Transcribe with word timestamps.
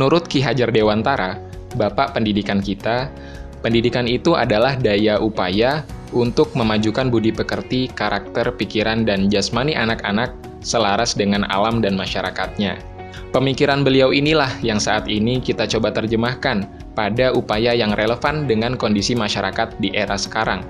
Menurut 0.00 0.32
Ki 0.32 0.40
Hajar 0.40 0.72
Dewantara, 0.72 1.36
Bapak 1.76 2.16
pendidikan 2.16 2.64
kita, 2.64 3.12
pendidikan 3.60 4.08
itu 4.08 4.32
adalah 4.32 4.72
daya 4.72 5.20
upaya 5.20 5.84
untuk 6.16 6.56
memajukan 6.56 7.12
budi 7.12 7.28
pekerti, 7.28 7.92
karakter, 7.92 8.48
pikiran, 8.56 9.04
dan 9.04 9.28
jasmani 9.28 9.76
anak-anak 9.76 10.32
selaras 10.64 11.12
dengan 11.12 11.44
alam 11.52 11.84
dan 11.84 12.00
masyarakatnya. 12.00 12.80
Pemikiran 13.36 13.84
beliau 13.84 14.08
inilah 14.08 14.48
yang 14.64 14.80
saat 14.80 15.04
ini 15.04 15.36
kita 15.36 15.68
coba 15.68 15.92
terjemahkan 15.92 16.64
pada 16.96 17.36
upaya 17.36 17.76
yang 17.76 17.92
relevan 17.92 18.48
dengan 18.48 18.80
kondisi 18.80 19.12
masyarakat 19.12 19.84
di 19.84 19.92
era 19.92 20.16
sekarang. 20.16 20.64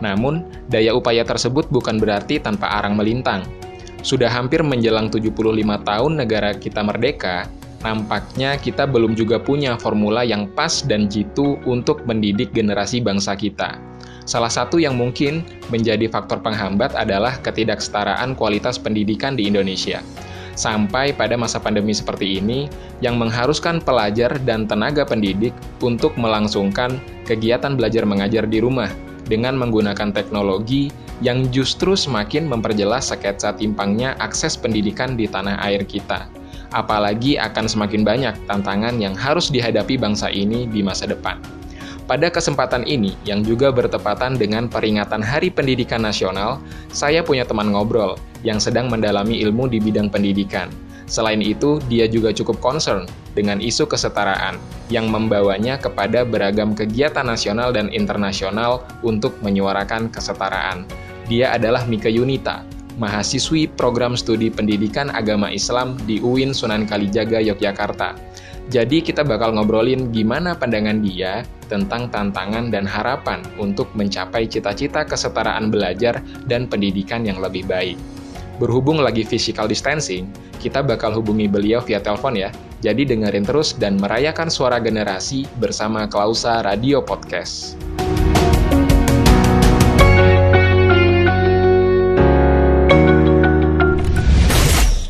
Namun, 0.00 0.40
daya 0.72 0.96
upaya 0.96 1.20
tersebut 1.20 1.68
bukan 1.68 2.00
berarti 2.00 2.40
tanpa 2.40 2.80
arang 2.80 2.96
melintang. 2.96 3.44
Sudah 4.00 4.32
hampir 4.32 4.64
menjelang 4.64 5.12
75 5.12 5.36
tahun 5.84 6.12
negara 6.16 6.56
kita 6.56 6.80
merdeka, 6.80 7.44
nampaknya 7.84 8.56
kita 8.56 8.88
belum 8.88 9.12
juga 9.12 9.36
punya 9.36 9.76
formula 9.76 10.24
yang 10.24 10.48
pas 10.56 10.80
dan 10.82 11.06
jitu 11.06 11.60
untuk 11.68 12.02
mendidik 12.08 12.50
generasi 12.56 13.04
bangsa 13.04 13.36
kita. 13.36 13.76
Salah 14.24 14.48
satu 14.48 14.80
yang 14.80 14.96
mungkin 14.96 15.44
menjadi 15.68 16.08
faktor 16.08 16.40
penghambat 16.40 16.96
adalah 16.96 17.36
ketidaksetaraan 17.44 18.32
kualitas 18.32 18.80
pendidikan 18.80 19.36
di 19.36 19.44
Indonesia. 19.52 20.00
Sampai 20.56 21.12
pada 21.12 21.36
masa 21.36 21.60
pandemi 21.60 21.92
seperti 21.92 22.40
ini, 22.40 22.70
yang 23.04 23.20
mengharuskan 23.20 23.84
pelajar 23.84 24.32
dan 24.48 24.64
tenaga 24.64 25.04
pendidik 25.04 25.52
untuk 25.84 26.16
melangsungkan 26.16 26.96
kegiatan 27.28 27.76
belajar 27.76 28.08
mengajar 28.08 28.48
di 28.48 28.64
rumah 28.64 28.88
dengan 29.28 29.58
menggunakan 29.60 30.14
teknologi 30.14 30.88
yang 31.20 31.50
justru 31.50 31.98
semakin 31.98 32.46
memperjelas 32.48 33.12
sketsa 33.12 33.52
timpangnya 33.58 34.14
akses 34.22 34.54
pendidikan 34.56 35.18
di 35.18 35.26
tanah 35.28 35.58
air 35.60 35.82
kita. 35.84 36.30
Apalagi 36.74 37.38
akan 37.38 37.70
semakin 37.70 38.02
banyak 38.02 38.34
tantangan 38.50 38.98
yang 38.98 39.14
harus 39.14 39.46
dihadapi 39.46 39.94
bangsa 39.94 40.26
ini 40.26 40.66
di 40.66 40.82
masa 40.82 41.06
depan. 41.06 41.38
Pada 42.04 42.28
kesempatan 42.28 42.84
ini, 42.84 43.16
yang 43.24 43.40
juga 43.40 43.72
bertepatan 43.72 44.36
dengan 44.36 44.68
peringatan 44.68 45.24
Hari 45.24 45.48
Pendidikan 45.48 46.04
Nasional, 46.04 46.60
saya 46.92 47.24
punya 47.24 47.48
teman 47.48 47.72
ngobrol 47.72 48.20
yang 48.44 48.60
sedang 48.60 48.92
mendalami 48.92 49.40
ilmu 49.40 49.72
di 49.72 49.80
bidang 49.80 50.12
pendidikan. 50.12 50.68
Selain 51.08 51.40
itu, 51.40 51.80
dia 51.88 52.04
juga 52.04 52.28
cukup 52.34 52.60
concern 52.60 53.08
dengan 53.32 53.56
isu 53.56 53.88
kesetaraan 53.88 54.60
yang 54.92 55.08
membawanya 55.08 55.80
kepada 55.80 56.28
beragam 56.28 56.76
kegiatan 56.76 57.24
nasional 57.24 57.72
dan 57.72 57.88
internasional 57.88 58.84
untuk 59.00 59.36
menyuarakan 59.40 60.12
kesetaraan. 60.12 60.84
Dia 61.24 61.56
adalah 61.56 61.88
Mika 61.88 62.12
Yunita, 62.12 62.68
mahasiswi 62.96 63.70
program 63.74 64.14
studi 64.14 64.50
pendidikan 64.50 65.10
agama 65.10 65.50
Islam 65.50 65.98
di 66.06 66.22
UIN 66.22 66.54
Sunan 66.54 66.86
Kalijaga, 66.86 67.42
Yogyakarta. 67.42 68.14
Jadi 68.72 69.04
kita 69.04 69.20
bakal 69.20 69.52
ngobrolin 69.54 70.08
gimana 70.08 70.56
pandangan 70.56 71.04
dia 71.04 71.44
tentang 71.68 72.08
tantangan 72.08 72.72
dan 72.72 72.88
harapan 72.88 73.44
untuk 73.60 73.92
mencapai 73.92 74.48
cita-cita 74.48 75.04
kesetaraan 75.04 75.68
belajar 75.68 76.24
dan 76.48 76.64
pendidikan 76.64 77.28
yang 77.28 77.40
lebih 77.44 77.68
baik. 77.68 78.00
Berhubung 78.56 79.02
lagi 79.02 79.26
physical 79.26 79.66
distancing, 79.66 80.30
kita 80.62 80.80
bakal 80.80 81.10
hubungi 81.12 81.50
beliau 81.50 81.82
via 81.82 81.98
telepon 81.98 82.38
ya. 82.38 82.54
Jadi 82.80 83.04
dengerin 83.04 83.44
terus 83.44 83.74
dan 83.74 83.98
merayakan 83.98 84.48
suara 84.48 84.78
generasi 84.78 85.44
bersama 85.58 86.06
Klausa 86.06 86.62
Radio 86.62 87.02
Podcast. 87.02 87.74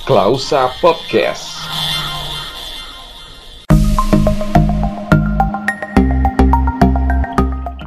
Klausa 0.04 0.68
Podcast. 0.84 1.48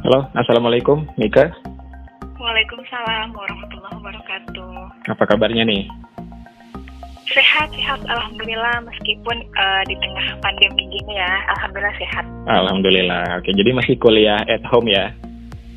Halo, 0.02 0.26
Assalamualaikum, 0.34 1.06
Mika. 1.14 1.54
Waalaikumsalam 2.42 3.38
warahmatullahi 3.38 3.94
wabarakatuh. 4.02 4.70
Apa 5.14 5.30
kabarnya 5.30 5.62
nih? 5.62 5.86
Sehat, 7.30 7.70
sehat. 7.70 8.02
Alhamdulillah, 8.10 8.82
meskipun 8.82 9.38
uh, 9.54 9.86
di 9.86 9.94
tengah 10.02 10.42
pandemi 10.42 10.90
gini 10.90 11.22
ya, 11.22 11.32
Alhamdulillah 11.54 11.94
sehat. 12.02 12.26
Alhamdulillah. 12.50 13.38
Oke, 13.38 13.54
jadi 13.54 13.70
masih 13.70 13.94
kuliah 13.94 14.42
at 14.50 14.66
home 14.66 14.90
ya? 14.90 15.14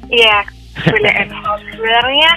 Iya, 0.10 0.42
kuliah 0.90 1.22
at 1.30 1.34
home. 1.38 1.62
Sebenarnya 1.70 2.32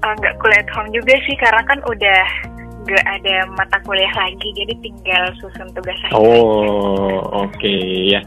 uh, 0.00 0.16
nggak 0.16 0.40
kuliah 0.40 0.64
at 0.64 0.70
home 0.72 0.88
juga 0.96 1.12
sih, 1.28 1.36
karena 1.36 1.60
kan 1.68 1.84
udah 1.84 2.53
nggak 2.84 3.06
ada 3.20 3.48
mata 3.56 3.76
kuliah 3.82 4.12
lagi, 4.12 4.48
jadi 4.52 4.74
tinggal 4.84 5.24
susun 5.40 5.68
tugas. 5.72 5.96
Oh, 6.12 7.24
oke 7.32 7.50
okay. 7.56 8.12
ya. 8.12 8.20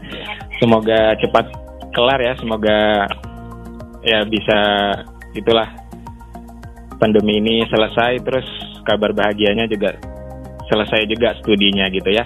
Semoga 0.58 1.14
cepat 1.22 1.46
kelar 1.98 2.20
ya 2.20 2.32
semoga 2.38 3.10
ya 4.06 4.22
bisa 4.28 4.58
itulah 5.34 5.66
pandemi 7.02 7.42
ini 7.42 7.66
selesai 7.66 8.22
terus 8.22 8.46
kabar 8.86 9.10
bahagianya 9.10 9.66
juga 9.66 9.98
selesai 10.70 11.10
juga 11.10 11.34
studinya 11.42 11.90
gitu 11.90 12.06
ya 12.12 12.24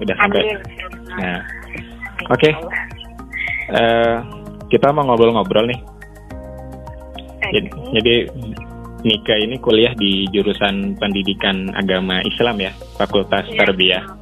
udah 0.00 0.16
sampai 0.16 0.42
nah 1.20 1.40
oke 2.32 2.40
okay. 2.40 2.52
uh, 2.56 3.76
eh, 3.76 4.16
kita 4.72 4.88
mau 4.94 5.04
ngobrol-ngobrol 5.04 5.68
nih 5.68 5.80
jadi, 7.50 7.68
jadi 7.98 8.14
Nika 9.00 9.32
ini 9.40 9.56
kuliah 9.56 9.96
di 9.96 10.28
jurusan 10.28 11.00
pendidikan 11.00 11.72
agama 11.72 12.20
Islam 12.24 12.60
ya 12.60 12.72
Fakultas 13.00 13.48
ya. 13.48 13.64
Tarbiyah 13.64 14.20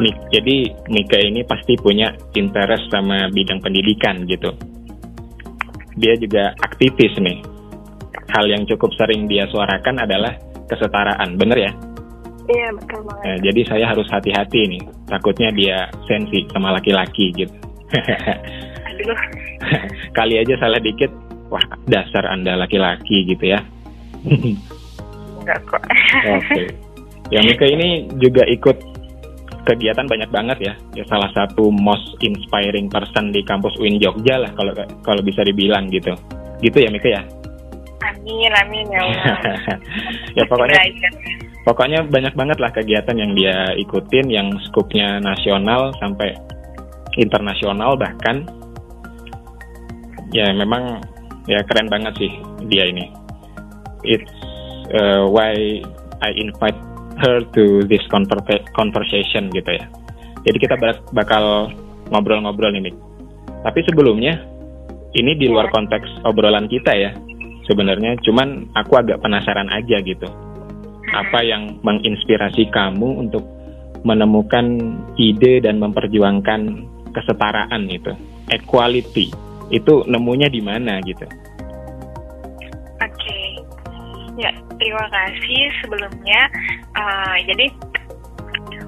Nik, 0.00 0.16
jadi 0.32 0.72
Nika 0.88 1.18
ini 1.20 1.44
pasti 1.44 1.76
punya 1.76 2.16
interest 2.32 2.88
sama 2.88 3.28
bidang 3.28 3.60
pendidikan 3.60 4.24
gitu. 4.24 4.48
Dia 6.00 6.16
juga 6.16 6.56
aktivis 6.64 7.12
nih. 7.20 7.44
Hal 8.32 8.48
yang 8.48 8.64
cukup 8.64 8.88
sering 8.96 9.28
dia 9.28 9.44
suarakan 9.52 10.00
adalah 10.00 10.32
kesetaraan, 10.72 11.36
bener 11.36 11.68
ya? 11.68 11.72
Iya 12.48 12.68
betul 12.72 13.04
banget. 13.04 13.24
Nah, 13.28 13.38
jadi 13.44 13.60
saya 13.68 13.84
harus 13.92 14.08
hati-hati 14.08 14.60
nih, 14.72 14.82
takutnya 15.12 15.52
dia 15.52 15.76
sensi 16.08 16.48
sama 16.56 16.72
laki-laki 16.72 17.28
gitu. 17.36 17.52
Kali 20.16 20.40
aja 20.40 20.56
salah 20.56 20.80
dikit, 20.80 21.12
wah 21.52 21.64
dasar 21.84 22.24
anda 22.24 22.56
laki-laki 22.56 23.28
gitu 23.28 23.52
ya. 23.52 23.60
Enggak 24.24 25.60
kok. 25.68 25.84
Oke. 25.84 26.40
Okay. 26.48 26.66
Ya 27.28 27.44
Mika 27.44 27.68
ini 27.68 28.08
juga 28.16 28.48
ikut 28.48 28.76
kegiatan 29.68 30.08
banyak 30.08 30.32
banget 30.32 30.58
ya. 30.64 30.74
Ya 30.96 31.04
salah 31.12 31.28
satu 31.36 31.68
most 31.68 32.16
inspiring 32.24 32.88
person 32.88 33.30
di 33.30 33.44
kampus 33.44 33.76
UIN 33.76 34.00
Jogja 34.00 34.40
lah 34.40 34.50
kalau 34.56 34.72
kalau 35.04 35.20
bisa 35.20 35.44
dibilang 35.44 35.92
gitu. 35.92 36.16
Gitu 36.64 36.80
ya 36.80 36.88
Mika 36.88 37.08
ya? 37.12 37.22
Amin, 38.02 38.50
amin 38.54 38.86
ya 38.90 39.02
ya 40.38 40.44
pokoknya 40.46 40.78
pokoknya 41.66 42.06
banyak 42.06 42.34
banget 42.34 42.58
lah 42.58 42.70
kegiatan 42.70 43.14
yang 43.18 43.34
dia 43.34 43.74
ikutin 43.78 44.26
yang 44.30 44.46
skupnya 44.70 45.22
nasional 45.22 45.94
sampai 45.98 46.34
internasional 47.18 47.94
bahkan 47.98 48.46
ya 50.34 50.50
memang 50.54 51.02
ya 51.50 51.62
keren 51.66 51.90
banget 51.90 52.14
sih 52.18 52.32
dia 52.70 52.86
ini. 52.86 53.10
It's 54.02 54.30
uh, 54.94 55.26
why 55.30 55.82
I 56.22 56.30
invite 56.38 56.78
her 57.22 57.42
to 57.54 57.86
this 57.86 58.02
conversation 58.74 59.50
gitu 59.54 59.70
ya. 59.70 59.84
Jadi 60.42 60.58
kita 60.58 60.74
bakal 61.14 61.70
ngobrol-ngobrol 62.10 62.74
ini. 62.74 62.90
Tapi 63.62 63.80
sebelumnya 63.86 64.42
ini 65.14 65.38
di 65.38 65.46
luar 65.46 65.70
konteks 65.70 66.26
obrolan 66.26 66.66
kita 66.66 66.92
ya. 66.94 67.10
Sebenarnya 67.70 68.18
cuman 68.26 68.74
aku 68.74 68.98
agak 68.98 69.22
penasaran 69.22 69.70
aja 69.70 70.02
gitu. 70.02 70.26
Apa 71.14 71.46
yang 71.46 71.78
menginspirasi 71.86 72.72
kamu 72.74 73.22
untuk 73.28 73.46
menemukan 74.02 74.98
ide 75.14 75.62
dan 75.62 75.78
memperjuangkan 75.78 76.90
kesetaraan 77.14 77.86
itu, 77.86 78.10
equality. 78.50 79.30
Itu 79.72 80.04
nemunya 80.04 80.52
di 80.52 80.60
mana 80.60 81.00
gitu? 81.02 81.24
Ya, 84.40 84.48
terima 84.80 85.06
kasih 85.12 85.60
sebelumnya. 85.84 86.40
Uh, 86.96 87.36
jadi 87.44 87.68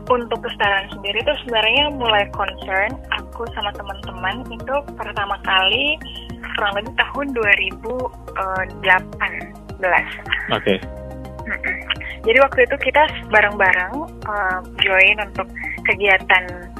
untuk 0.09 0.41
kesetaraan 0.41 0.89
sendiri 0.93 1.21
itu 1.21 1.33
sebenarnya 1.45 1.85
mulai 1.97 2.25
concern 2.33 2.93
aku 3.13 3.45
sama 3.57 3.73
teman-teman 3.77 4.45
itu 4.53 4.75
pertama 4.97 5.37
kali 5.45 5.97
kurang 6.57 6.73
lebih 6.81 6.93
tahun 6.97 7.27
2018. 7.37 8.85
Oke. 9.73 10.01
Okay. 10.53 10.79
Jadi 12.25 12.39
waktu 12.41 12.61
itu 12.65 12.77
kita 12.89 13.03
bareng-bareng 13.29 13.95
uh, 14.25 14.59
join 14.81 15.17
untuk 15.29 15.45
kegiatan 15.85 16.73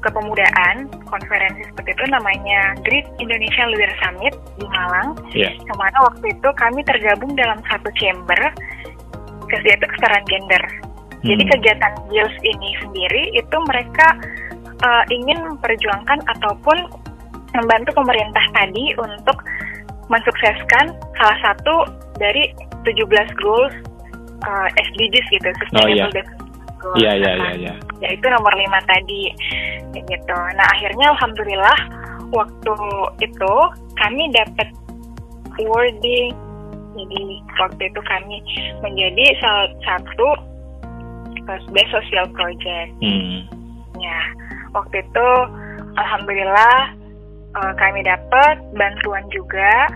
kepemudaan 0.00 0.88
konferensi 1.08 1.62
seperti 1.68 1.92
itu 1.92 2.04
namanya 2.08 2.74
Great 2.84 3.06
Indonesia 3.20 3.64
Leader 3.68 3.92
Summit 4.00 4.34
di 4.56 4.66
Malang. 4.68 5.16
Yeah. 5.32 5.52
Ke 5.60 5.74
mana 5.76 5.98
waktu 6.08 6.26
itu 6.32 6.48
kami 6.56 6.80
tergabung 6.88 7.36
dalam 7.36 7.60
satu 7.68 7.88
chamber, 8.00 8.40
yaitu 9.52 9.84
kesetaraan 9.84 10.24
gender. 10.28 10.62
Hmm. 11.20 11.36
Jadi 11.36 11.42
kegiatan 11.52 11.92
GILS 12.08 12.36
ini 12.40 12.70
sendiri 12.80 13.22
itu 13.36 13.56
mereka 13.68 14.06
uh, 14.84 15.04
ingin 15.12 15.36
memperjuangkan 15.44 16.18
ataupun 16.36 16.78
membantu 17.52 17.90
pemerintah 17.92 18.44
tadi 18.56 18.94
untuk 18.96 19.36
mensukseskan 20.08 20.96
salah 21.18 21.38
satu 21.44 21.86
dari 22.18 22.50
17 22.82 23.04
goals 23.38 23.74
uh, 24.48 24.68
SDGs 24.74 25.26
gitu, 25.28 25.48
Sustainable 25.60 26.08
oh, 26.08 26.24
iya. 26.24 26.49
Goals. 26.80 26.96
Iya, 26.96 27.12
iya, 27.20 27.32
iya, 27.36 27.52
iya. 27.60 27.74
Yaitu 28.00 28.26
nomor 28.32 28.52
5 28.56 28.80
tadi. 28.88 29.22
Gitu. 29.92 30.36
Nah, 30.56 30.66
akhirnya 30.72 31.06
alhamdulillah 31.12 31.78
waktu 32.32 32.74
itu 33.20 33.54
kami 34.00 34.32
dapat 34.32 34.68
wording 35.60 36.32
jadi 36.96 37.22
waktu 37.58 37.82
itu 37.86 38.00
kami 38.02 38.36
menjadi 38.82 39.24
salah 39.38 39.68
satu 39.86 40.28
best 41.70 41.90
social 41.90 42.26
project. 42.34 42.90
Hmm. 43.02 43.46
Ya, 43.98 44.20
waktu 44.74 45.02
itu 45.02 45.28
alhamdulillah 45.98 46.76
uh, 47.58 47.72
kami 47.78 48.02
dapat 48.06 48.58
bantuan 48.74 49.26
juga, 49.30 49.90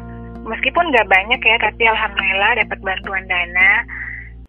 meskipun 0.46 0.90
nggak 0.90 1.08
banyak 1.08 1.40
ya, 1.42 1.56
tapi 1.62 1.82
alhamdulillah 1.86 2.50
dapat 2.62 2.78
bantuan 2.82 3.24
dana 3.26 3.72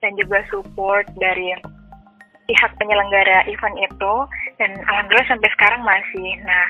dan 0.02 0.12
juga 0.18 0.42
support 0.54 1.06
dari 1.18 1.54
pihak 2.46 2.72
penyelenggara 2.78 3.46
event 3.50 3.78
itu 3.82 4.14
dan 4.62 4.72
alhamdulillah 4.86 5.30
sampai 5.30 5.50
sekarang 5.58 5.82
masih. 5.82 6.30
Nah, 6.46 6.66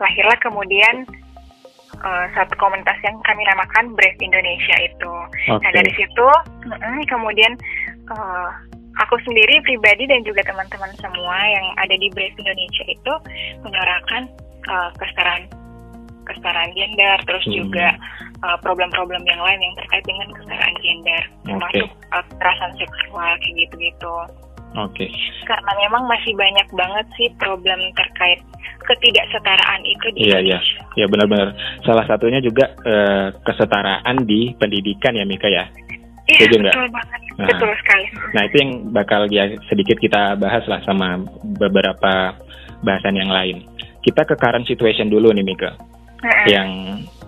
lahirlah 0.00 0.38
kemudian 0.40 1.04
uh, 2.00 2.24
satu 2.34 2.54
komunitas 2.56 2.96
yang 3.04 3.16
kami 3.26 3.42
namakan 3.44 3.92
Brave 3.94 4.18
Indonesia 4.22 4.76
itu. 4.80 5.12
Okay. 5.50 5.60
Nah 5.60 5.70
dari 5.74 5.92
situ 5.94 6.28
mm, 6.66 7.02
kemudian 7.10 7.52
uh, 8.08 8.48
aku 9.02 9.16
sendiri 9.26 9.60
pribadi 9.64 10.06
dan 10.08 10.22
juga 10.22 10.44
teman-teman 10.46 10.92
semua 10.98 11.36
yang 11.46 11.66
ada 11.78 11.94
di 11.98 12.08
Brave 12.12 12.36
Indonesia 12.38 12.84
itu 12.88 13.12
menyuarakan 13.66 14.22
uh, 14.68 14.90
kesetaraan 14.98 15.44
kesetaraan 16.30 16.70
gender, 16.78 17.18
terus 17.26 17.42
hmm. 17.42 17.54
juga 17.58 17.90
problem-problem 18.62 19.18
uh, 19.18 19.28
yang 19.34 19.42
lain 19.42 19.60
yang 19.66 19.74
terkait 19.82 20.04
dengan 20.06 20.30
kesetaraan 20.30 20.76
gender, 20.78 21.22
termasuk 21.42 21.88
okay. 21.90 22.14
uh, 22.14 22.24
kekerasan 22.30 22.72
seksual 22.78 23.30
kayak 23.42 23.54
gitu-gitu. 23.66 24.14
Oke. 24.78 25.06
Okay. 25.06 25.10
Karena 25.50 25.72
memang 25.82 26.06
masih 26.06 26.30
banyak 26.38 26.68
banget 26.70 27.06
sih 27.18 27.28
problem 27.42 27.80
terkait 27.98 28.38
ketidaksetaraan 28.86 29.82
itu 29.82 30.06
di 30.14 30.30
Iya, 30.30 30.38
iya. 30.42 30.58
Ya 30.94 31.06
benar-benar. 31.10 31.54
Salah 31.82 32.06
satunya 32.06 32.38
juga 32.38 32.70
uh, 32.86 33.34
kesetaraan 33.42 34.22
di 34.24 34.54
pendidikan 34.54 35.18
ya 35.18 35.26
Mika 35.26 35.50
ya. 35.50 35.66
Iya, 36.30 36.46
betul 36.46 36.86
banget. 36.94 37.20
Nah, 37.40 37.48
betul 37.50 37.70
sekali. 37.82 38.04
Nah, 38.36 38.42
itu 38.46 38.56
yang 38.62 38.70
bakal 38.94 39.26
ya 39.26 39.50
sedikit 39.66 39.98
kita 39.98 40.38
bahas 40.38 40.62
lah 40.70 40.78
sama 40.86 41.18
beberapa 41.58 42.38
bahasan 42.86 43.18
yang 43.18 43.32
lain. 43.32 43.66
Kita 44.00 44.22
ke 44.22 44.38
current 44.38 44.64
situation 44.70 45.10
dulu 45.10 45.34
nih 45.34 45.42
Mika. 45.42 45.74
Uh 45.74 46.26
-uh. 46.30 46.46
Yang 46.46 46.70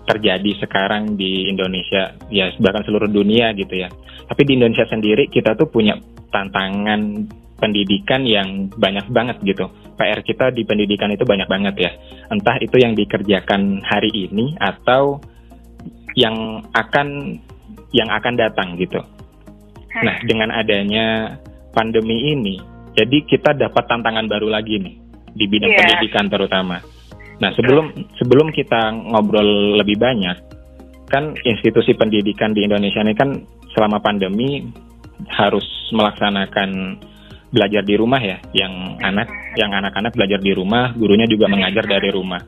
terjadi 0.03 0.51
sekarang 0.63 1.15
di 1.15 1.47
Indonesia, 1.47 2.15
ya 2.27 2.51
bahkan 2.59 2.83
seluruh 2.87 3.11
dunia 3.11 3.51
gitu 3.55 3.83
ya. 3.83 3.91
Tapi 4.27 4.41
di 4.47 4.55
Indonesia 4.55 4.87
sendiri 4.87 5.27
kita 5.27 5.55
tuh 5.55 5.67
punya 5.67 5.95
tantangan 6.33 7.29
pendidikan 7.61 8.25
yang 8.25 8.67
banyak 8.75 9.05
banget 9.13 9.37
gitu. 9.45 9.69
PR 9.95 10.19
kita 10.25 10.49
di 10.51 10.65
pendidikan 10.65 11.13
itu 11.13 11.23
banyak 11.23 11.47
banget 11.47 11.75
ya. 11.77 11.91
Entah 12.33 12.57
itu 12.59 12.75
yang 12.81 12.97
dikerjakan 12.97 13.85
hari 13.85 14.09
ini 14.11 14.57
atau 14.57 15.21
yang 16.17 16.65
akan 16.73 17.39
yang 17.93 18.09
akan 18.09 18.33
datang 18.35 18.75
gitu. 18.75 18.99
Nah, 19.93 20.17
dengan 20.25 20.49
adanya 20.49 21.37
pandemi 21.71 22.33
ini, 22.33 22.57
jadi 22.97 23.17
kita 23.29 23.53
dapat 23.53 23.85
tantangan 23.85 24.25
baru 24.25 24.49
lagi 24.49 24.81
nih 24.81 24.95
di 25.37 25.45
bidang 25.45 25.69
yeah. 25.69 25.79
pendidikan 25.85 26.25
terutama. 26.27 26.81
Nah, 27.37 27.53
sebelum 27.53 27.93
sebelum 28.17 28.49
kita 28.49 28.93
ngobrol 29.13 29.77
lebih 29.77 30.01
banyak, 30.01 30.37
kan 31.13 31.37
institusi 31.45 31.93
pendidikan 31.93 32.57
di 32.57 32.65
Indonesia 32.65 33.05
ini 33.05 33.13
kan 33.13 33.37
selama 33.73 34.01
pandemi 34.01 34.65
harus 35.29 35.65
melaksanakan 35.93 36.99
belajar 37.53 37.85
di 37.85 37.95
rumah 37.95 38.17
ya, 38.17 38.41
yang 38.57 38.97
anak 39.05 39.29
yang 39.53 39.69
anak-anak 39.69 40.11
belajar 40.17 40.41
di 40.41 40.51
rumah, 40.57 40.89
gurunya 40.97 41.29
juga 41.29 41.45
mengajar 41.45 41.85
dari 41.85 42.09
rumah. 42.09 42.41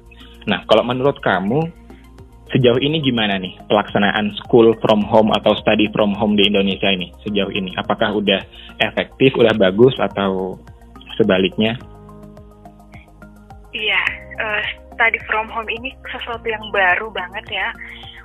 Nah, 0.50 0.66
kalau 0.66 0.82
menurut 0.82 1.22
kamu 1.22 1.62
sejauh 2.54 2.78
ini 2.82 3.02
gimana 3.02 3.42
nih 3.42 3.58
pelaksanaan 3.66 4.34
school 4.46 4.74
from 4.82 5.02
home 5.06 5.34
atau 5.34 5.58
study 5.58 5.90
from 5.94 6.14
home 6.14 6.38
di 6.38 6.46
Indonesia 6.50 6.90
ini 6.90 7.14
sejauh 7.26 7.54
ini? 7.54 7.74
Apakah 7.78 8.18
udah 8.18 8.42
efektif, 8.82 9.34
udah 9.38 9.54
bagus 9.58 9.94
atau 9.98 10.58
sebaliknya? 11.18 11.78
Iya, 13.76 14.02
uh, 14.40 14.64
study 14.96 15.20
from 15.28 15.52
home 15.52 15.68
ini 15.68 15.92
sesuatu 16.10 16.46
yang 16.48 16.64
baru 16.72 17.12
banget 17.12 17.46
ya 17.52 17.70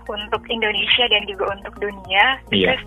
untuk 0.06 0.43
Indonesia 0.49 1.05
dan 1.11 1.23
juga 1.26 1.44
untuk 1.55 1.75
dunia. 1.81 2.25
Iya. 2.50 2.79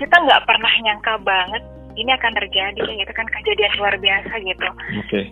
Kita 0.00 0.16
nggak 0.16 0.44
pernah 0.48 0.72
nyangka 0.80 1.14
banget 1.20 1.62
ini 2.00 2.10
akan 2.16 2.32
terjadi 2.32 2.80
gitu 2.80 3.12
kan 3.12 3.28
kejadian 3.28 3.72
luar 3.76 3.94
biasa 4.00 4.32
gitu. 4.40 4.68
Oke. 4.96 5.04
Okay. 5.06 5.24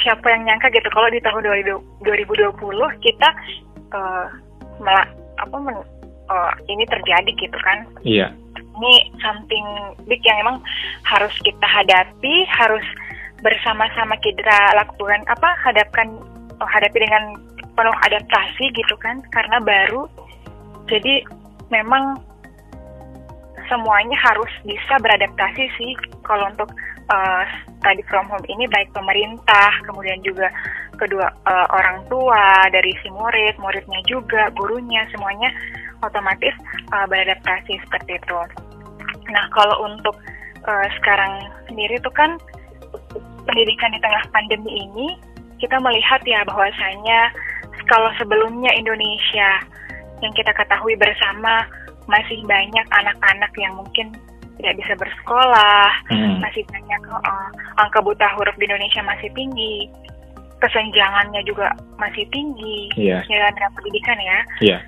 Siapa 0.00 0.24
yang 0.30 0.48
nyangka 0.48 0.72
gitu 0.72 0.88
kalau 0.94 1.12
di 1.12 1.20
tahun 1.20 1.44
2020 1.44 3.04
kita 3.04 3.28
uh, 3.92 4.26
mela 4.80 5.04
apa 5.36 5.56
men, 5.60 5.76
uh, 6.32 6.52
ini 6.70 6.88
terjadi 6.88 7.30
gitu 7.36 7.58
kan? 7.60 7.84
Iya. 8.00 8.32
Ini 8.78 8.94
something 9.20 9.66
big 10.06 10.22
yang 10.22 10.38
emang 10.40 10.56
harus 11.04 11.34
kita 11.42 11.66
hadapi, 11.66 12.46
harus 12.46 12.86
bersama-sama 13.42 14.14
kita 14.22 14.56
lakukan 14.78 15.20
apa 15.28 15.50
hadapkan 15.66 16.08
uh, 16.62 16.68
hadapi 16.70 17.04
dengan 17.04 17.36
penuh 17.74 17.96
adaptasi 18.06 18.70
gitu 18.72 18.94
kan 19.02 19.20
karena 19.34 19.58
baru. 19.60 20.06
Jadi 20.88 21.26
memang 21.68 22.16
semuanya 23.68 24.16
harus 24.20 24.50
bisa 24.64 24.94
beradaptasi 25.00 25.64
sih. 25.76 25.92
Kalau 26.24 26.48
untuk 26.50 26.68
uh, 27.12 27.42
study 27.80 28.02
from 28.08 28.26
home 28.28 28.44
ini 28.48 28.68
baik 28.68 28.90
pemerintah 28.92 29.70
kemudian 29.88 30.20
juga 30.24 30.48
kedua 30.98 31.30
uh, 31.46 31.66
orang 31.70 32.02
tua 32.10 32.66
dari 32.74 32.90
si 33.00 33.08
murid 33.14 33.54
muridnya 33.62 34.00
juga 34.10 34.50
gurunya 34.58 35.06
semuanya 35.14 35.48
otomatis 36.02 36.54
uh, 36.92 37.06
beradaptasi 37.06 37.78
seperti 37.86 38.18
itu. 38.18 38.38
Nah 39.30 39.44
kalau 39.54 39.86
untuk 39.86 40.16
uh, 40.66 40.86
sekarang 41.00 41.46
sendiri 41.70 41.96
itu 41.96 42.10
kan 42.12 42.36
pendidikan 43.46 43.94
di 43.94 44.00
tengah 44.02 44.24
pandemi 44.34 44.88
ini 44.88 45.08
kita 45.58 45.78
melihat 45.82 46.22
ya 46.26 46.42
bahwasanya 46.46 47.30
kalau 47.88 48.10
sebelumnya 48.20 48.70
Indonesia 48.76 49.64
yang 50.18 50.32
kita 50.34 50.50
ketahui 50.54 50.98
bersama 50.98 51.66
masih 52.08 52.40
banyak 52.48 52.86
anak-anak 52.88 53.52
yang 53.60 53.76
mungkin 53.76 54.16
tidak 54.58 54.74
bisa 54.82 54.92
bersekolah, 54.98 55.86
hmm. 56.10 56.42
masih 56.42 56.66
banyak 56.66 57.02
uh, 57.14 57.48
angka 57.78 58.02
buta 58.02 58.26
huruf 58.34 58.56
di 58.58 58.66
Indonesia 58.66 59.04
masih 59.06 59.30
tinggi, 59.36 59.86
kesenjangannya 60.58 61.46
juga 61.46 61.70
masih 62.00 62.26
tinggi 62.34 62.90
yeah. 62.98 63.22
dalam 63.30 63.72
pendidikan 63.78 64.18
ya. 64.18 64.38
Yeah. 64.58 64.80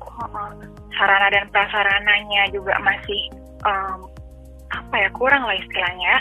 Uh, 0.00 0.56
sarana 0.96 1.28
dan 1.28 1.50
prasarananya 1.52 2.48
juga 2.54 2.78
masih 2.80 3.28
um, 3.66 4.08
apa 4.72 4.94
ya 4.94 5.08
kurang 5.12 5.44
lah 5.44 5.58
istilahnya 5.58 6.14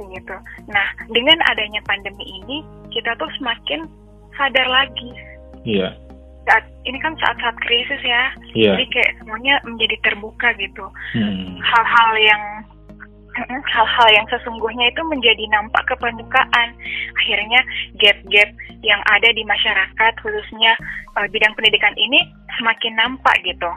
gitu. 0.00 0.36
Nah 0.68 0.86
dengan 1.08 1.38
adanya 1.48 1.80
pandemi 1.86 2.26
ini 2.42 2.60
kita 2.90 3.16
tuh 3.16 3.30
semakin 3.38 3.86
sadar 4.34 4.66
lagi. 4.68 5.10
Iya. 5.64 5.94
Yeah 5.94 6.09
saat 6.50 6.66
ini 6.82 6.98
kan 6.98 7.14
saat-saat 7.22 7.54
krisis 7.62 8.02
ya, 8.02 8.34
yeah. 8.58 8.74
jadi 8.74 8.84
kayak 8.90 9.12
semuanya 9.22 9.62
menjadi 9.62 9.96
terbuka 10.02 10.50
gitu. 10.58 10.82
Hmm. 11.14 11.62
Hal-hal 11.62 12.10
hmm. 12.18 12.26
yang 12.26 12.42
hal-hal 13.46 14.08
yang 14.10 14.26
sesungguhnya 14.26 14.90
itu 14.90 15.02
menjadi 15.06 15.46
nampak 15.54 15.86
ke 15.86 15.94
permukaan. 16.02 16.68
Akhirnya 17.22 17.60
gap-gap 18.02 18.50
yang 18.82 19.00
ada 19.06 19.28
di 19.30 19.46
masyarakat, 19.46 20.12
khususnya 20.18 20.74
uh, 21.14 21.30
bidang 21.30 21.54
pendidikan 21.54 21.94
ini 21.94 22.26
semakin 22.58 22.98
nampak 22.98 23.38
gitu. 23.46 23.70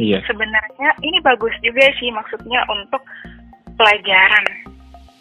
Iya. 0.00 0.24
Sebenarnya 0.24 0.88
ini 1.04 1.20
bagus 1.20 1.52
juga 1.60 1.84
sih 2.00 2.08
maksudnya 2.12 2.64
untuk 2.72 3.04
pelajaran 3.76 4.75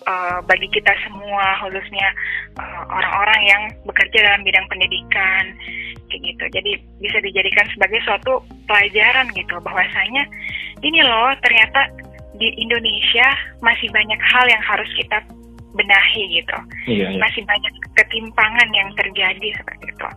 uh, 0.05 0.39
bagi 0.45 0.69
kita 0.71 0.93
semua, 1.05 1.59
khususnya 1.61 2.07
uh, 2.57 2.81
orang-orang 2.89 3.41
yang 3.45 3.61
bekerja 3.85 4.17
dalam 4.21 4.41
bidang 4.45 4.65
pendidikan 4.71 5.45
gitu. 6.15 6.45
Jadi 6.47 6.79
bisa 7.03 7.17
dijadikan 7.19 7.67
sebagai 7.75 7.99
suatu 8.07 8.39
pelajaran 8.71 9.27
gitu 9.35 9.59
bahwasanya 9.59 10.23
ini 10.79 11.03
loh 11.03 11.35
ternyata 11.43 11.91
di 12.39 12.51
Indonesia 12.55 13.27
masih 13.59 13.91
banyak 13.91 14.19
hal 14.31 14.45
yang 14.47 14.63
harus 14.63 14.87
kita 14.95 15.19
benahi 15.75 16.39
gitu. 16.39 16.57
Iya, 16.87 17.11
iya. 17.11 17.19
Masih 17.19 17.43
banyak 17.43 17.73
ketimpangan 17.99 18.69
yang 18.71 18.89
terjadi 18.95 19.47
seperti 19.59 19.91
itu. 19.91 20.07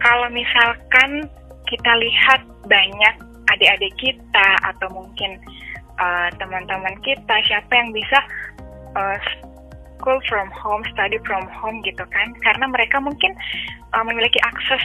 Kalau 0.00 0.28
misalkan 0.32 1.28
kita 1.68 1.92
lihat 1.96 2.40
banyak 2.68 3.14
adik-adik 3.56 3.92
kita 4.00 4.48
atau 4.64 4.88
mungkin 4.92 5.40
uh, 6.00 6.28
teman-teman 6.40 6.96
kita 7.04 7.34
siapa 7.44 7.72
yang 7.72 7.90
bisa 7.92 8.18
uh, 8.96 9.16
school 10.00 10.18
from 10.26 10.48
home, 10.50 10.80
study 10.96 11.20
from 11.28 11.44
home 11.60 11.84
gitu 11.84 12.02
kan, 12.08 12.32
karena 12.40 12.66
mereka 12.72 12.96
mungkin 12.98 13.36
uh, 13.92 14.04
memiliki 14.04 14.40
akses 14.40 14.84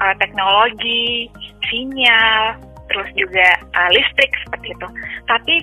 uh, 0.00 0.14
teknologi, 0.16 1.28
sinyal, 1.68 2.56
terus 2.88 3.08
juga 3.18 3.46
uh, 3.76 3.90
listrik 3.92 4.32
seperti 4.46 4.72
itu. 4.72 4.88
Tapi 5.28 5.54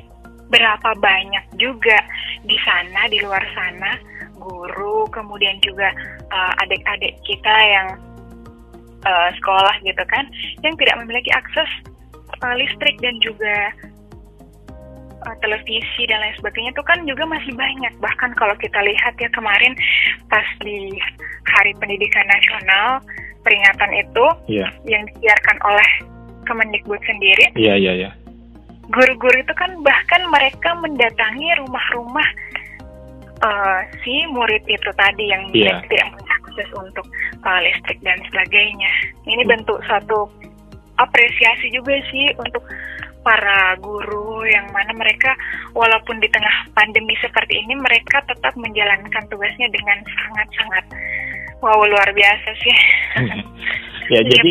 berapa 0.54 0.90
banyak 1.02 1.46
juga 1.58 1.98
di 2.46 2.58
sana, 2.62 3.10
di 3.10 3.18
luar 3.26 3.42
sana, 3.58 3.98
guru, 4.38 5.10
kemudian 5.10 5.58
juga 5.66 5.90
uh, 6.30 6.54
adik-adik 6.62 7.18
kita 7.26 7.56
yang 7.66 7.88
uh, 9.08 9.30
sekolah 9.42 9.76
gitu 9.82 10.04
kan, 10.12 10.30
yang 10.62 10.78
tidak 10.78 10.96
memiliki 11.02 11.34
akses 11.34 11.72
uh, 12.46 12.54
listrik 12.54 13.00
dan 13.02 13.18
juga 13.24 13.74
televisi 15.42 16.04
dan 16.08 16.20
lain 16.24 16.36
sebagainya 16.40 16.72
itu 16.76 16.84
kan 16.84 17.00
juga 17.08 17.24
masih 17.28 17.54
banyak. 17.56 17.94
Bahkan 18.00 18.32
kalau 18.36 18.56
kita 18.60 18.80
lihat 18.84 19.14
ya 19.20 19.30
kemarin 19.32 19.74
pas 20.28 20.46
di 20.62 20.92
Hari 21.56 21.72
Pendidikan 21.80 22.26
Nasional 22.28 23.00
peringatan 23.44 23.92
itu 23.96 24.26
yeah. 24.48 24.70
yang 24.88 25.04
disiarkan 25.14 25.58
oleh 25.68 25.90
Kemendikbud 26.44 27.00
sendiri. 27.08 27.52
Iya 27.56 27.76
yeah, 27.76 27.78
iya 27.78 27.86
yeah, 27.86 27.96
iya. 27.96 28.04
Yeah. 28.10 28.14
Guru-guru 28.92 29.40
itu 29.40 29.54
kan 29.56 29.80
bahkan 29.80 30.22
mereka 30.28 30.76
mendatangi 30.76 31.50
rumah-rumah 31.64 32.28
uh, 33.44 33.80
si 34.04 34.28
murid 34.28 34.64
itu 34.68 34.90
tadi 35.00 35.32
yang 35.32 35.48
yeah. 35.56 35.80
tidak 35.88 35.88
punya 35.88 36.08
akses 36.44 36.70
untuk 36.76 37.06
uh, 37.48 37.60
listrik 37.64 38.00
dan 38.04 38.20
sebagainya. 38.28 38.92
Ini 39.24 39.44
bentuk 39.48 39.80
satu 39.88 40.28
apresiasi 41.00 41.74
juga 41.74 41.98
sih 42.12 42.36
untuk 42.38 42.64
para 43.24 43.74
guru 43.80 44.44
yang 44.46 44.68
mana 44.76 44.92
mereka 44.94 45.32
walaupun 45.72 46.20
di 46.20 46.28
tengah 46.30 46.70
pandemi 46.76 47.16
seperti 47.24 47.64
ini 47.64 47.80
mereka 47.80 48.20
tetap 48.28 48.54
menjalankan 48.60 49.24
tugasnya 49.32 49.68
dengan 49.72 49.98
sangat-sangat 50.06 50.86
wow 51.64 51.80
luar 51.88 52.10
biasa 52.12 52.50
sih. 52.60 52.76
ya 54.14 54.22
jadi 54.28 54.50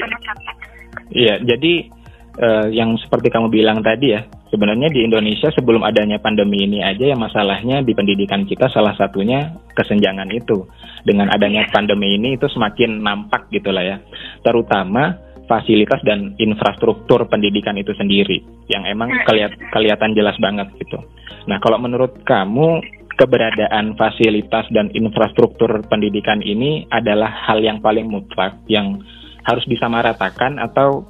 Iya, 1.12 1.44
jadi 1.44 1.92
uh, 2.40 2.66
yang 2.72 2.96
seperti 2.96 3.28
kamu 3.28 3.52
bilang 3.52 3.84
tadi 3.84 4.16
ya, 4.16 4.24
sebenarnya 4.48 4.88
di 4.88 5.04
Indonesia 5.04 5.52
sebelum 5.52 5.84
adanya 5.84 6.16
pandemi 6.16 6.64
ini 6.64 6.80
aja 6.80 7.12
ya 7.12 7.16
masalahnya 7.16 7.84
di 7.84 7.92
pendidikan 7.92 8.48
kita 8.48 8.72
salah 8.72 8.96
satunya 8.96 9.52
kesenjangan 9.76 10.32
itu. 10.32 10.64
Dengan 11.04 11.28
adanya 11.28 11.68
pandemi 11.68 12.16
ini 12.16 12.40
itu 12.40 12.48
semakin 12.48 13.04
nampak 13.04 13.52
gitu 13.52 13.68
lah 13.68 13.84
ya. 13.84 13.96
Terutama 14.40 15.12
fasilitas 15.52 16.00
dan 16.08 16.32
infrastruktur 16.40 17.28
pendidikan 17.28 17.76
itu 17.76 17.92
sendiri 17.92 18.40
yang 18.72 18.88
emang 18.88 19.12
keliat, 19.28 19.52
kelihatan 19.68 20.16
jelas 20.16 20.32
banget 20.40 20.72
gitu. 20.80 20.96
Nah, 21.44 21.60
kalau 21.60 21.76
menurut 21.76 22.24
kamu 22.24 22.80
keberadaan 23.20 23.92
fasilitas 24.00 24.64
dan 24.72 24.88
infrastruktur 24.96 25.84
pendidikan 25.92 26.40
ini 26.40 26.88
adalah 26.88 27.28
hal 27.28 27.60
yang 27.60 27.84
paling 27.84 28.08
mutlak 28.08 28.56
yang 28.72 29.04
harus 29.44 29.68
disamaratakan 29.68 30.56
atau 30.56 31.04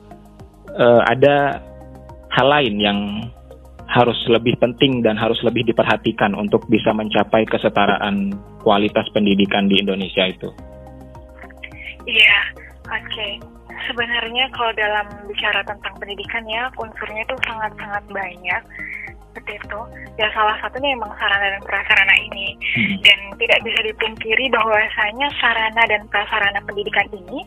uh, 0.74 1.02
ada 1.06 1.62
hal 2.34 2.46
lain 2.50 2.74
yang 2.82 2.98
harus 3.86 4.18
lebih 4.26 4.58
penting 4.58 5.04
dan 5.04 5.14
harus 5.20 5.38
lebih 5.46 5.62
diperhatikan 5.68 6.34
untuk 6.34 6.64
bisa 6.66 6.90
mencapai 6.90 7.46
kesetaraan 7.46 8.34
kualitas 8.64 9.06
pendidikan 9.14 9.68
di 9.68 9.78
Indonesia 9.78 10.26
itu? 10.26 10.48
Iya, 12.08 12.36
oke. 12.88 13.06
Okay 13.12 13.51
sebenarnya 13.88 14.44
kalau 14.54 14.72
dalam 14.74 15.06
bicara 15.26 15.60
tentang 15.64 15.94
pendidikan 15.98 16.44
ya 16.46 16.68
unsurnya 16.78 17.22
itu 17.24 17.36
sangat-sangat 17.46 18.04
banyak 18.10 18.62
seperti 19.32 19.56
itu 19.64 19.80
ya 20.20 20.28
salah 20.36 20.54
satunya 20.60 20.92
memang 20.92 21.08
sarana 21.16 21.56
dan 21.56 21.62
prasarana 21.64 22.14
ini 22.20 22.52
hmm. 22.76 23.00
dan 23.00 23.18
tidak 23.40 23.58
bisa 23.64 23.80
dipungkiri 23.88 24.44
bahwasanya 24.52 25.26
sarana 25.40 25.82
dan 25.88 26.04
prasarana 26.12 26.60
pendidikan 26.68 27.08
ini 27.16 27.40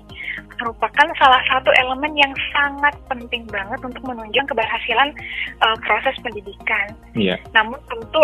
merupakan 0.59 1.07
salah 1.19 1.41
satu 1.51 1.69
elemen 1.77 2.15
yang 2.17 2.33
sangat 2.55 2.95
penting 3.11 3.45
banget 3.53 3.79
untuk 3.83 4.01
menunjang 4.07 4.47
keberhasilan 4.47 5.11
uh, 5.61 5.77
proses 5.83 6.15
pendidikan. 6.23 6.95
Yeah. 7.13 7.39
Namun 7.51 7.77
tentu 7.91 8.23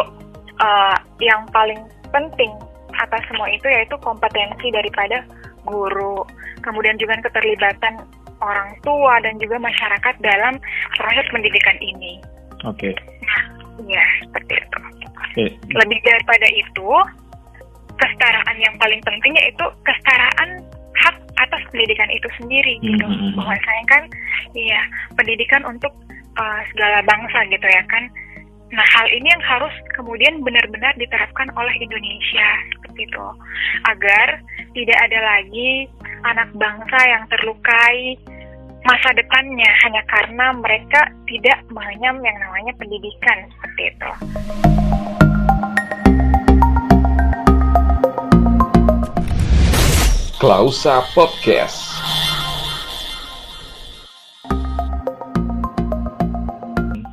uh, 0.63 0.97
yang 1.19 1.43
paling 1.51 1.79
penting 2.09 2.51
atas 2.97 3.23
semua 3.31 3.47
itu 3.51 3.67
yaitu 3.67 3.95
kompetensi 4.03 4.67
daripada 4.71 5.23
guru, 5.65 6.25
kemudian 6.65 6.97
juga 6.97 7.17
keterlibatan 7.21 8.01
orang 8.41 8.73
tua 8.81 9.21
dan 9.21 9.37
juga 9.37 9.61
masyarakat 9.61 10.15
dalam 10.21 10.57
proses 10.97 11.25
pendidikan 11.29 11.77
ini. 11.79 12.17
Oke. 12.65 12.91
Okay. 12.91 12.93
Nah, 13.25 13.43
ya 13.85 14.05
seperti 14.25 14.53
itu. 14.57 14.79
Okay. 15.31 15.49
Lebih 15.71 15.99
daripada 16.03 16.47
itu, 16.51 16.89
kesetaraan 17.95 18.57
yang 18.57 18.75
paling 18.81 19.01
penting 19.05 19.33
yaitu 19.37 19.65
kesetaraan 19.85 20.65
hak 21.05 21.15
atas 21.39 21.61
pendidikan 21.69 22.09
itu 22.11 22.27
sendiri 22.37 22.77
gitu. 22.81 23.05
Mm 23.05 23.33
-hmm. 23.33 23.45
saya 23.45 23.83
kan, 23.89 24.03
iya 24.57 24.81
pendidikan 25.15 25.61
untuk 25.65 25.93
uh, 26.37 26.61
segala 26.73 27.05
bangsa 27.05 27.45
gitu 27.49 27.65
ya 27.65 27.83
kan. 27.89 28.09
Nah, 28.71 28.87
hal 28.95 29.07
ini 29.11 29.27
yang 29.27 29.43
harus 29.43 29.73
kemudian 29.99 30.39
benar-benar 30.47 30.95
diterapkan 30.95 31.51
oleh 31.59 31.75
Indonesia 31.75 32.49
seperti 32.91 33.07
itu. 33.07 33.27
Agar 33.88 34.27
tidak 34.75 34.98
ada 35.07 35.19
lagi 35.24 35.88
anak 36.27 36.50
bangsa 36.60 37.00
yang 37.07 37.24
terlukai 37.31 38.19
masa 38.83 39.10
depannya 39.15 39.71
hanya 39.88 40.03
karena 40.12 40.48
mereka 40.60 41.01
tidak 41.24 41.63
mengenyam 41.71 42.19
yang 42.19 42.38
namanya 42.43 42.74
pendidikan 42.75 43.38
seperti 43.55 43.81
itu. 43.95 44.12
Klausa 50.41 51.05
Podcast. 51.13 51.93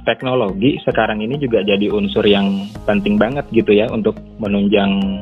Teknologi 0.08 0.80
sekarang 0.80 1.20
ini 1.20 1.36
juga 1.36 1.60
jadi 1.60 1.92
unsur 1.92 2.24
yang 2.24 2.64
penting 2.88 3.20
banget 3.20 3.44
gitu 3.52 3.76
ya 3.76 3.84
untuk 3.92 4.16
menunjang 4.40 5.20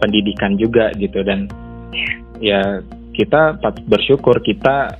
pendidikan 0.00 0.56
juga 0.56 0.90
gitu 0.96 1.22
dan 1.22 1.46
ya 2.40 2.80
kita 3.14 3.60
bersyukur 3.86 4.40
kita 4.40 4.96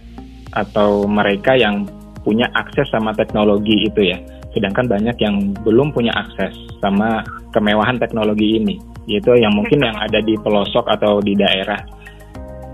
atau 0.52 1.07
mereka 1.07 1.57
yang 1.57 1.87
punya 2.21 2.50
akses 2.52 2.87
sama 2.92 3.16
teknologi 3.16 3.88
itu 3.88 4.12
ya. 4.12 4.19
Sedangkan 4.50 4.90
banyak 4.90 5.16
yang 5.23 5.54
belum 5.62 5.95
punya 5.95 6.11
akses 6.12 6.52
sama 6.83 7.23
kemewahan 7.54 7.97
teknologi 8.02 8.59
ini, 8.59 8.76
yaitu 9.07 9.30
yang 9.38 9.54
mungkin 9.54 9.80
yang 9.80 9.97
ada 9.97 10.19
di 10.21 10.35
pelosok 10.42 10.90
atau 10.90 11.23
di 11.23 11.38
daerah. 11.38 11.78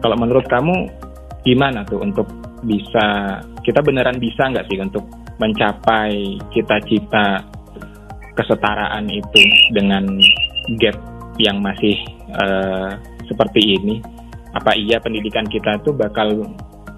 Kalau 0.01 0.17
menurut 0.17 0.49
kamu 0.49 0.89
gimana 1.45 1.85
tuh 1.85 2.01
untuk 2.03 2.27
bisa 2.65 3.39
kita 3.63 3.85
beneran 3.85 4.17
bisa 4.19 4.49
nggak 4.49 4.67
sih 4.67 4.81
untuk 4.81 5.05
mencapai 5.37 6.41
cita-cita 6.57 7.45
kesetaraan 8.35 9.05
itu 9.13 9.43
dengan 9.77 10.05
gap 10.81 10.97
yang 11.37 11.61
masih 11.61 11.97
uh, 12.35 12.99
seperti 13.27 13.79
ini? 13.79 13.99
apa 14.57 14.73
iya 14.73 14.97
pendidikan 14.97 15.45
kita 15.45 15.77
tuh 15.85 15.93
bakal 15.93 16.49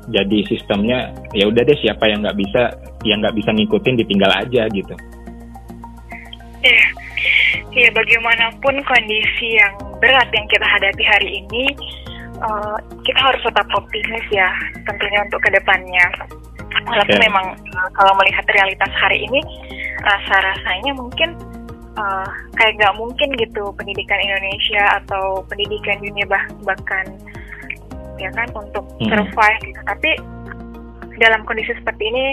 jadi 0.09 0.39
sistemnya 0.49 1.11
ya 1.35 1.51
udah 1.51 1.63
deh 1.67 1.79
siapa 1.83 2.07
yang 2.07 2.23
nggak 2.23 2.39
bisa 2.39 2.73
yang 3.05 3.19
nggak 3.21 3.35
bisa 3.35 3.51
ngikutin 3.53 3.99
ditinggal 3.99 4.31
aja 4.33 4.63
gitu. 4.71 4.95
Iya, 6.59 6.85
ya 7.71 7.89
bagaimanapun 7.95 8.83
kondisi 8.83 9.59
yang 9.59 9.75
berat 10.03 10.27
yang 10.35 10.47
kita 10.51 10.67
hadapi 10.67 11.05
hari 11.07 11.29
ini, 11.45 11.65
uh, 12.43 12.79
kita 13.07 13.21
harus 13.21 13.43
tetap 13.47 13.67
optimis 13.75 14.27
ya 14.33 14.49
tentunya 14.87 15.23
untuk 15.29 15.39
ke 15.45 15.51
depannya. 15.55 16.07
Walaupun 16.89 17.15
okay. 17.15 17.27
memang 17.29 17.47
uh, 17.79 17.89
kalau 17.95 18.13
melihat 18.19 18.43
realitas 18.51 18.91
hari 18.99 19.23
ini, 19.29 19.41
rasa-rasanya 20.03 20.99
mungkin 20.99 21.37
uh, 21.99 22.29
kayak 22.55 22.79
nggak 22.79 22.95
mungkin 22.95 23.29
gitu 23.37 23.75
pendidikan 23.75 24.23
Indonesia 24.23 25.03
atau 25.03 25.43
pendidikan 25.51 25.99
dunia 25.99 26.25
bah 26.31 26.45
bahkan 26.63 27.07
ya 28.23 28.31
kan 28.35 28.49
untuk 28.55 28.87
hmm. 28.99 29.11
survive 29.11 29.61
gitu. 29.67 29.81
Tapi 29.87 30.11
dalam 31.19 31.43
kondisi 31.43 31.75
seperti 31.75 32.05
ini 32.15 32.27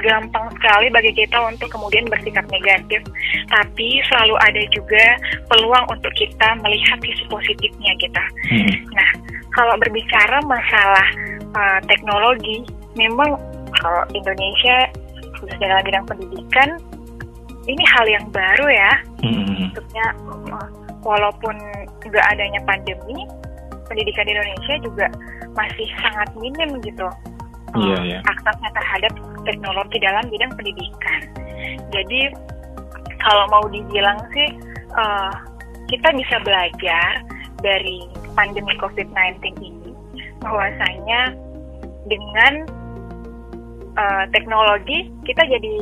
gampang 0.00 0.48
sekali 0.56 0.88
bagi 0.88 1.12
kita 1.12 1.36
untuk 1.44 1.68
kemudian 1.68 2.08
bersikap 2.08 2.44
negatif. 2.48 3.04
Tapi 3.52 4.00
selalu 4.08 4.34
ada 4.40 4.62
juga 4.72 5.04
peluang 5.52 5.84
untuk 5.92 6.12
kita 6.16 6.56
melihat 6.64 6.96
sisi 7.04 7.24
positifnya 7.28 7.92
kita. 8.00 8.24
Hmm. 8.48 8.72
Nah, 8.96 9.10
kalau 9.52 9.76
berbicara 9.76 10.40
masalah 10.48 11.06
uh, 11.52 11.80
teknologi, 11.84 12.64
memang 12.96 13.36
kalau 13.80 14.02
Indonesia 14.16 14.88
khusus 15.36 15.56
dalam 15.60 15.84
bidang 15.84 16.04
pendidikan 16.08 16.68
ini 17.68 17.84
hal 17.96 18.06
yang 18.08 18.26
baru 18.32 18.66
ya. 18.70 18.92
Hmm. 19.24 19.68
Maksudnya 19.68 20.06
uh, 20.28 20.68
walaupun 21.04 21.56
nggak 22.06 22.26
adanya 22.32 22.60
pandemi, 22.64 23.28
pendidikan 23.90 24.24
di 24.28 24.32
Indonesia 24.32 24.74
juga 24.84 25.06
masih 25.58 25.88
sangat 25.98 26.28
minim 26.38 26.78
gitu 26.80 27.08
yeah, 27.76 27.98
um, 27.98 28.06
yeah. 28.06 28.22
aksesnya 28.26 28.70
terhadap 28.74 29.12
teknologi 29.46 29.96
dalam 30.02 30.24
bidang 30.30 30.52
pendidikan. 30.54 31.20
Jadi 31.90 32.20
kalau 33.20 33.44
mau 33.52 33.64
dibilang 33.68 34.18
sih 34.32 34.48
uh, 34.96 35.32
kita 35.90 36.08
bisa 36.16 36.36
belajar 36.46 37.20
dari 37.60 38.08
pandemi 38.32 38.72
COVID-19 38.80 39.42
ini 39.60 39.92
bahwasanya 40.40 41.36
dengan 42.08 42.64
uh, 43.98 44.24
teknologi 44.32 45.12
kita 45.28 45.42
jadi 45.44 45.74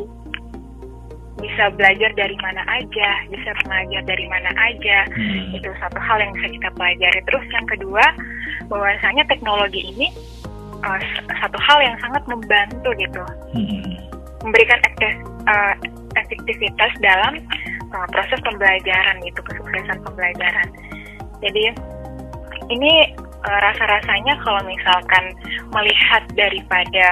bisa 1.38 1.70
belajar 1.74 2.10
dari 2.18 2.34
mana 2.42 2.62
aja, 2.66 3.10
bisa 3.30 3.50
mengajar 3.66 4.02
dari 4.06 4.26
mana 4.26 4.50
aja. 4.58 5.06
Hmm. 5.14 5.54
Itu 5.54 5.70
satu 5.78 5.98
hal 5.98 6.18
yang 6.22 6.32
bisa 6.34 6.48
kita 6.50 6.68
pelajari. 6.74 7.20
Terus 7.26 7.46
yang 7.54 7.66
kedua, 7.70 8.04
bahwasanya 8.66 9.24
teknologi 9.30 9.82
ini 9.94 10.10
uh, 10.82 11.00
satu 11.38 11.58
hal 11.58 11.78
yang 11.82 11.96
sangat 12.02 12.22
membantu 12.26 12.90
gitu, 12.98 13.22
hmm. 13.54 13.92
memberikan 14.42 14.80
aktif, 14.82 15.12
uh, 15.46 15.74
efektivitas 16.18 16.92
dalam 16.98 17.38
uh, 17.94 18.06
proses 18.10 18.38
pembelajaran 18.42 19.22
gitu, 19.22 19.40
kesuksesan 19.46 19.98
pembelajaran. 20.02 20.68
Jadi 21.38 21.64
ini 22.68 23.14
uh, 23.46 23.60
rasa-rasanya 23.62 24.34
kalau 24.42 24.62
misalkan 24.66 25.24
melihat 25.70 26.22
daripada 26.34 27.06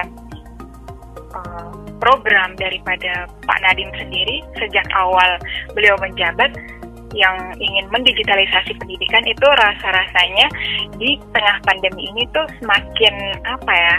uh, 1.31 1.76
program 2.07 2.55
daripada 2.55 3.27
Pak 3.43 3.59
Nadiem 3.67 3.91
sendiri 3.99 4.39
sejak 4.55 4.87
awal 4.95 5.35
beliau 5.75 5.99
menjabat 5.99 6.55
yang 7.11 7.35
ingin 7.59 7.87
mendigitalisasi 7.91 8.75
pendidikan 8.79 9.23
itu 9.27 9.43
rasa-rasanya 9.43 10.47
di 10.95 11.19
tengah 11.35 11.57
pandemi 11.67 12.07
ini 12.15 12.23
tuh 12.31 12.47
semakin 12.63 13.15
apa 13.43 13.73
ya 13.75 13.97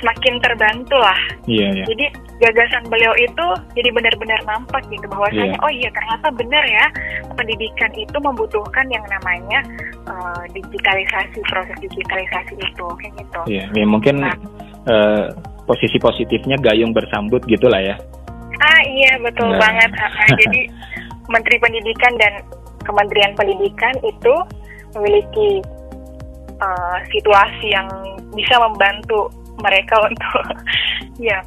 semakin 0.00 0.40
terbantu 0.40 0.96
lah. 0.96 1.20
Iya, 1.44 1.76
iya. 1.76 1.84
Jadi 1.84 2.06
gagasan 2.40 2.88
beliau 2.88 3.12
itu 3.20 3.46
jadi 3.76 3.92
benar-benar 3.92 4.40
nampak 4.48 4.80
gitu 4.88 5.04
bahwasanya 5.12 5.60
yeah. 5.60 5.64
oh 5.64 5.72
iya 5.72 5.88
ternyata 5.92 6.26
benar 6.32 6.64
ya 6.64 6.86
pendidikan 7.36 7.92
itu 7.92 8.16
membutuhkan 8.16 8.88
yang 8.88 9.04
namanya 9.12 9.60
uh, 10.08 10.44
digitalisasi 10.56 11.44
proses 11.52 11.76
digitalisasi 11.84 12.56
itu 12.56 12.86
kayak 12.96 13.12
gitu. 13.20 13.40
Iya, 13.44 13.68
yeah, 13.68 13.76
ya, 13.76 13.84
mungkin 13.84 14.24
nah, 14.24 14.34
uh, 14.88 15.28
posisi 15.70 16.02
positifnya 16.02 16.58
gayung 16.58 16.90
bersambut 16.90 17.38
gitulah 17.46 17.78
ya. 17.78 17.94
Ah 18.58 18.82
iya 18.90 19.14
betul 19.22 19.54
nah. 19.54 19.62
banget. 19.62 19.90
Jadi 20.34 20.66
Menteri 21.32 21.56
Pendidikan 21.62 22.18
dan 22.18 22.42
Kementerian 22.82 23.38
Pendidikan 23.38 23.94
itu 24.02 24.34
memiliki 24.98 25.62
uh, 26.58 26.98
situasi 27.14 27.70
yang 27.70 27.86
bisa 28.34 28.58
membantu 28.58 29.30
mereka 29.62 29.94
untuk 30.10 30.42
ya 31.22 31.38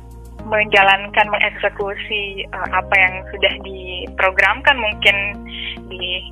menjalankan 0.47 1.27
mengeksekusi 1.27 2.47
uh, 2.55 2.69
apa 2.79 2.95
yang 2.95 3.13
sudah 3.35 3.53
diprogramkan 3.63 4.75
mungkin 4.79 5.15
di 5.91 6.23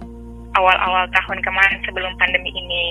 awal-awal 0.55 1.07
tahun 1.11 1.39
kemarin 1.43 1.79
sebelum 1.87 2.11
pandemi 2.19 2.51
ini 2.55 2.83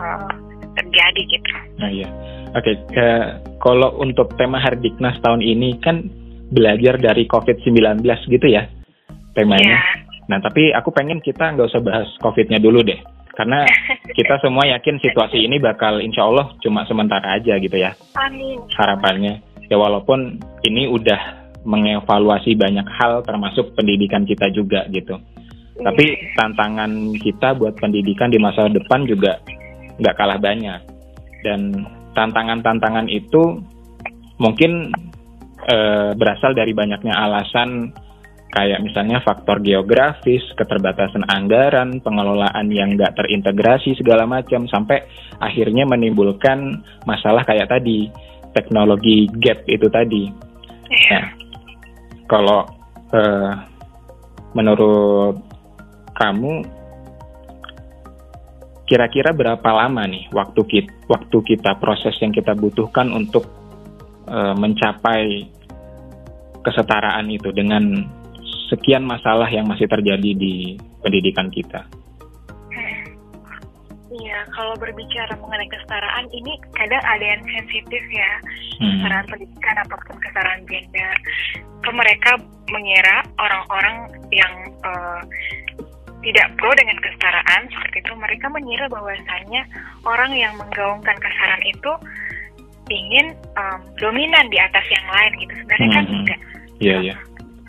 uh, 0.00 0.32
terjadi 0.76 1.22
gitu. 1.28 1.52
Nah 1.80 1.88
iya. 1.92 2.08
Oke, 2.56 2.72
okay. 2.72 2.76
uh, 2.96 3.36
kalau 3.60 4.00
untuk 4.00 4.32
tema 4.40 4.56
Hardiknas 4.56 5.20
tahun 5.20 5.44
ini 5.44 5.76
kan 5.84 6.08
belajar 6.48 6.96
dari 6.96 7.28
COVID-19 7.28 8.00
gitu 8.32 8.46
ya 8.48 8.64
temanya. 9.36 9.76
Yeah. 9.76 9.84
Nah, 10.26 10.38
tapi 10.42 10.72
aku 10.72 10.90
pengen 10.90 11.22
kita 11.22 11.54
nggak 11.54 11.68
usah 11.68 11.82
bahas 11.84 12.08
COVID-nya 12.24 12.58
dulu 12.58 12.82
deh. 12.82 12.98
Karena 13.36 13.68
kita 14.18 14.40
semua 14.40 14.64
yakin 14.72 14.98
situasi 14.98 15.44
ini 15.44 15.60
bakal 15.60 16.00
insya 16.00 16.24
Allah 16.24 16.56
cuma 16.64 16.88
sementara 16.88 17.36
aja 17.36 17.60
gitu 17.60 17.76
ya. 17.76 17.92
Amin. 18.16 18.58
Harapannya. 18.74 19.44
Ya 19.68 19.76
walaupun 19.76 20.40
ini 20.64 20.88
udah 20.88 21.44
mengevaluasi 21.66 22.54
banyak 22.54 22.86
hal 22.86 23.26
termasuk 23.26 23.74
pendidikan 23.74 24.24
kita 24.24 24.48
juga 24.54 24.86
gitu. 24.88 25.18
Tapi 25.76 26.04
iya. 26.08 26.32
tantangan 26.40 27.12
kita 27.20 27.52
buat 27.52 27.76
pendidikan 27.76 28.32
di 28.32 28.40
masa 28.40 28.70
depan 28.72 29.04
juga 29.04 29.38
nggak 30.00 30.16
kalah 30.16 30.40
banyak. 30.40 30.80
Dan 31.44 31.84
tantangan-tantangan 32.16 33.06
itu 33.12 33.60
mungkin 34.40 34.88
e, 35.68 35.76
berasal 36.16 36.56
dari 36.56 36.72
banyaknya 36.72 37.12
alasan 37.12 37.92
kayak 38.56 38.80
misalnya 38.80 39.20
faktor 39.20 39.60
geografis, 39.60 40.40
keterbatasan 40.56 41.28
anggaran, 41.28 42.00
pengelolaan 42.00 42.72
yang 42.72 42.96
nggak 42.96 43.12
terintegrasi 43.20 43.92
segala 44.00 44.24
macam 44.24 44.64
sampai 44.64 45.04
akhirnya 45.44 45.84
menimbulkan 45.84 46.80
masalah 47.04 47.44
kayak 47.44 47.68
tadi 47.68 48.08
teknologi 48.56 49.28
gap 49.36 49.60
itu 49.68 49.84
tadi. 49.92 50.24
Nah, 51.12 51.26
kalau 52.24 52.64
e, 53.12 53.20
menurut 54.56 55.36
kamu 56.16 56.64
kira-kira 58.86 59.34
berapa 59.34 59.66
lama 59.66 60.06
nih 60.06 60.30
waktu 60.30 60.62
kita, 60.62 60.90
waktu 61.10 61.36
kita 61.42 61.74
proses 61.82 62.14
yang 62.22 62.30
kita 62.30 62.54
butuhkan 62.54 63.10
untuk 63.10 63.46
uh, 64.30 64.54
mencapai 64.54 65.50
kesetaraan 66.62 67.26
itu 67.30 67.50
dengan 67.50 68.06
sekian 68.70 69.06
masalah 69.06 69.46
yang 69.50 69.66
masih 69.66 69.86
terjadi 69.86 70.30
di 70.34 70.78
pendidikan 71.02 71.50
kita? 71.50 71.86
Iya, 74.16 74.48
kalau 74.54 74.72
berbicara 74.80 75.34
mengenai 75.36 75.68
kesetaraan 75.68 76.26
ini 76.32 76.56
kadang 76.72 77.04
ada 77.04 77.26
yang 77.36 77.42
sensitif 77.42 78.02
ya, 78.08 78.32
hmm. 78.80 79.02
kesetaraan 79.02 79.26
pendidikan 79.28 79.76
ataupun 79.82 80.16
kesetaraan 80.22 80.62
gender. 80.64 81.14
Ke 81.84 81.90
mereka 81.92 82.30
mengira 82.72 83.26
orang-orang 83.36 83.96
yang 84.32 84.52
uh, 84.86 85.20
tidak 86.26 86.46
pro 86.58 86.74
dengan 86.74 86.98
kesetaraan 86.98 87.62
seperti 87.70 88.02
itu 88.02 88.12
mereka 88.18 88.50
mengira 88.50 88.90
bahwasanya 88.90 89.62
orang 90.02 90.34
yang 90.34 90.52
menggaungkan 90.58 91.14
kesetaraan 91.22 91.62
itu 91.62 91.92
ingin 92.90 93.34
um, 93.54 93.80
dominan 93.98 94.46
di 94.50 94.58
atas 94.58 94.82
yang 94.90 95.06
lain 95.06 95.32
gitu 95.46 95.54
sebenarnya 95.62 95.88
kan 95.94 96.04
hmm. 96.04 96.16
enggak 96.18 96.40
iya 96.82 96.90
yeah, 96.90 96.98
iya 96.98 97.08
yeah. 97.14 97.18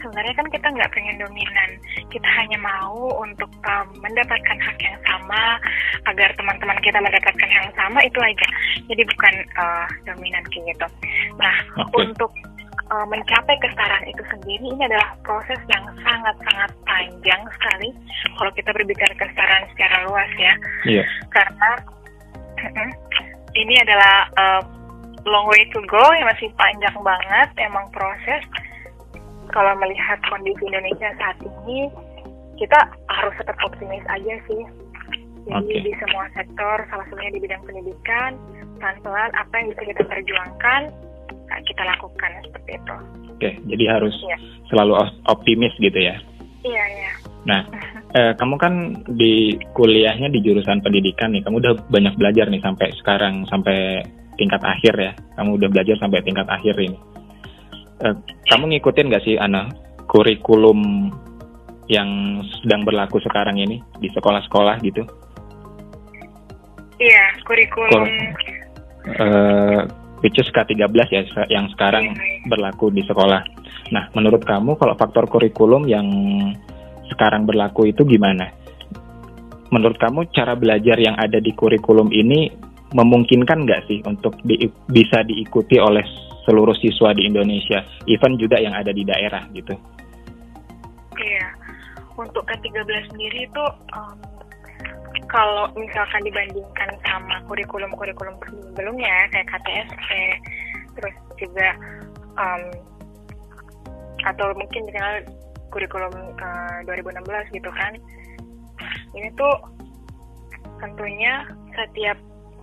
sebenarnya 0.02 0.34
kan 0.34 0.48
kita 0.50 0.67
nggak 0.74 0.91
pengen 0.93 1.17
dominan 1.22 1.70
kita 2.10 2.30
hanya 2.38 2.58
mau 2.58 3.13
untuk 3.22 3.50
um, 3.65 3.88
mendapatkan 4.02 4.58
hak 4.58 4.78
yang 4.82 4.98
sama 5.06 5.62
agar 6.10 6.30
teman-teman 6.38 6.78
kita 6.82 6.98
mendapatkan 6.98 7.50
yang 7.50 7.70
sama 7.78 8.00
itu 8.06 8.20
aja 8.22 8.48
jadi 8.89 9.04
bukan 9.06 9.34
uh, 9.58 9.88
dominan 10.10 10.43
kayak 10.50 10.74
gitu 10.74 10.88
nah 11.38 11.56
okay. 11.78 12.10
untuk 12.10 12.34
uh, 12.91 13.06
mencapai 13.08 13.56
kesetaraan 13.60 14.06
itu 14.08 14.23
sendiri 14.32 14.65
ini 14.71 14.84
adalah 14.88 15.15
proses 15.23 15.60
yang 15.71 15.84
sangat-sangat 16.02 16.71
panjang 16.88 17.41
sekali 17.60 17.89
kalau 18.38 18.52
kita 18.56 18.69
berbicara 18.71 19.13
kesetaraan 19.15 19.65
secara 19.76 19.95
luas 20.08 20.32
ya. 20.39 20.54
Yeah. 20.88 21.06
Karena 21.32 21.69
ini 23.58 23.76
adalah 23.82 24.15
uh, 24.38 24.62
long 25.28 25.45
way 25.52 25.67
to 25.76 25.80
go 25.86 26.04
yang 26.15 26.28
masih 26.30 26.50
panjang 26.56 26.95
banget 27.04 27.50
emang 27.60 27.86
proses. 27.91 28.43
Kalau 29.52 29.73
melihat 29.80 30.19
kondisi 30.28 30.60
Indonesia 30.67 31.08
saat 31.15 31.39
ini, 31.39 31.88
kita 32.60 32.80
harus 33.08 33.34
tetap 33.39 33.56
optimis 33.63 34.04
aja 34.12 34.36
sih. 34.43 34.63
Jadi 35.47 35.71
okay. 35.71 35.84
di 35.88 35.91
semua 36.04 36.28
sektor, 36.36 36.84
salah 36.91 37.08
satunya 37.08 37.32
di 37.32 37.39
bidang 37.39 37.63
pendidikan, 37.63 38.36
pelan-pelan 38.84 39.32
apa 39.32 39.54
yang 39.56 39.67
bisa 39.71 39.84
kita 39.95 40.04
perjuangkan, 40.04 40.91
kita 41.66 41.84
lakukan 41.84 42.32
seperti 42.44 42.72
itu. 42.76 42.96
Oke, 43.38 43.50
jadi 43.70 43.84
harus 43.98 44.16
ya. 44.26 44.38
selalu 44.74 44.94
optimis 45.30 45.74
gitu 45.78 45.98
ya? 45.98 46.18
Iya, 46.66 46.84
iya. 47.00 47.12
Nah, 47.48 47.62
eh, 48.18 48.34
kamu 48.36 48.56
kan 48.60 48.74
di 49.16 49.56
kuliahnya 49.78 50.28
di 50.28 50.44
jurusan 50.44 50.84
pendidikan 50.84 51.32
nih, 51.32 51.46
kamu 51.46 51.64
udah 51.64 51.74
banyak 51.88 52.14
belajar 52.20 52.52
nih 52.52 52.60
sampai 52.60 52.92
sekarang, 53.00 53.48
sampai 53.48 54.04
tingkat 54.36 54.60
akhir 54.66 54.94
ya. 54.98 55.12
Kamu 55.40 55.56
udah 55.56 55.70
belajar 55.72 55.96
sampai 56.02 56.20
tingkat 56.26 56.50
akhir 56.50 56.76
ini. 56.76 56.98
Eh, 58.04 58.16
kamu 58.52 58.76
ngikutin 58.76 59.10
gak 59.14 59.24
sih, 59.24 59.40
Ana, 59.40 59.72
kurikulum 60.12 61.10
yang 61.88 62.44
sedang 62.60 62.84
berlaku 62.84 63.24
sekarang 63.24 63.64
ini 63.64 63.80
di 64.04 64.12
sekolah-sekolah 64.12 64.84
gitu? 64.84 65.08
Iya, 66.98 67.26
kurikulum. 67.48 68.04
Kur 68.04 68.06
uh, 69.24 69.82
which 70.22 70.38
is 70.42 70.50
K13 70.50 70.82
ya 71.14 71.22
yang 71.50 71.70
sekarang 71.74 72.18
berlaku 72.50 72.90
di 72.90 73.06
sekolah. 73.06 73.42
Nah, 73.94 74.10
menurut 74.18 74.44
kamu 74.44 74.76
kalau 74.76 74.94
faktor 74.98 75.30
kurikulum 75.30 75.88
yang 75.88 76.08
sekarang 77.08 77.48
berlaku 77.48 77.88
itu 77.88 78.04
gimana? 78.04 78.52
Menurut 79.72 80.00
kamu 80.00 80.32
cara 80.32 80.56
belajar 80.56 80.96
yang 81.00 81.16
ada 81.20 81.44
di 81.44 81.52
kurikulum 81.52 82.12
ini 82.12 82.52
memungkinkan 82.96 83.68
nggak 83.68 83.82
sih 83.92 84.00
untuk 84.08 84.40
di, 84.48 84.64
bisa 84.88 85.24
diikuti 85.28 85.76
oleh 85.76 86.04
seluruh 86.48 86.76
siswa 86.80 87.12
di 87.12 87.28
Indonesia, 87.28 87.84
even 88.08 88.40
juga 88.40 88.56
yang 88.64 88.72
ada 88.72 88.96
di 88.96 89.04
daerah 89.04 89.44
gitu? 89.52 89.76
Iya, 91.20 91.48
untuk 92.16 92.48
K13 92.48 93.12
sendiri 93.12 93.52
itu 93.52 93.64
um, 93.92 94.16
kalau 95.28 95.68
misalkan 95.76 96.24
dibandingkan 96.24 96.90
sama 97.04 97.44
kurikulum-kurikulum 97.52 98.36
sebelumnya 98.72 99.28
kayak 99.32 99.48
KTSP 99.52 100.10
terus 100.98 101.16
juga 101.38 101.68
um, 102.40 102.63
atau 104.26 104.56
mungkin 104.56 104.88
dikenal 104.88 105.24
kurikulum 105.70 106.13
uh, 106.40 106.80
2016 106.88 107.56
gitu 107.56 107.72
kan. 107.76 107.94
Ini 109.13 109.30
tuh 109.36 109.56
tentunya 110.80 111.44
setiap 111.76 112.18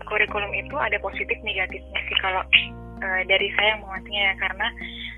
kurikulum 0.08 0.52
itu 0.56 0.74
ada 0.76 0.96
positif 1.00 1.36
negatifnya 1.44 2.00
sih 2.10 2.16
kalau 2.20 2.42
uh, 3.04 3.22
dari 3.28 3.48
saya 3.60 3.78
menguatnya 3.80 4.20
ya. 4.32 4.34
Karena 4.40 4.66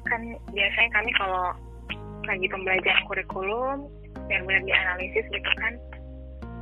kan 0.07 0.21
biasanya 0.51 0.91
kami 0.93 1.11
kalau 1.15 1.55
lagi 2.27 2.47
pembelajaran 2.51 3.07
kurikulum 3.07 3.79
dan 4.27 4.43
benar 4.45 4.63
dianalisis 4.67 5.25
gitu 5.31 5.51
kan 5.63 5.79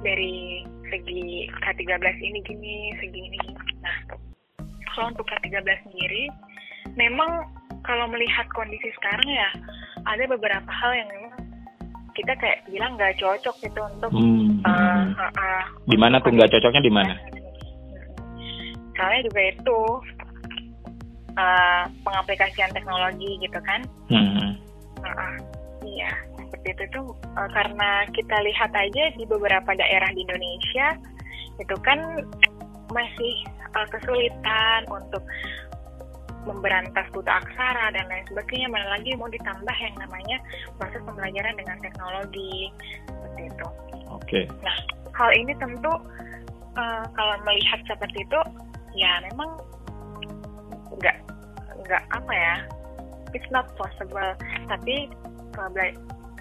dari 0.05 0.63
segi 0.93 1.49
K13 1.49 2.05
ini 2.21 2.39
gini, 2.45 2.77
segini. 3.01 3.41
Nah, 3.81 3.97
kalau 4.93 5.11
untuk 5.11 5.27
K13 5.27 5.65
sendiri, 5.89 6.29
memang 6.95 7.49
kalau 7.83 8.07
melihat 8.13 8.47
kondisi 8.53 8.93
sekarang 9.01 9.27
ya, 9.27 9.49
ada 10.05 10.25
beberapa 10.29 10.69
hal 10.69 10.93
yang 10.95 11.09
memang 11.09 11.33
kita 12.15 12.33
kayak 12.39 12.63
bilang 12.71 12.95
nggak 12.95 13.19
cocok 13.19 13.57
gitu 13.59 13.81
untuk 13.83 14.11
hmm. 14.15 14.63
uh, 14.63 15.03
uh, 15.19 15.33
uh, 15.35 15.63
di 15.91 15.99
mana 15.99 16.23
tuh 16.23 16.31
nggak 16.31 16.47
cocoknya 16.47 16.83
di 16.87 16.93
mana? 16.95 17.15
Soalnya 18.95 19.27
juga 19.27 19.41
itu 19.51 19.81
uh, 21.35 21.85
pengaplikasian 22.07 22.71
teknologi 22.71 23.31
gitu 23.43 23.59
kan. 23.67 23.81
Hmm. 24.07 24.55
Uh, 25.03 25.11
uh, 25.11 25.35
iya, 25.83 26.11
seperti 26.55 26.71
itu 26.79 26.85
tuh 26.95 27.09
uh, 27.35 27.51
karena 27.51 28.07
kita 28.15 28.37
lihat 28.47 28.71
aja 28.71 29.05
di 29.19 29.27
beberapa 29.27 29.75
daerah 29.75 30.07
di 30.15 30.23
Indonesia 30.23 30.95
itu 31.59 31.75
kan 31.83 31.99
masih 32.95 33.35
uh, 33.75 33.87
kesulitan 33.91 34.87
untuk 34.87 35.27
memberantas 36.47 37.11
buta 37.11 37.43
aksara 37.43 37.91
dan 37.91 38.07
lain 38.07 38.23
sebagainya 38.31 38.71
mana 38.71 38.87
lagi 38.95 39.19
mau 39.19 39.27
ditambah 39.27 39.77
yang 39.83 39.97
namanya 39.99 40.39
proses 40.79 41.03
pembelajaran 41.03 41.59
dengan 41.59 41.77
teknologi 41.83 42.71
seperti 43.11 43.43
itu. 43.51 43.67
Oke. 44.15 44.23
Okay. 44.23 44.45
Nah 44.63 44.77
hal 45.19 45.31
ini 45.35 45.59
tentu 45.59 45.91
uh, 46.79 47.05
kalau 47.19 47.35
melihat 47.43 47.83
seperti 47.91 48.23
itu 48.23 48.41
ya 48.95 49.19
memang 49.27 49.59
nggak 51.03 51.19
nggak 51.83 52.03
apa 52.15 52.33
ya 52.33 52.57
it's 53.35 53.51
not 53.51 53.67
possible 53.75 54.31
tapi 54.71 55.11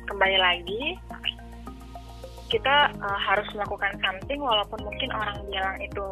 kembali, 0.08 0.38
lagi 0.38 0.84
kita 2.54 2.94
uh, 3.02 3.20
harus 3.20 3.50
melakukan 3.58 3.98
something 3.98 4.38
walaupun 4.38 4.78
mungkin 4.86 5.10
orang 5.10 5.42
bilang 5.50 5.74
itu 5.82 6.08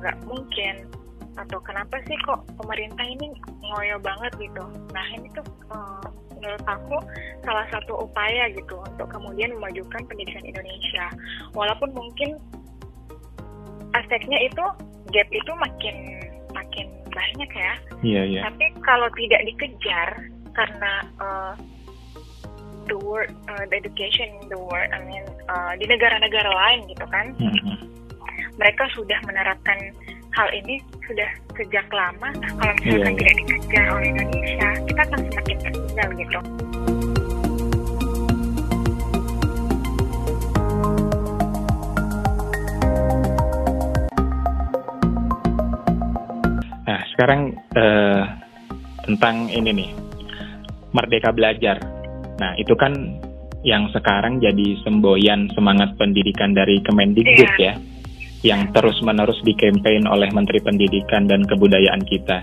nggak 0.00 0.16
uh, 0.16 0.24
mungkin 0.24 0.88
atau 1.36 1.60
kenapa 1.62 2.00
sih 2.08 2.16
kok 2.24 2.48
pemerintah 2.56 3.04
ini 3.04 3.36
ngoyo 3.60 4.00
banget 4.00 4.32
gitu. 4.40 4.64
Nah 4.96 5.06
ini 5.12 5.28
tuh 5.36 5.44
uh, 5.68 6.08
menurut 6.34 6.64
aku 6.64 6.96
salah 7.44 7.66
satu 7.68 8.08
upaya 8.08 8.48
gitu 8.56 8.80
untuk 8.80 9.06
kemudian 9.12 9.52
memajukan 9.60 10.02
pendidikan 10.08 10.42
Indonesia. 10.48 11.06
Walaupun 11.52 11.92
mungkin 11.92 12.40
aspeknya 13.94 14.38
itu 14.48 14.64
gap 15.12 15.28
itu 15.28 15.52
makin 15.60 15.96
makin 16.56 16.86
banyak 17.12 17.50
ya. 17.52 17.72
Iya 18.00 18.22
iya. 18.24 18.40
Tapi 18.48 18.64
kalau 18.80 19.12
tidak 19.14 19.44
dikejar 19.44 20.08
karena 20.56 20.92
uh, 21.20 21.54
the 22.88 22.98
world, 22.98 23.30
uh, 23.52 23.64
the 23.68 23.76
education 23.76 24.32
in 24.40 24.48
the 24.48 24.58
world, 24.58 24.88
I 24.90 25.04
mean 25.04 25.24
uh, 25.46 25.76
di 25.76 25.84
negara-negara 25.84 26.48
lain 26.48 26.88
gitu 26.88 27.04
kan, 27.12 27.36
mm 27.36 27.52
-hmm. 27.52 27.76
mereka 28.56 28.88
sudah 28.96 29.20
menerapkan 29.28 29.92
hal 30.38 30.48
ini 30.54 30.78
sudah 31.02 31.30
sejak 31.58 31.86
lama. 31.90 32.30
Nah, 32.38 32.50
kalau 32.62 32.72
misalkan 32.78 33.14
yeah. 33.18 33.26
tidak 33.26 33.34
dikejar 33.42 33.84
oleh 33.90 34.08
Indonesia, 34.14 34.68
kita 34.86 35.00
akan 35.02 35.18
semakin 35.26 35.56
tertinggal 35.58 36.08
gitu. 36.14 36.40
Nah, 46.86 47.00
sekarang 47.12 47.40
uh, 47.74 48.22
tentang 49.04 49.36
ini 49.50 49.70
nih, 49.74 49.90
merdeka 50.94 51.34
belajar. 51.34 51.97
Nah, 52.38 52.54
itu 52.58 52.74
kan 52.78 52.94
yang 53.66 53.90
sekarang 53.90 54.38
jadi 54.38 54.78
semboyan 54.86 55.50
semangat 55.52 55.94
pendidikan 55.98 56.54
dari 56.54 56.78
Kemendikbud 56.86 57.50
yeah. 57.58 57.74
ya 57.74 57.74
yang 58.46 58.70
terus-menerus 58.70 59.42
dikampanye 59.42 60.06
oleh 60.06 60.30
Menteri 60.30 60.62
Pendidikan 60.62 61.26
dan 61.26 61.42
Kebudayaan 61.42 62.06
kita. 62.06 62.38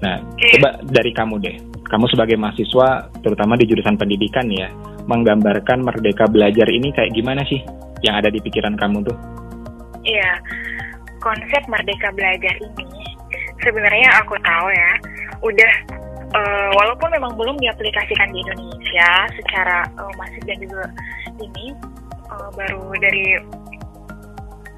Nah, 0.00 0.16
coba 0.56 0.80
dari 0.88 1.12
kamu 1.12 1.34
deh, 1.42 1.56
kamu 1.90 2.06
sebagai 2.08 2.40
mahasiswa, 2.40 3.12
terutama 3.20 3.58
di 3.58 3.68
jurusan 3.68 3.98
pendidikan 3.98 4.46
ya, 4.48 4.72
menggambarkan 5.04 5.84
merdeka 5.84 6.24
belajar 6.30 6.64
ini 6.70 6.94
kayak 6.94 7.12
gimana 7.12 7.44
sih 7.44 7.60
yang 8.06 8.16
ada 8.16 8.30
di 8.32 8.40
pikiran 8.40 8.78
kamu 8.78 9.04
tuh? 9.04 9.18
Iya, 10.06 10.38
konsep 11.20 11.60
merdeka 11.66 12.08
belajar 12.14 12.54
ini 12.56 13.04
sebenarnya 13.60 14.08
aku 14.22 14.38
tahu 14.40 14.66
ya, 14.70 14.92
udah 15.44 15.72
uh, 16.34 16.70
walaupun 16.76 17.08
memang 17.12 17.32
belum 17.36 17.56
diaplikasikan 17.60 18.28
di 18.32 18.38
Indonesia 18.44 19.10
secara 19.38 19.88
uh, 19.96 20.12
masif 20.16 20.42
dan 20.44 20.58
juga 20.60 20.84
ini 21.40 21.72
uh, 22.28 22.48
baru 22.52 22.82
dari 23.00 23.38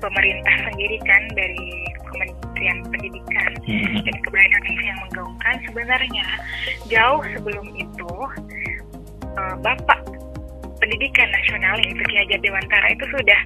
pemerintah 0.00 0.54
sendiri 0.70 0.98
kan 1.04 1.22
dari 1.36 1.68
Kementerian 2.10 2.78
Pendidikan 2.88 3.50
hmm. 3.62 4.02
dan 4.02 4.14
Kebudayaan 4.26 4.52
Indonesia 4.64 4.86
yang 4.88 5.00
menggaungkan 5.06 5.54
sebenarnya 5.68 6.26
jauh 6.88 7.22
sebelum 7.36 7.66
itu 7.76 8.12
uh, 9.36 9.54
Bapak 9.60 10.00
Pendidikan 10.80 11.28
Nasional 11.28 11.76
yaitu 11.84 12.02
Ki 12.08 12.16
Hajar 12.24 12.40
Dewantara 12.40 12.86
itu 12.90 13.04
sudah 13.12 13.40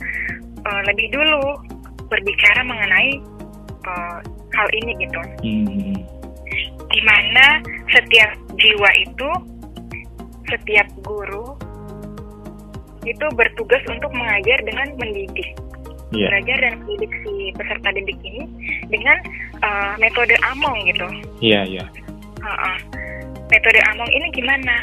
uh, 0.64 0.82
lebih 0.86 1.10
dulu 1.10 1.42
berbicara 2.06 2.62
mengenai 2.62 3.18
uh, 3.84 4.18
hal 4.54 4.68
ini 4.82 4.92
gitu. 5.02 5.20
Hmm. 5.42 5.98
Di 6.94 7.00
mana 7.02 7.58
setiap 7.90 8.30
jiwa 8.54 8.90
itu 9.02 9.30
setiap 10.46 10.86
guru 11.02 11.58
itu 13.04 13.26
bertugas 13.34 13.82
untuk 13.90 14.14
mengajar 14.14 14.62
dengan 14.64 14.94
mendidik 14.96 15.58
yeah. 16.14 16.30
belajar 16.30 16.56
dan 16.62 16.72
mendidik 16.82 17.12
si 17.26 17.52
peserta 17.58 17.88
didik 17.92 18.18
ini 18.22 18.44
dengan 18.88 19.18
uh, 19.60 19.92
metode 19.98 20.34
Among 20.54 20.78
gitu. 20.88 21.06
Iya 21.42 21.62
yeah, 21.62 21.64
iya. 21.66 21.84
Yeah. 21.84 21.88
Uh 22.44 22.48
-uh. 22.48 22.76
Metode 23.50 23.80
Among 23.92 24.10
ini 24.14 24.26
gimana? 24.32 24.76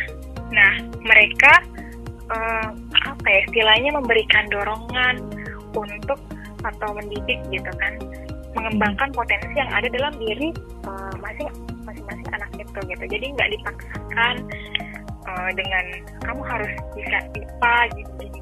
Nah 0.51 0.73
mereka 1.01 1.53
uh, 2.29 2.69
apa 3.07 3.25
ya 3.25 3.39
istilahnya 3.49 3.91
memberikan 3.95 4.45
dorongan 4.51 5.15
untuk 5.73 6.19
atau 6.61 6.89
mendidik 6.93 7.41
gitu 7.49 7.71
kan, 7.81 7.97
mengembangkan 8.53 9.09
hmm. 9.09 9.17
potensi 9.17 9.53
yang 9.57 9.71
ada 9.73 9.89
dalam 9.89 10.13
diri 10.21 10.53
uh, 10.85 11.15
masing 12.11 12.27
masing-masing 12.27 12.35
anak 12.35 12.51
itu 12.59 12.79
gitu. 12.91 13.03
Jadi 13.07 13.25
nggak 13.31 13.49
dipaksakan 13.55 14.35
uh, 15.27 15.49
dengan 15.55 15.85
kamu 16.27 16.41
harus 16.43 16.71
bisa 16.95 17.17
IPA 17.39 17.75
gini 17.95 18.41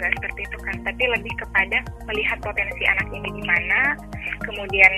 nggak 0.00 0.16
seperti 0.16 0.40
itu 0.48 0.58
kan 0.64 0.76
tapi 0.80 1.04
lebih 1.12 1.34
kepada 1.36 1.78
melihat 2.08 2.40
potensi 2.40 2.82
anak 2.88 3.04
ini 3.12 3.28
di 3.36 3.44
mana 3.44 3.80
kemudian 4.48 4.92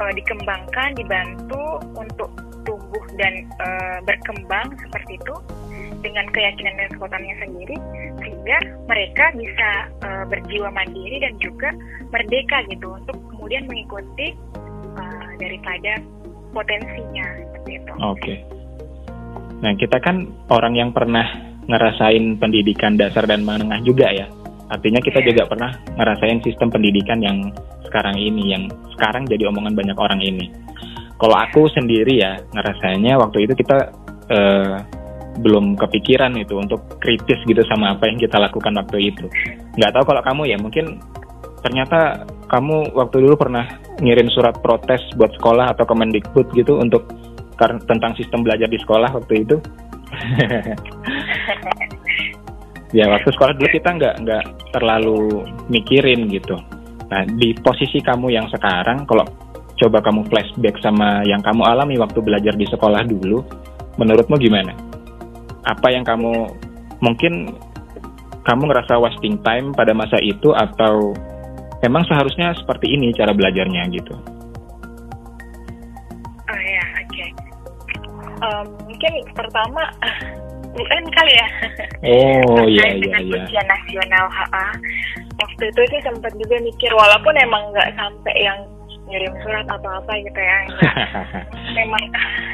uh, 0.00 0.12
dikembangkan 0.16 0.96
dibantu 0.96 1.84
untuk 1.92 2.32
tumbuh 2.64 3.04
dan 3.20 3.44
uh, 3.60 4.00
berkembang 4.08 4.72
seperti 4.80 5.20
itu 5.20 5.36
dengan 6.00 6.24
keyakinan 6.32 6.72
dan 6.80 6.88
kekuatannya 6.96 7.36
sendiri 7.36 7.76
sehingga 8.24 8.56
mereka 8.88 9.28
bisa 9.36 9.92
uh, 10.08 10.24
berjiwa 10.24 10.72
mandiri 10.72 11.20
dan 11.20 11.36
juga 11.36 11.68
merdeka 12.08 12.64
gitu 12.72 12.96
untuk 12.96 13.16
kemudian 13.36 13.68
mengikuti 13.68 14.32
uh, 14.98 15.28
daripada 15.38 16.00
potensinya 16.54 17.26
seperti 17.42 17.70
itu. 17.82 17.92
Oke. 17.98 18.20
Okay. 18.20 18.38
Nah 19.60 19.72
kita 19.78 19.96
kan 20.02 20.28
orang 20.52 20.74
yang 20.76 20.90
pernah 20.92 21.24
ngerasain 21.64 22.36
pendidikan 22.36 23.00
dasar 23.00 23.24
dan 23.24 23.42
menengah 23.42 23.80
juga 23.82 24.12
ya. 24.12 24.28
Artinya 24.68 25.00
kita 25.00 25.20
yeah. 25.20 25.28
juga 25.32 25.42
pernah 25.48 25.70
ngerasain 25.96 26.40
sistem 26.44 26.68
pendidikan 26.72 27.20
yang 27.20 27.52
sekarang 27.88 28.16
ini, 28.18 28.52
yang 28.56 28.64
sekarang 28.96 29.24
jadi 29.28 29.48
omongan 29.48 29.76
banyak 29.76 29.98
orang 29.98 30.20
ini. 30.20 30.50
Kalau 31.14 31.36
aku 31.38 31.70
sendiri 31.70 32.20
ya 32.20 32.42
ngerasanya 32.52 33.16
waktu 33.16 33.46
itu 33.46 33.54
kita 33.54 33.94
uh, 34.34 34.76
belum 35.40 35.74
kepikiran 35.74 36.34
itu 36.38 36.54
untuk 36.54 36.82
kritis 37.02 37.38
gitu 37.46 37.62
sama 37.66 37.94
apa 37.94 38.06
yang 38.06 38.18
kita 38.18 38.38
lakukan 38.38 38.74
waktu 38.74 39.14
itu. 39.14 39.26
Nggak 39.78 39.92
tahu 39.94 40.04
kalau 40.14 40.22
kamu 40.22 40.42
ya 40.54 40.56
mungkin 40.58 40.98
ternyata 41.64 42.28
kamu 42.48 42.92
waktu 42.94 43.24
dulu 43.24 43.34
pernah 43.38 43.66
ngirim 44.00 44.28
surat 44.32 44.58
protes 44.60 45.00
buat 45.16 45.32
sekolah 45.38 45.72
atau 45.76 45.84
Kemendikbud 45.88 46.52
gitu 46.52 46.80
untuk 46.80 47.08
tentang 47.60 48.12
sistem 48.18 48.42
belajar 48.42 48.66
di 48.66 48.78
sekolah 48.78 49.10
waktu 49.14 49.46
itu. 49.46 49.56
ya 52.98 53.10
waktu 53.10 53.28
sekolah 53.34 53.52
dulu 53.58 53.68
kita 53.70 53.90
nggak 53.94 54.14
nggak 54.26 54.44
terlalu 54.74 55.46
mikirin 55.70 56.26
gitu. 56.30 56.58
Nah 57.10 57.22
di 57.38 57.54
posisi 57.62 58.02
kamu 58.02 58.34
yang 58.34 58.46
sekarang, 58.50 59.06
kalau 59.06 59.24
coba 59.78 60.02
kamu 60.02 60.26
flashback 60.30 60.76
sama 60.82 61.22
yang 61.26 61.42
kamu 61.42 61.62
alami 61.66 61.98
waktu 61.98 62.18
belajar 62.22 62.54
di 62.54 62.66
sekolah 62.66 63.06
dulu, 63.06 63.42
menurutmu 63.98 64.38
gimana? 64.38 64.74
Apa 65.64 65.90
yang 65.94 66.04
kamu 66.04 66.50
mungkin 67.00 67.54
kamu 68.44 68.68
ngerasa 68.68 69.00
wasting 69.00 69.40
time 69.40 69.72
pada 69.72 69.96
masa 69.96 70.20
itu 70.20 70.52
atau 70.52 71.16
emang 71.82 72.04
seharusnya 72.06 72.54
seperti 72.54 72.94
ini 72.94 73.10
cara 73.16 73.34
belajarnya 73.34 73.82
gitu? 73.90 74.14
Oh 76.44 76.60
ya, 76.60 76.84
oke. 77.02 77.10
Okay. 77.10 77.30
Um, 78.44 78.66
mungkin 78.86 79.12
pertama 79.32 79.82
UN 80.74 81.04
kali 81.14 81.32
ya. 81.34 81.48
Oh 82.04 82.66
iya 82.66 82.98
iya 82.98 83.16
iya. 83.22 83.42
Ujian 83.46 83.66
nasional 83.66 84.26
HA. 84.26 84.66
Waktu 85.38 85.62
itu 85.70 85.82
sih 85.90 86.00
sempat 86.02 86.32
juga 86.38 86.56
mikir 86.62 86.90
walaupun 86.94 87.34
emang 87.38 87.70
nggak 87.74 87.94
sampai 87.94 88.34
yang 88.42 88.58
ngirim 89.06 89.34
surat 89.44 89.66
atau 89.70 89.90
apa 90.02 90.12
gitu 90.18 90.40
ya. 90.40 90.58
memang 91.78 92.02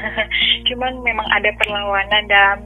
cuman 0.69 0.93
memang 1.01 1.27
ada 1.33 1.49
perlawanan 1.57 2.23
dalam 2.29 2.59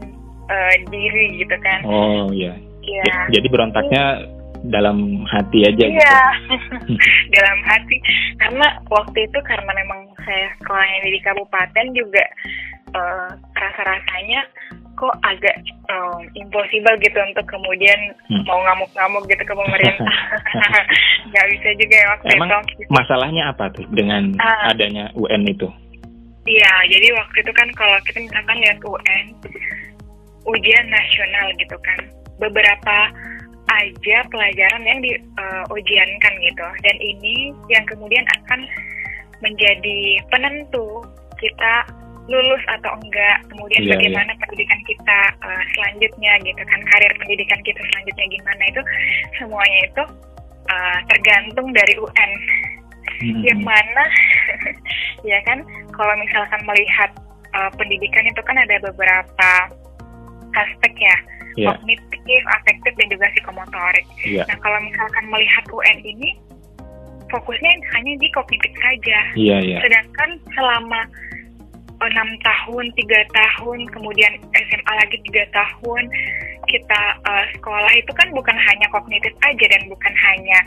uh, 0.52 0.76
diri 0.92 1.40
gitu 1.40 1.56
kan. 1.64 1.80
Oh 1.88 2.28
iya. 2.36 2.54
Iya. 2.86 3.34
Jadi 3.34 3.48
berontaknya 3.50 4.30
dalam 4.70 5.28
hati 5.30 5.66
aja 5.66 5.86
gitu. 5.86 6.00
Iya. 6.00 6.22
dalam 7.36 7.60
hati 7.66 7.98
karena 8.42 8.68
waktu 8.90 9.18
itu 9.26 9.40
karena 9.46 9.72
memang 9.74 10.02
saya 10.26 10.48
sekolahnya 10.62 11.10
di 11.10 11.20
kabupaten 11.22 11.86
juga 11.94 12.24
uh, 12.98 13.30
rasa-rasanya 13.54 14.42
kok 14.96 15.16
agak 15.28 15.56
um, 15.92 16.24
impossible 16.40 16.96
gitu 17.04 17.20
untuk 17.20 17.46
kemudian 17.52 18.16
hmm. 18.32 18.48
mau 18.48 18.64
ngamuk-ngamuk 18.64 19.28
gitu 19.28 19.44
ke 19.44 19.54
pemerintah 19.54 20.18
nggak 21.30 21.48
bisa 21.52 21.70
juga 21.76 21.96
ya 22.00 22.08
waktu 22.16 22.26
Emang 22.32 22.64
itu 22.64 22.88
masalahnya 22.88 23.44
apa 23.52 23.68
tuh 23.76 23.84
dengan 23.92 24.32
uh, 24.40 24.72
adanya 24.72 25.12
UN 25.20 25.44
itu 25.52 25.68
iya 26.48 26.74
jadi 26.88 27.12
waktu 27.12 27.38
itu 27.44 27.52
kan 27.52 27.68
kalau 27.76 27.98
kita 28.08 28.24
misalkan 28.24 28.58
lihat 28.64 28.80
UN 28.88 29.26
ujian 30.48 30.86
nasional 30.88 31.46
gitu 31.60 31.76
kan 31.84 32.00
beberapa 32.40 32.96
aja 33.66 34.18
pelajaran 34.30 34.84
yang 34.86 35.00
di 35.02 35.12
uh, 35.42 35.66
ujiankan 35.74 36.34
gitu 36.42 36.68
dan 36.86 36.96
ini 37.02 37.50
yang 37.70 37.84
kemudian 37.90 38.26
akan 38.42 38.62
menjadi 39.42 40.22
penentu 40.30 41.02
kita 41.42 41.86
lulus 42.26 42.64
atau 42.66 42.98
enggak, 42.98 43.38
kemudian 43.54 43.86
yeah, 43.86 43.94
bagaimana 43.98 44.34
yeah. 44.34 44.42
pendidikan 44.42 44.82
kita 44.90 45.20
uh, 45.46 45.64
selanjutnya 45.78 46.32
gitu 46.42 46.62
kan, 46.66 46.80
karir 46.90 47.14
pendidikan 47.22 47.60
kita 47.62 47.82
selanjutnya 47.94 48.26
gimana 48.34 48.64
itu 48.66 48.82
semuanya 49.38 49.80
itu 49.86 50.04
uh, 50.70 51.00
tergantung 51.14 51.68
dari 51.70 51.94
UN. 52.02 52.32
Mm-hmm. 53.22 53.42
Yang 53.46 53.62
mana 53.62 54.04
ya 55.30 55.40
kan 55.46 55.62
kalau 55.94 56.14
misalkan 56.18 56.62
melihat 56.66 57.14
uh, 57.54 57.70
pendidikan 57.78 58.26
itu 58.26 58.42
kan 58.42 58.58
ada 58.58 58.76
beberapa 58.82 59.52
aspek 60.58 60.94
ya. 60.98 61.18
Yeah. 61.56 61.72
Kognitif, 61.80 62.42
afektif 62.52 62.92
dan 63.00 63.08
juga 63.08 63.26
psikomotorik. 63.32 64.06
Yeah. 64.28 64.44
Nah, 64.52 64.60
kalau 64.60 64.80
misalkan 64.84 65.24
melihat 65.32 65.64
UN 65.72 66.00
ini 66.04 66.36
fokusnya 67.32 67.72
hanya 67.96 68.14
di 68.20 68.28
kognitif 68.36 68.72
saja. 68.80 69.20
Yeah, 69.40 69.64
yeah. 69.64 69.82
Sedangkan 69.82 70.40
selama 70.54 71.08
enam 72.04 72.30
tahun, 72.44 72.92
tiga 73.00 73.24
tahun, 73.32 73.88
kemudian 73.96 74.36
SMA 74.52 74.94
lagi 75.00 75.18
tiga 75.32 75.48
tahun, 75.56 76.04
kita 76.68 77.02
uh, 77.24 77.46
sekolah 77.56 77.92
itu 77.96 78.12
kan 78.20 78.28
bukan 78.36 78.58
hanya 78.58 78.88
kognitif 78.92 79.32
aja 79.48 79.66
dan 79.72 79.88
bukan 79.88 80.14
hanya 80.14 80.60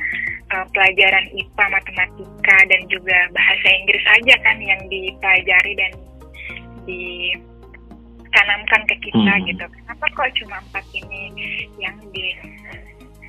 uh, 0.57 0.65
pelajaran 0.73 1.29
IPA, 1.37 1.65
matematika 1.69 2.59
dan 2.73 2.81
juga 2.89 3.19
bahasa 3.37 3.67
Inggris 3.69 4.05
aja 4.09 4.35
kan 4.41 4.57
yang 4.63 4.81
dipelajari 4.89 5.73
dan 5.77 5.93
ditanamkan 8.39 8.81
ke 8.87 8.95
kita 9.03 9.33
hmm. 9.35 9.45
gitu. 9.51 9.65
Kenapa 9.67 10.07
kok 10.15 10.31
cuma 10.39 10.57
empat 10.71 10.85
ini 10.95 11.23
yang 11.83 11.97
di 12.15 12.31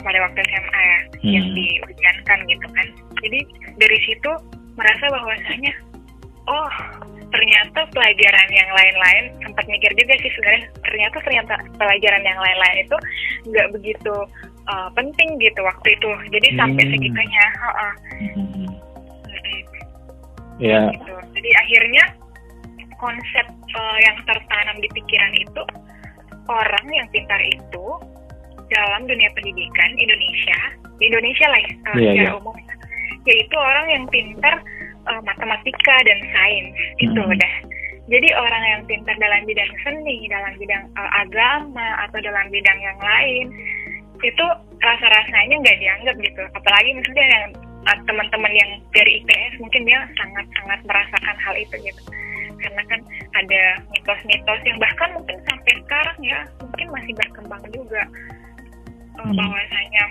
pada 0.05 0.21
waktu 0.21 0.39
SMA 0.45 0.81
ya, 0.85 0.99
hmm. 1.01 1.31
yang 1.33 1.47
diujiankan 1.57 2.39
gitu 2.45 2.67
kan? 2.69 2.87
Jadi 3.25 3.39
dari 3.81 3.97
situ 4.05 4.31
merasa 4.77 5.05
bahwasanya 5.09 5.73
oh 6.45 6.73
ternyata 7.29 7.85
pelajaran 7.93 8.49
yang 8.53 8.69
lain-lain 8.73 9.23
sempat 9.45 9.65
mikir 9.69 9.91
juga 9.93 10.13
sih 10.17 10.31
sebenarnya 10.33 10.65
ternyata 10.81 11.17
ternyata 11.21 11.53
pelajaran 11.77 12.23
yang 12.25 12.39
lain-lain 12.41 12.77
itu 12.81 12.97
nggak 13.53 13.67
begitu 13.75 14.15
uh, 14.65 14.89
penting 14.97 15.37
gitu 15.37 15.61
waktu 15.61 15.87
itu 15.93 16.09
jadi 16.33 16.47
hmm. 16.53 16.57
sampai 16.57 16.83
segitunya 16.89 17.45
uh 17.59 17.67
-uh. 17.69 17.93
Hmm. 18.17 18.69
ya 20.57 20.81
gitu. 20.89 21.13
jadi 21.37 21.49
akhirnya 21.61 22.03
konsep 22.99 23.45
uh, 23.73 23.97
yang 24.03 24.17
tertanam 24.27 24.77
di 24.83 24.89
pikiran 24.93 25.33
itu 25.39 25.63
orang 26.51 26.85
yang 26.91 27.07
pintar 27.09 27.41
itu 27.41 27.85
dalam 28.69 29.01
dunia 29.09 29.29
pendidikan 29.33 29.89
Indonesia 29.97 30.59
di 30.99 31.09
Indonesia 31.09 31.47
lah 31.49 31.59
ya, 31.63 31.73
uh, 31.73 31.95
yeah, 31.97 32.13
secara 32.13 32.29
yeah. 32.29 32.39
umum 32.39 32.55
yaitu 33.27 33.55
orang 33.57 33.87
yang 33.91 34.05
pintar 34.11 34.55
uh, 35.07 35.21
matematika 35.23 35.95
dan 36.05 36.19
sains 36.31 36.75
itu 36.99 37.19
hmm. 37.19 37.33
udah 37.33 37.53
jadi 38.09 38.29
orang 38.33 38.63
yang 38.65 38.81
pintar 38.89 39.15
dalam 39.21 39.41
bidang 39.45 39.71
seni 39.85 40.25
dalam 40.27 40.53
bidang 40.57 40.83
uh, 40.97 41.11
agama 41.23 41.87
atau 42.07 42.19
dalam 42.23 42.47
bidang 42.51 42.79
yang 42.79 42.99
lain 42.99 43.45
itu 44.19 44.45
rasa-rasanya 44.83 45.55
nggak 45.63 45.79
dianggap 45.79 46.15
gitu 46.19 46.43
apalagi 46.55 46.89
misalnya 46.91 47.25
yang 47.27 47.45
uh, 47.87 47.99
teman-teman 48.07 48.53
yang 48.55 48.71
dari 48.91 49.23
IPS 49.23 49.53
mungkin 49.63 49.81
dia 49.87 49.99
sangat-sangat 50.19 50.79
merasakan 50.83 51.37
hal 51.39 51.55
itu 51.55 51.75
gitu 51.79 52.01
karena 52.59 52.83
kan 52.87 52.99
ada 53.35 53.61
mitos-mitos 53.91 54.61
yang 54.67 54.77
bahkan 54.77 55.09
mungkin 55.15 55.37
sampai 55.47 55.73
sekarang 55.85 56.19
ya 56.23 56.39
mungkin 56.61 56.87
masih 56.93 57.13
berkembang 57.15 57.63
juga. 57.71 58.03
Uh, 59.19 59.31
bahwasanya 59.35 60.03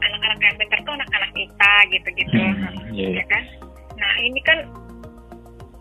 anak-anak 0.00 0.40
yang 0.40 0.56
pintar 0.56 0.80
tuh 0.88 0.94
anak-anak 0.96 1.30
kita 1.36 1.72
gitu-gitu. 1.92 2.40
Hmm, 2.40 2.76
yeah. 2.96 3.20
ya 3.20 3.24
kan? 3.28 3.44
Nah 4.00 4.12
ini 4.24 4.40
kan 4.48 4.58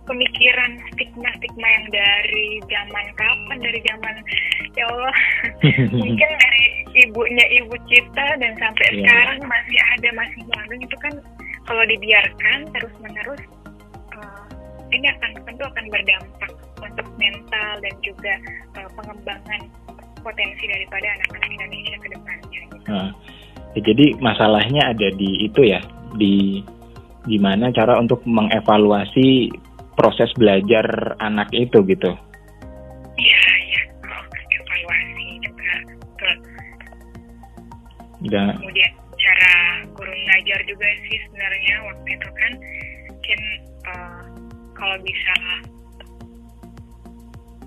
pemikiran 0.04 0.72
stigma-stigma 0.92 1.68
yang 1.70 1.86
dari 1.94 2.60
zaman 2.68 3.06
kapan? 3.16 3.58
Dari 3.64 3.80
zaman 3.88 4.16
ya 4.78 4.86
Allah 4.88 5.16
mungkin 6.02 6.30
dari 6.30 6.64
ibunya 7.08 7.46
ibu 7.62 7.76
kita 7.90 8.26
dan 8.38 8.52
sampai 8.60 8.86
yeah. 8.92 8.98
sekarang 9.04 9.40
masih 9.48 9.80
ada 9.98 10.10
masih 10.14 10.42
langgeng 10.56 10.82
itu 10.84 10.98
kan 11.02 11.14
kalau 11.66 11.84
dibiarkan 11.86 12.60
terus 12.74 12.94
menerus 13.02 13.42
ini 14.90 15.08
akan 15.08 15.32
tentu 15.46 15.64
akan 15.66 15.86
berdampak 15.90 16.52
untuk 16.82 17.08
mental 17.20 17.72
dan 17.82 17.94
juga 18.02 18.34
uh, 18.80 18.90
pengembangan 18.98 19.62
potensi 20.20 20.64
daripada 20.68 21.08
anak-anak 21.20 21.50
Indonesia 21.50 21.98
ke 22.00 22.08
depannya. 22.12 22.62
Gitu. 22.70 22.76
Nah, 22.90 23.10
ya, 23.76 23.80
jadi 23.86 24.06
masalahnya 24.20 24.82
ada 24.92 25.08
di 25.16 25.30
itu 25.48 25.62
ya 25.64 25.80
di 26.18 26.64
gimana 27.28 27.70
cara 27.76 28.00
untuk 28.00 28.24
mengevaluasi 28.26 29.52
proses 30.00 30.32
belajar 30.40 31.16
anak 31.20 31.52
itu 31.52 31.84
gitu. 31.86 32.12
Iya, 33.20 33.44
iya. 33.68 33.82
Oh, 34.08 34.24
evaluasi 34.32 35.26
juga. 35.44 35.74
Betul. 36.00 36.36
Dan, 38.32 38.56
Kemudian 38.56 38.92
cara 39.20 39.52
guru 39.92 40.12
ngajar 40.12 40.60
juga 40.68 40.88
sih 41.04 41.16
sebenarnya 41.28 41.76
waktu 41.88 42.10
itu 42.16 42.30
kan 42.32 42.52
mungkin 43.12 43.40
uh, 43.88 44.19
kalau 44.80 44.98
bisa 45.04 45.36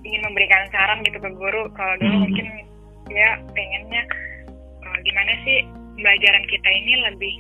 ingin 0.03 0.23
memberikan 0.27 0.67
saran 0.75 1.05
gitu 1.07 1.19
ke 1.21 1.31
guru 1.37 1.69
kalau 1.79 1.95
dulu 2.01 2.17
hmm. 2.17 2.23
mungkin 2.27 2.47
ya 3.13 3.39
pengennya 3.55 4.03
uh, 4.83 4.99
gimana 5.05 5.33
sih 5.47 5.63
pembelajaran 5.95 6.45
kita 6.51 6.69
ini 6.73 6.93
lebih 7.07 7.35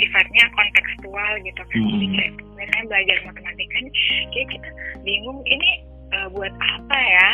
sifatnya 0.00 0.44
kontekstual 0.56 1.32
gitu 1.44 1.60
kan 1.60 1.76
hmm. 1.76 1.90
jadi 1.92 2.06
kayak 2.16 2.32
misalnya 2.56 2.84
belajar 2.88 3.16
matematika 3.28 3.74
ini 3.84 3.90
kayak 4.32 4.48
kita 4.48 4.68
bingung 5.04 5.40
ini 5.44 5.70
uh, 6.16 6.28
buat 6.32 6.54
apa 6.56 6.98
ya 6.98 7.28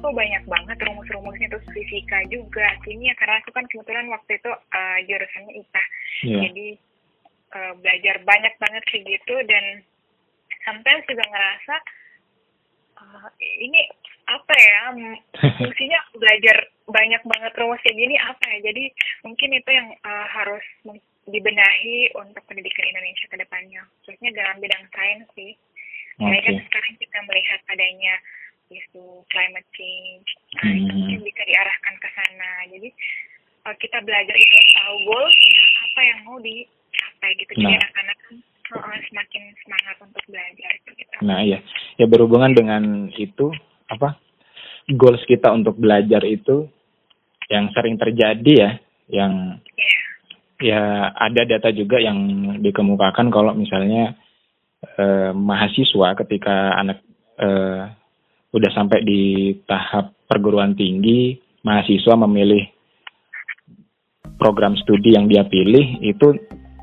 kok 0.00 0.16
banyak 0.16 0.42
banget 0.48 0.78
rumus-rumusnya 0.80 1.48
terus 1.52 1.66
fisika 1.76 2.24
juga 2.32 2.66
kimia 2.84 3.12
karena 3.20 3.36
aku 3.44 3.52
kan 3.52 3.64
kebetulan 3.68 4.08
waktu 4.08 4.40
itu 4.40 4.52
uh, 4.52 4.98
jurusannya 5.04 5.52
IPA 5.60 5.82
yeah. 6.24 6.40
jadi 6.48 6.68
uh, 7.52 7.72
belajar 7.80 8.16
banyak 8.24 8.54
banget 8.56 8.82
kayak 8.88 9.04
gitu 9.16 9.34
dan 9.44 9.64
sampai 10.66 11.02
juga 11.08 11.24
ngerasa 11.26 11.74
uh, 13.00 13.28
ini 13.40 13.80
apa 14.30 14.54
ya 14.54 14.80
fungsinya 15.58 16.00
belajar 16.20 16.56
banyak 16.86 17.22
banget 17.26 17.52
rumus 17.58 17.82
kayak 17.82 17.98
gini 17.98 18.16
apa 18.18 18.44
ya 18.56 18.58
jadi 18.70 18.84
mungkin 19.26 19.50
itu 19.54 19.70
yang 19.70 19.88
uh, 20.06 20.26
harus 20.30 20.64
dibenahi 21.30 22.10
untuk 22.18 22.42
pendidikan 22.48 22.84
Indonesia 22.90 23.26
ke 23.30 23.36
depannya, 23.38 23.82
khususnya 24.02 24.30
dalam 24.34 24.56
bidang 24.58 24.84
sains 24.90 25.28
sih. 25.38 25.52
Okay. 26.20 26.40
kan 26.44 26.56
sekarang 26.68 26.94
kita 27.00 27.18
melihat 27.24 27.60
adanya 27.72 28.14
isu 28.68 29.24
climate 29.32 29.66
change, 29.72 30.28
nah 30.60 30.68
hmm. 30.68 30.78
itu 30.84 30.92
mungkin 30.92 31.20
bisa 31.24 31.42
diarahkan 31.48 31.94
ke 31.96 32.08
sana. 32.12 32.50
Jadi 32.68 32.88
uh, 33.64 33.74
kita 33.80 33.98
belajar 34.04 34.36
itu 34.36 34.56
tahu 34.76 34.96
goals 35.08 35.38
apa 35.90 36.00
yang 36.04 36.18
mau 36.28 36.38
dicapai 36.44 37.30
gitu. 37.40 37.52
Jadi 37.56 37.72
nah. 37.72 37.80
anak-anak 37.80 38.18
uh, 38.20 38.36
semakin 38.78 39.42
semangat 39.66 39.96
untuk 40.02 40.22
belajar 40.30 40.72
gitu. 40.86 41.16
Nah 41.26 41.38
iya, 41.42 41.58
ya 41.98 42.06
berhubungan 42.06 42.54
dengan 42.54 43.10
itu 43.18 43.50
apa 43.90 44.14
goals 44.94 45.22
kita 45.26 45.50
untuk 45.50 45.78
belajar 45.78 46.22
itu 46.22 46.70
yang 47.50 47.70
sering 47.74 47.98
terjadi 47.98 48.52
ya, 48.54 48.70
yang 49.10 49.58
ya 50.62 51.10
ada 51.10 51.42
data 51.42 51.74
juga 51.74 51.98
yang 51.98 52.18
dikemukakan 52.62 53.32
kalau 53.34 53.52
misalnya 53.58 54.14
eh, 54.84 55.30
mahasiswa 55.34 56.14
ketika 56.22 56.78
anak 56.78 57.02
eh, 57.40 57.82
udah 58.50 58.70
sampai 58.74 59.02
di 59.02 59.54
tahap 59.66 60.14
perguruan 60.26 60.74
tinggi, 60.74 61.38
mahasiswa 61.66 62.14
memilih 62.26 62.66
program 64.40 64.74
studi 64.80 65.14
yang 65.14 65.28
dia 65.28 65.44
pilih 65.44 66.00
itu 66.00 66.32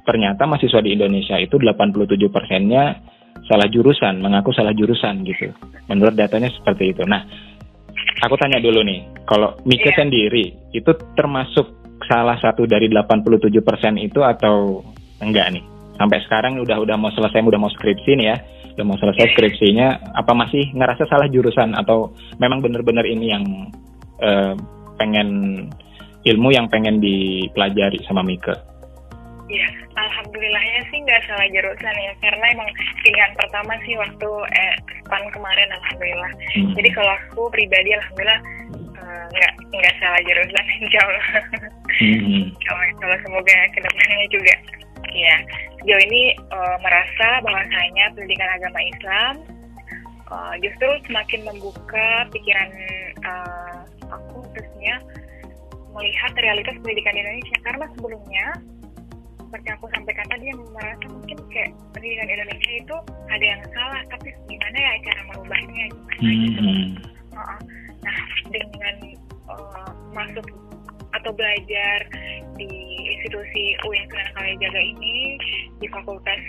ternyata 0.07 0.47
mahasiswa 0.47 0.79
di 0.79 0.95
Indonesia 0.95 1.35
itu 1.35 1.59
87 1.59 2.31
persennya 2.31 2.95
salah 3.43 3.67
jurusan, 3.67 4.23
mengaku 4.23 4.55
salah 4.55 4.71
jurusan 4.71 5.27
gitu. 5.27 5.51
Menurut 5.91 6.15
datanya 6.15 6.47
seperti 6.47 6.95
itu. 6.95 7.03
Nah, 7.03 7.27
aku 8.23 8.39
tanya 8.39 8.63
dulu 8.63 8.81
nih, 8.87 9.03
kalau 9.27 9.59
Mika 9.67 9.91
yeah. 9.91 9.97
sendiri 9.99 10.45
itu 10.71 10.91
termasuk 11.19 11.67
salah 12.07 12.39
satu 12.39 12.63
dari 12.63 12.87
87% 12.87 13.51
itu 13.99 14.23
atau 14.23 14.79
enggak 15.19 15.51
nih? 15.59 15.63
Sampai 15.99 16.23
sekarang 16.23 16.61
udah 16.63 16.77
udah 16.79 16.95
mau 16.95 17.11
selesai, 17.11 17.43
udah 17.43 17.59
mau 17.59 17.71
skripsi 17.73 18.11
nih 18.15 18.27
ya. 18.31 18.37
Udah 18.77 18.85
mau 18.85 18.97
selesai 19.01 19.33
skripsinya, 19.33 20.13
apa 20.13 20.37
masih 20.37 20.69
ngerasa 20.77 21.09
salah 21.09 21.25
jurusan 21.25 21.73
atau 21.73 22.13
memang 22.37 22.61
benar-benar 22.61 23.09
ini 23.09 23.33
yang 23.33 23.41
uh, 24.21 24.53
pengen 25.01 25.65
ilmu 26.21 26.53
yang 26.53 26.69
pengen 26.69 27.01
dipelajari 27.01 27.97
sama 28.05 28.21
Mika? 28.21 28.53
Iya, 29.49 29.86
alhamdulillahnya 30.27 30.81
sih 30.91 30.99
nggak 31.07 31.23
salah 31.23 31.47
jurusan 31.55 31.95
ya, 31.95 32.11
karena 32.19 32.45
emang 32.51 32.69
pilihan 32.99 33.31
pertama 33.39 33.73
sih 33.87 33.95
waktu 33.95 34.29
eh, 34.59 34.75
span 35.07 35.23
kemarin 35.31 35.69
alhamdulillah. 35.71 36.31
Hmm. 36.51 36.71
Jadi 36.75 36.89
kalau 36.91 37.11
aku 37.15 37.41
pribadi 37.47 37.95
alhamdulillah 37.95 38.41
eh, 38.75 39.25
nggak 39.31 39.51
uh, 39.55 39.71
nggak 39.71 39.95
salah 40.03 40.19
jurusan 40.27 40.65
insya 40.83 40.99
Allah. 40.99 41.27
Hmm. 41.87 42.43
kalau 42.99 43.15
semoga 43.23 43.55
ke 43.71 43.79
depannya 43.79 44.27
juga. 44.27 44.55
Ya, 45.15 45.39
sejauh 45.79 46.03
ini 46.11 46.35
uh, 46.51 46.75
merasa 46.83 47.39
bahwasanya 47.39 48.11
pendidikan 48.11 48.51
agama 48.51 48.79
Islam 48.83 49.33
uh, 50.27 50.53
justru 50.59 50.87
semakin 51.07 51.47
membuka 51.47 52.27
pikiran 52.35 52.69
uh, 53.23 53.79
aku 54.11 54.43
khususnya 54.51 54.99
melihat 55.95 56.35
realitas 56.37 56.75
pendidikan 56.83 57.15
Indonesia 57.15 57.57
karena 57.63 57.85
sebelumnya 57.95 58.45
seperti 59.47 59.67
aku 59.71 59.85
sampaikan 59.95 60.27
tadi 60.27 60.45
yang 60.51 60.59
merasa 60.75 61.05
mungkin 61.07 61.37
kayak 61.47 61.71
pendidikan 61.95 62.27
Indonesia 62.27 62.71
itu 62.83 62.97
ada 63.31 63.45
yang 63.47 63.61
salah 63.71 64.01
tapi 64.11 64.27
gimana 64.51 64.77
ya 64.77 64.91
cara 65.07 65.21
merubahnya 65.31 65.83
gimana 65.87 66.19
mm 66.19 66.27
-hmm. 66.27 66.43
gitu 66.43 66.61
uh, 67.39 67.59
nah 68.03 68.19
dengan 68.51 68.95
uh, 69.47 69.91
masuk 70.11 70.45
atau 71.15 71.31
belajar 71.31 71.97
di 72.59 72.71
institusi 73.15 73.79
UIN 73.87 74.05
Sunan 74.11 74.29
Kalijaga 74.35 74.81
ini 74.83 75.39
di 75.79 75.87
Fakultas 75.87 76.41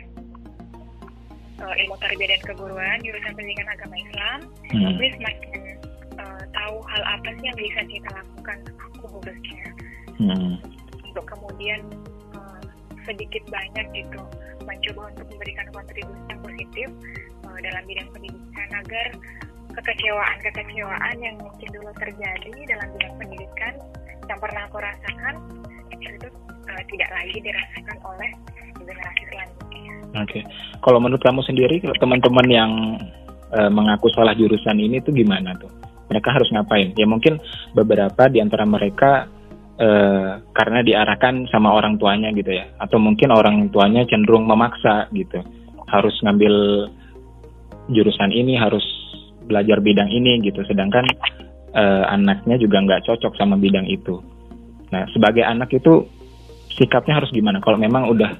uh, 1.62 1.74
Ilmu 1.78 1.96
Tarbiyah 2.02 2.34
dan 2.34 2.42
Keguruan 2.42 2.98
jurusan 3.06 3.32
Pendidikan 3.38 3.68
Agama 3.70 3.96
Islam, 3.96 4.38
hmm. 4.74 4.82
jadi 4.98 5.08
semakin 5.16 5.60
uh, 6.18 6.42
tahu 6.50 6.76
hal 6.90 7.02
apa 7.06 7.28
sih 7.38 7.44
yang 7.46 7.58
bisa 7.58 7.80
kita 7.86 8.08
lakukan 8.10 8.58
aku 8.76 9.04
khususnya 9.18 9.66
hmm. 10.18 10.52
untuk 11.06 11.24
kemudian 11.30 11.80
sedikit 13.08 13.42
banyak 13.48 13.86
gitu 13.96 14.20
mencoba 14.68 15.02
untuk 15.16 15.26
memberikan 15.32 15.66
kontribusi 15.72 16.22
yang 16.28 16.40
positif 16.44 16.88
uh, 17.48 17.58
dalam 17.64 17.82
bidang 17.88 18.08
pendidikan 18.12 18.68
agar 18.76 19.08
kekecewaan-kekecewaan 19.72 21.16
yang 21.22 21.36
mungkin 21.40 21.68
dulu 21.72 21.90
terjadi 21.96 22.52
dalam 22.68 22.88
bidang 22.96 23.14
pendidikan 23.16 23.74
yang 24.28 24.38
pernah 24.38 24.62
aku 24.68 24.78
rasakan 24.78 25.34
itu 25.96 26.28
uh, 26.68 26.82
tidak 26.92 27.10
lagi 27.16 27.36
dirasakan 27.40 27.96
oleh 28.04 28.30
generasi 28.76 29.22
selanjutnya. 29.32 29.94
Oke, 30.08 30.20
okay. 30.24 30.42
kalau 30.84 30.98
menurut 31.00 31.20
kamu 31.20 31.40
sendiri, 31.44 31.80
teman-teman 32.00 32.46
yang 32.48 32.72
uh, 33.56 33.70
mengaku 33.72 34.12
salah 34.12 34.36
jurusan 34.36 34.76
ini 34.76 35.00
tuh 35.00 35.12
gimana 35.16 35.56
tuh? 35.56 35.70
Mereka 36.08 36.28
harus 36.32 36.48
ngapain? 36.52 36.96
Ya 36.96 37.04
mungkin 37.04 37.36
beberapa 37.76 38.32
di 38.32 38.40
antara 38.40 38.64
mereka 38.64 39.28
uh, 39.78 40.42
karena 40.52 40.80
diarahkan 40.84 41.48
sama 41.48 41.72
orang 41.72 41.96
tuanya 41.96 42.34
gitu 42.34 42.52
ya. 42.52 42.68
Atau 42.82 42.98
mungkin 42.98 43.30
orang 43.32 43.70
tuanya 43.72 44.04
cenderung 44.06 44.44
memaksa 44.44 45.08
gitu. 45.14 45.40
Harus 45.88 46.14
ngambil 46.20 46.86
jurusan 47.88 48.30
ini 48.34 48.58
harus 48.58 48.84
belajar 49.48 49.80
bidang 49.80 50.12
ini 50.12 50.42
gitu. 50.44 50.60
Sedangkan 50.68 51.08
uh, 51.72 52.04
anaknya 52.12 52.60
juga 52.60 52.84
nggak 52.84 53.08
cocok 53.08 53.32
sama 53.38 53.56
bidang 53.56 53.88
itu. 53.88 54.20
Nah 54.92 55.08
sebagai 55.14 55.42
anak 55.46 55.72
itu 55.72 56.04
sikapnya 56.76 57.22
harus 57.22 57.32
gimana? 57.32 57.62
Kalau 57.64 57.80
memang 57.80 58.12
udah 58.12 58.30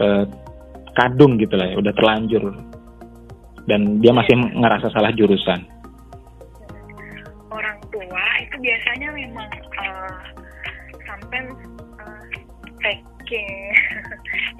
uh, 0.00 0.24
kadung 0.94 1.38
gitu 1.38 1.58
lah 1.58 1.74
ya 1.74 1.76
udah 1.82 1.92
terlanjur 1.94 2.54
dan 3.66 3.98
dia 4.00 4.12
masih 4.12 4.36
ngerasa 4.36 4.92
salah 4.92 5.10
jurusan. 5.16 5.60
Orang 7.50 7.78
tua 7.88 8.24
itu 8.42 8.56
biasanya 8.60 9.08
memang 9.14 9.48
uh, 9.78 10.33
sampai 11.34 11.54
uh, 11.98 12.22
taking 12.82 13.50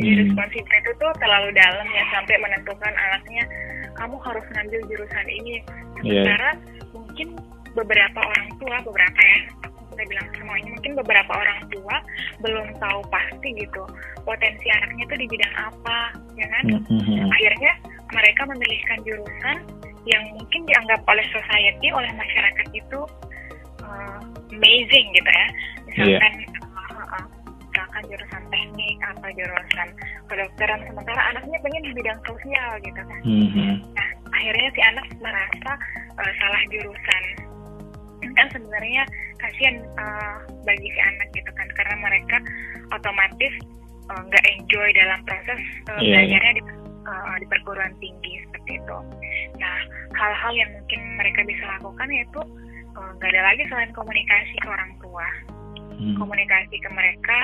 hmm. 0.00 0.16
responsibility 0.26 0.76
itu 0.82 0.90
tuh 0.98 1.12
terlalu 1.22 1.50
dalam 1.54 1.86
ya 1.92 2.04
sampai 2.10 2.36
menentukan 2.42 2.92
anaknya 2.92 3.44
kamu 3.94 4.16
harus 4.26 4.44
ngambil 4.58 4.80
jurusan 4.90 5.26
ini 5.30 5.62
iya. 6.02 6.22
sementara 6.26 6.50
yeah. 6.58 6.86
mungkin 6.90 7.28
beberapa 7.74 8.20
orang 8.22 8.48
tua 8.58 8.76
beberapa 8.82 9.20
ya 9.22 9.38
saya 9.94 10.06
bilang 10.10 10.26
semuanya 10.34 10.70
mungkin 10.74 10.92
beberapa 10.98 11.32
orang 11.38 11.60
tua 11.70 11.96
belum 12.42 12.66
tahu 12.82 13.00
pasti 13.14 13.48
gitu 13.54 13.82
potensi 14.26 14.66
anaknya 14.74 15.04
tuh 15.06 15.18
di 15.22 15.26
bidang 15.30 15.54
apa 15.54 15.98
ya 16.34 16.46
kan 16.50 16.64
mm-hmm. 16.66 17.30
akhirnya 17.30 17.72
mereka 18.10 18.42
memilihkan 18.50 18.98
jurusan 19.06 19.56
yang 20.04 20.22
mungkin 20.36 20.66
dianggap 20.66 21.00
oleh 21.06 21.24
society 21.30 21.88
oleh 21.94 22.10
masyarakat 22.18 22.66
itu 22.74 23.00
uh, 23.86 24.20
amazing 24.50 25.06
gitu 25.14 25.30
ya 25.30 25.46
misalkan 25.86 26.32
yeah. 26.42 26.43
Misalkan 27.94 28.10
jurusan 28.10 28.44
teknik 28.50 28.96
atau 29.06 29.28
jurusan 29.38 29.88
kedokteran 30.26 30.80
sementara 30.90 31.20
anaknya 31.30 31.58
pengen 31.62 31.82
di 31.86 31.92
bidang 31.94 32.20
sosial 32.26 32.70
gitu 32.82 33.00
kan 33.06 33.20
mm-hmm. 33.22 33.72
nah 33.94 34.08
akhirnya 34.34 34.68
si 34.74 34.80
anak 34.82 35.06
merasa 35.22 35.72
uh, 36.18 36.32
salah 36.42 36.62
jurusan 36.74 37.24
kan 38.34 38.46
sebenarnya 38.50 39.02
kasihan 39.38 39.76
uh, 39.94 40.42
bagi 40.66 40.88
si 40.90 41.00
anak 41.06 41.28
gitu 41.38 41.50
kan 41.54 41.68
karena 41.78 41.96
mereka 42.02 42.36
otomatis 42.90 43.54
nggak 44.10 44.42
uh, 44.42 44.52
enjoy 44.58 44.88
dalam 44.98 45.20
proses 45.22 45.60
uh, 45.86 46.02
yeah, 46.02 46.26
iya. 46.26 46.34
belajarnya 46.34 46.50
yeah. 46.50 46.58
di 46.58 46.62
uh, 47.06 47.34
di 47.38 47.46
perguruan 47.46 47.94
tinggi 48.02 48.42
seperti 48.48 48.80
itu. 48.80 48.98
Nah, 49.60 49.76
hal-hal 50.18 50.52
yang 50.56 50.70
mungkin 50.72 51.00
mereka 51.20 51.40
bisa 51.46 51.62
lakukan 51.78 52.08
yaitu 52.10 52.40
nggak 52.96 53.30
uh, 53.30 53.32
ada 53.38 53.42
lagi 53.44 53.62
selain 53.70 53.92
komunikasi 53.94 54.54
ke 54.58 54.66
orang 54.66 54.92
tua 54.98 55.26
hmm. 55.98 56.16
komunikasi 56.18 56.76
ke 56.78 56.88
mereka 56.92 57.38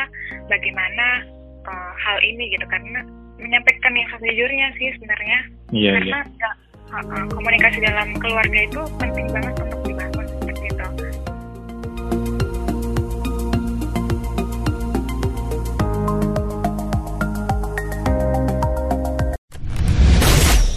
bagaimana 0.47 1.27
uh, 1.67 1.93
hal 1.97 2.19
ini 2.23 2.53
gitu 2.55 2.67
karena 2.69 3.03
menyampaikan 3.41 3.97
yang 3.97 4.09
sejujurnya 4.17 4.67
sih 4.77 4.89
sebenarnya 5.01 5.39
yeah, 5.73 5.95
karena 5.97 6.21
yeah. 6.37 6.55
Uh, 6.91 7.07
uh, 7.07 7.27
komunikasi 7.31 7.79
dalam 7.87 8.11
keluarga 8.19 8.67
itu 8.67 8.83
penting 8.99 9.31
banget 9.31 9.55
untuk 9.63 9.81
dibangun 9.87 10.27
seperti 10.27 10.65
itu. 10.67 10.87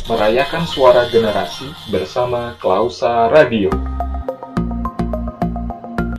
Merayakan 0.05 0.63
suara 0.69 1.09
generasi 1.09 1.65
bersama 1.89 2.53
Klausa 2.61 3.33
Radio 3.33 3.73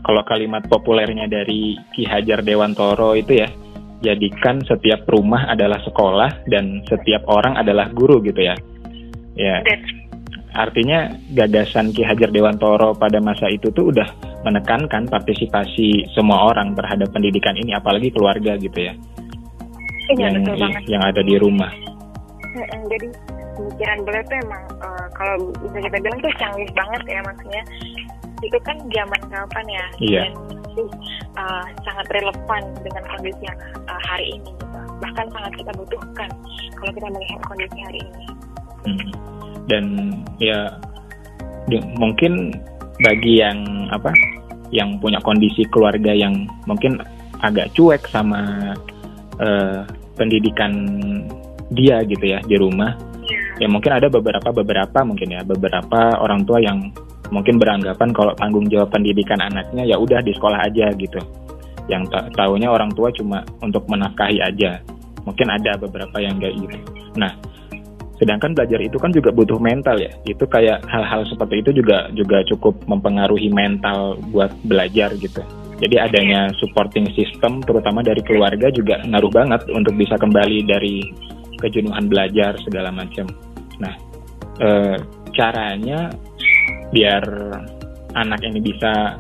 kalau 0.05 0.23
kalimat 0.29 0.63
populernya 0.69 1.25
dari 1.27 1.81
Ki 1.97 2.05
Hajar 2.05 2.45
Dewantoro 2.45 3.17
itu 3.17 3.41
ya, 3.41 3.49
jadikan 4.05 4.61
setiap 4.61 5.09
rumah 5.09 5.49
adalah 5.49 5.81
sekolah 5.81 6.45
dan 6.53 6.85
setiap 6.85 7.25
orang 7.25 7.57
adalah 7.57 7.89
guru 7.89 8.21
gitu 8.21 8.45
ya. 8.45 8.55
Ya. 9.35 9.65
Artinya 10.55 11.11
gagasan 11.33 11.91
Ki 11.97 12.05
Hajar 12.05 12.29
Dewantoro 12.29 12.93
pada 12.95 13.17
masa 13.19 13.49
itu 13.49 13.73
tuh 13.73 13.91
udah 13.91 14.07
menekankan 14.45 15.09
partisipasi 15.09 16.13
semua 16.13 16.53
orang 16.53 16.77
terhadap 16.77 17.09
pendidikan 17.11 17.57
ini 17.57 17.73
apalagi 17.73 18.13
keluarga 18.13 18.61
gitu 18.61 18.77
ya. 18.77 18.95
Iya, 20.13 20.37
yang, 20.37 20.45
betul 20.45 20.57
banget. 20.61 20.83
yang 20.85 21.03
ada 21.03 21.21
di 21.25 21.35
rumah. 21.41 21.73
Jadi 22.93 23.09
pemikiran 23.57 23.99
beliau 24.05 24.25
tuh 24.29 24.39
emang 24.45 24.65
uh, 24.85 25.07
kalau 25.17 25.35
bisa 25.65 25.79
kita 25.81 25.97
bilang 26.03 26.19
tuh 26.21 26.33
canggih 26.37 26.71
banget 26.77 27.03
ya 27.09 27.21
maksudnya 27.25 27.63
itu 28.43 28.59
kan 28.67 28.77
zaman 28.91 29.21
kapan 29.31 29.67
ya 29.69 29.87
iya. 30.01 30.21
dan 30.27 30.33
uh, 31.39 31.67
sangat 31.87 32.07
relevan 32.11 32.63
dengan 32.83 33.05
kondisi 33.15 33.43
yang 33.47 33.59
uh, 33.87 34.01
hari 34.09 34.27
ini 34.39 34.51
gitu. 34.51 34.67
bahkan 35.03 35.27
sangat 35.31 35.53
kita 35.59 35.73
butuhkan 35.79 36.31
kalau 36.81 36.93
kita 36.93 37.09
melihat 37.13 37.41
kondisi 37.47 37.79
hari 37.79 38.01
ini 38.03 38.25
hmm. 38.89 39.11
dan 39.71 39.85
ya 40.43 40.59
mungkin 41.97 42.53
bagi 43.01 43.43
yang 43.43 43.89
apa 43.91 44.13
yang 44.71 44.99
punya 44.99 45.19
kondisi 45.23 45.67
keluarga 45.71 46.11
yang 46.15 46.47
mungkin 46.67 46.99
agak 47.43 47.71
cuek 47.75 48.03
sama 48.11 48.75
uh, 49.39 49.83
pendidikan 50.15 50.73
dia 51.75 52.03
gitu 52.07 52.23
ya 52.23 52.39
di 52.45 52.57
rumah 52.59 52.95
ya 53.59 53.67
mungkin 53.71 53.95
ada 53.95 54.11
beberapa 54.11 54.51
beberapa 54.51 54.99
mungkin 55.07 55.35
ya 55.35 55.41
beberapa 55.47 56.19
orang 56.21 56.43
tua 56.47 56.59
yang 56.63 56.91
mungkin 57.33 57.57
beranggapan 57.57 58.11
kalau 58.13 58.33
tanggung 58.37 58.69
jawab 58.69 58.93
pendidikan 58.93 59.41
anaknya 59.41 59.85
ya 59.85 59.97
udah 59.97 60.21
di 60.21 60.33
sekolah 60.37 60.61
aja 60.65 60.93
gitu. 60.99 61.21
Yang 61.89 62.13
tahunya 62.33 62.69
orang 62.69 62.93
tua 62.97 63.13
cuma 63.13 63.45
untuk 63.61 63.85
menafkahi 63.89 64.41
aja. 64.41 64.81
Mungkin 65.25 65.49
ada 65.49 65.77
beberapa 65.81 66.17
yang 66.21 66.37
kayak 66.41 66.57
gitu. 66.61 66.77
Nah 67.17 67.33
sedangkan 68.15 68.55
belajar 68.55 68.79
itu 68.79 68.97
kan 68.97 69.11
juga 69.11 69.33
butuh 69.33 69.59
mental 69.61 70.01
ya. 70.01 70.13
Itu 70.29 70.45
kayak 70.49 70.85
hal-hal 70.89 71.25
seperti 71.29 71.65
itu 71.65 71.71
juga 71.81 72.09
juga 72.13 72.45
cukup 72.49 72.77
mempengaruhi 72.89 73.49
mental 73.53 74.21
buat 74.33 74.53
belajar 74.65 75.13
gitu. 75.17 75.41
Jadi 75.83 75.99
adanya 75.99 76.55
supporting 76.63 77.11
system 77.13 77.61
terutama 77.61 78.01
dari 78.01 78.23
keluarga 78.23 78.71
juga 78.71 79.03
ngaruh 79.05 79.33
banget 79.33 79.67
untuk 79.75 79.99
bisa 79.99 80.15
kembali 80.15 80.65
dari 80.65 81.03
kejenuhan 81.59 82.07
belajar 82.07 82.55
segala 82.63 82.95
macam. 82.95 83.27
Nah 83.83 83.95
e, 84.63 84.69
caranya 85.35 86.15
biar 86.95 87.23
anak 88.15 88.41
ini 88.47 88.63
bisa 88.63 89.19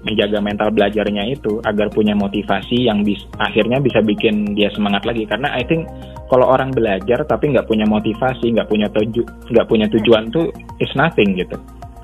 menjaga 0.00 0.40
mental 0.40 0.72
belajarnya 0.72 1.28
itu 1.28 1.60
agar 1.68 1.92
punya 1.92 2.16
motivasi 2.16 2.88
yang 2.88 3.04
bis, 3.04 3.20
akhirnya 3.36 3.76
bisa 3.84 4.00
bikin 4.00 4.56
dia 4.56 4.72
semangat 4.72 5.04
lagi. 5.04 5.28
Karena 5.28 5.52
I 5.52 5.64
think 5.68 5.84
kalau 6.32 6.48
orang 6.48 6.72
belajar 6.72 7.20
tapi 7.28 7.52
nggak 7.52 7.68
punya 7.68 7.84
motivasi 7.84 8.54
nggak 8.56 8.70
punya 8.70 8.88
tuju 8.94 9.22
nggak 9.52 9.66
punya 9.68 9.86
tujuan 9.92 10.32
tuh 10.32 10.48
is 10.80 10.92
nothing 10.96 11.36
gitu. 11.36 11.58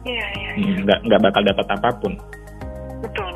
Iya 0.05 0.27
iya, 0.37 0.51
iya. 0.53 0.53
Hmm, 0.61 0.77
nggak 0.85 0.99
nggak 1.09 1.21
bakal 1.25 1.43
dapat 1.47 1.67
apa 1.73 1.89
pun. 2.03 2.13
Betul. 3.01 3.33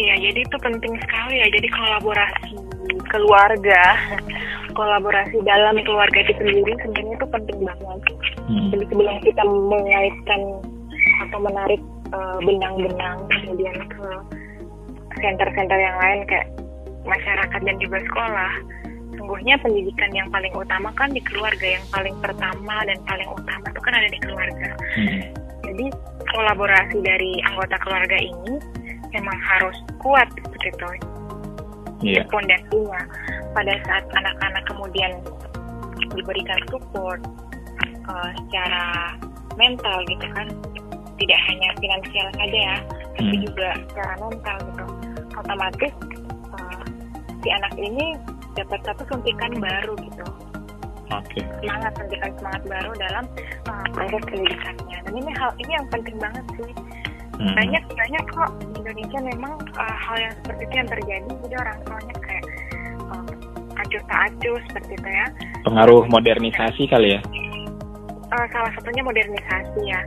Iya 0.00 0.14
jadi 0.16 0.40
itu 0.40 0.56
penting 0.64 0.94
sekali 0.96 1.34
ya. 1.44 1.46
Jadi 1.52 1.68
kolaborasi 1.68 2.56
keluarga 3.10 3.82
kolaborasi 4.74 5.36
dalam 5.44 5.76
keluarga 5.82 6.18
itu 6.22 6.32
sendiri 6.38 6.72
sebenarnya 6.80 7.14
itu 7.16 7.26
penting 7.28 7.58
banget 7.66 8.00
hmm. 8.48 8.68
jadi 8.74 8.84
sebelum 8.90 9.16
kita 9.22 9.42
mengaitkan 9.46 10.40
atau 11.28 11.38
menarik 11.42 11.80
Eh, 12.10 12.38
benang-benang 12.42 13.22
uh, 13.22 13.30
kemudian 13.30 13.76
ke 13.86 14.06
center-center 15.22 15.78
yang 15.78 15.94
lain 15.94 16.26
kayak 16.26 16.50
masyarakat 17.06 17.60
dan 17.62 17.76
juga 17.78 18.02
sekolah 18.02 18.52
sungguhnya 19.14 19.54
pendidikan 19.62 20.10
yang 20.10 20.26
paling 20.34 20.50
utama 20.50 20.90
kan 20.98 21.06
di 21.14 21.22
keluarga 21.22 21.78
yang 21.78 21.86
paling 21.94 22.18
pertama 22.18 22.82
dan 22.82 22.98
paling 23.06 23.30
utama 23.30 23.62
itu 23.62 23.80
kan 23.86 23.94
ada 23.94 24.08
di 24.10 24.18
keluarga 24.26 24.70
hmm. 24.98 25.22
jadi 25.70 25.86
kolaborasi 26.34 26.98
dari 26.98 27.38
anggota 27.46 27.78
keluarga 27.78 28.18
ini 28.18 28.58
memang 29.14 29.38
harus 29.46 29.76
kuat 30.02 30.26
seperti 30.34 30.66
itu 30.74 30.90
yeah. 32.02 32.24
fondasinya 32.28 33.00
pada 33.52 33.72
saat 33.86 34.04
anak-anak 34.12 34.64
kemudian 34.68 35.12
diberikan 36.16 36.60
support 36.72 37.20
uh, 38.08 38.30
secara 38.46 39.14
mental 39.58 39.98
gitu 40.08 40.26
kan 40.34 40.48
tidak 41.20 41.40
hanya 41.52 41.68
finansial 41.76 42.28
saja 42.32 42.58
ya, 42.58 42.76
tapi 43.12 43.34
hmm. 43.36 43.44
juga 43.44 43.68
secara 43.92 44.12
mental 44.16 44.56
gitu. 44.64 44.84
Otomatis 45.36 45.92
uh, 46.56 46.82
si 47.44 47.48
anak 47.52 47.72
ini 47.76 48.16
dapat 48.56 48.80
satu 48.88 49.02
suntikan 49.12 49.52
baru 49.60 49.92
gitu. 50.00 50.24
Okay. 51.10 51.42
Semangat 51.60 51.92
suntikan 51.98 52.32
semangat 52.40 52.62
baru 52.70 52.90
dalam 52.96 53.24
uh, 53.68 53.86
proses 53.92 54.22
pendidikannya. 54.30 54.98
Dan 55.04 55.12
ini 55.12 55.30
hal 55.36 55.50
ini 55.60 55.72
yang 55.76 55.86
penting 55.92 56.16
banget 56.16 56.44
sih. 56.56 56.72
Hmm. 57.40 57.56
Banyak 57.56 57.84
banyak 57.96 58.24
kok 58.36 58.50
di 58.60 58.66
Indonesia 58.84 59.18
memang 59.24 59.54
uh, 59.80 59.96
hal 59.96 60.16
yang 60.20 60.34
seperti 60.44 60.62
itu 60.68 60.74
yang 60.76 60.90
terjadi. 60.92 61.30
Jadi 61.40 61.54
orang 61.56 61.78
tuanya 61.88 62.14
kayak 62.20 62.44
uh, 63.08 63.80
acuh 63.80 64.02
tak 64.04 64.20
acuh 64.28 64.58
seperti 64.68 64.92
itu 65.00 65.08
ya. 65.08 65.26
Pengaruh 65.64 66.04
modernisasi 66.12 66.82
kali 66.92 67.16
ya? 67.16 67.20
Uh, 68.28 68.46
salah 68.52 68.70
satunya 68.76 69.02
modernisasi 69.02 69.80
ya 69.88 70.00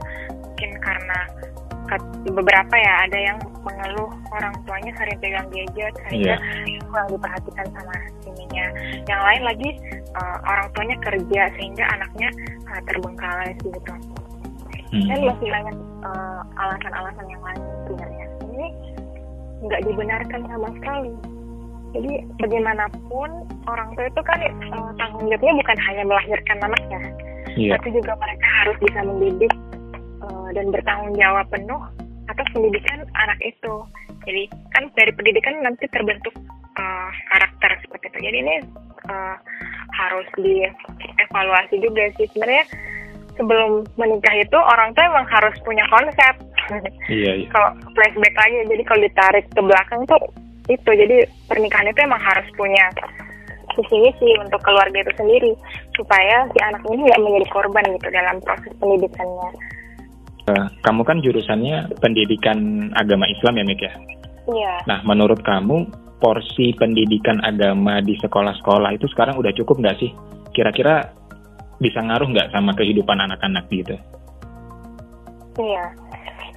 mungkin 0.54 0.70
karena 0.80 1.18
beberapa 2.32 2.74
ya 2.78 2.92
ada 3.04 3.18
yang 3.18 3.38
mengeluh 3.60 4.08
orang 4.32 4.54
tuanya 4.64 4.92
sering 4.96 5.18
pegang 5.20 5.44
gadget 5.52 5.92
sehingga 6.08 6.36
yeah. 6.40 6.80
kurang 6.88 7.08
diperhatikan 7.12 7.66
sama 7.76 7.94
ininya 8.24 8.66
yang 9.04 9.20
lain 9.20 9.42
lagi 9.44 9.70
uh, 10.16 10.38
orang 10.48 10.66
tuanya 10.72 10.96
kerja 11.04 11.42
sehingga 11.60 11.84
anaknya 11.92 12.28
uh, 12.72 12.80
terbengkalai 12.88 13.52
gitu 13.60 13.92
hmm. 14.96 15.06
dan 15.12 15.18
masih 15.28 15.48
banyak 15.52 15.76
uh, 16.04 16.40
alasan-alasan 16.60 17.26
yang 17.26 17.42
lain 17.42 17.62
sebenarnya 17.88 18.26
ini 18.52 18.66
nggak 19.64 19.82
dibenarkan 19.88 20.40
sama 20.46 20.68
sekali 20.80 21.12
jadi 21.94 22.12
bagaimanapun 22.42 23.30
orang 23.70 23.88
tua 23.96 24.06
itu 24.06 24.22
kan 24.22 24.38
uh, 24.70 24.90
tanggung 25.00 25.26
jawabnya 25.30 25.52
bukan 25.58 25.78
hanya 25.88 26.02
melahirkan 26.04 26.58
anaknya 26.62 27.00
yeah. 27.56 27.74
tapi 27.78 27.94
juga 27.94 28.12
mereka 28.18 28.46
harus 28.62 28.76
bisa 28.82 29.00
mendidik 29.02 29.52
uh, 30.22 30.48
dan 30.52 30.70
bertanggung 30.70 31.14
jawab 31.16 31.46
penuh 31.50 31.82
atas 32.28 32.46
pendidikan 32.52 33.04
anak 33.16 33.38
itu. 33.44 33.74
Jadi 34.24 34.48
kan 34.72 34.88
dari 34.96 35.12
pendidikan 35.12 35.60
nanti 35.60 35.84
terbentuk 35.92 36.32
uh, 36.80 37.10
karakter 37.32 37.76
seperti 37.84 38.08
itu. 38.08 38.18
Jadi 38.30 38.36
ini 38.40 38.56
uh, 39.12 39.36
harus 39.94 40.26
dievaluasi 40.40 41.76
juga 41.84 42.08
sih 42.16 42.26
sebenarnya 42.32 42.64
sebelum 43.36 43.86
menikah 43.98 44.34
itu 44.38 44.58
orang 44.58 44.94
tua 44.94 45.04
emang 45.10 45.26
harus 45.28 45.54
punya 45.62 45.84
konsep. 45.90 46.34
Iya, 47.12 47.44
iya. 47.44 47.48
kalau 47.52 47.76
flashback 47.92 48.34
lagi, 48.40 48.56
jadi 48.72 48.82
kalau 48.88 49.00
ditarik 49.04 49.44
ke 49.52 49.60
belakang 49.60 50.00
tuh 50.08 50.22
itu, 50.72 50.90
jadi 50.96 51.28
pernikahan 51.44 51.92
itu 51.92 52.00
emang 52.08 52.22
harus 52.24 52.48
punya 52.56 52.88
visi 53.74 53.96
misi 54.00 54.28
untuk 54.40 54.62
keluarga 54.62 55.02
itu 55.02 55.12
sendiri 55.18 55.52
supaya 55.98 56.46
si 56.54 56.58
anak 56.62 56.80
ini 56.88 57.10
nggak 57.10 57.20
menjadi 57.20 57.46
korban 57.50 57.84
gitu 57.98 58.08
dalam 58.14 58.36
proses 58.40 58.72
pendidikannya. 58.78 59.48
Uh, 60.44 60.68
kamu 60.84 61.02
kan 61.08 61.18
jurusannya 61.24 61.88
pendidikan 62.04 62.88
agama 63.00 63.24
Islam 63.28 63.60
ya, 63.60 63.64
Mik 63.64 63.80
ya? 63.80 63.92
Iya. 64.44 64.74
Nah, 64.84 65.00
menurut 65.08 65.40
kamu 65.40 65.88
porsi 66.20 66.76
pendidikan 66.76 67.40
agama 67.44 68.00
di 68.04 68.16
sekolah-sekolah 68.20 68.92
itu 68.96 69.08
sekarang 69.12 69.40
udah 69.40 69.52
cukup 69.56 69.80
nggak 69.80 69.98
sih? 70.00 70.12
Kira-kira 70.52 71.12
bisa 71.84 72.00
ngaruh 72.00 72.24
nggak 72.32 72.48
sama 72.48 72.72
kehidupan 72.72 73.20
anak-anak 73.20 73.68
gitu? 73.68 73.92
Iya. 75.60 75.84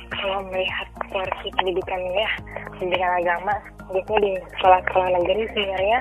Kalau 0.08 0.40
melihat 0.48 0.88
porsi 1.12 1.52
pendidikan 1.60 2.00
ya, 2.16 2.32
pendidikan 2.80 3.12
agama, 3.20 3.54
biasanya 3.92 4.20
di 4.24 4.32
sekolah-sekolah 4.56 5.10
negeri 5.20 5.44
sebenarnya 5.52 6.00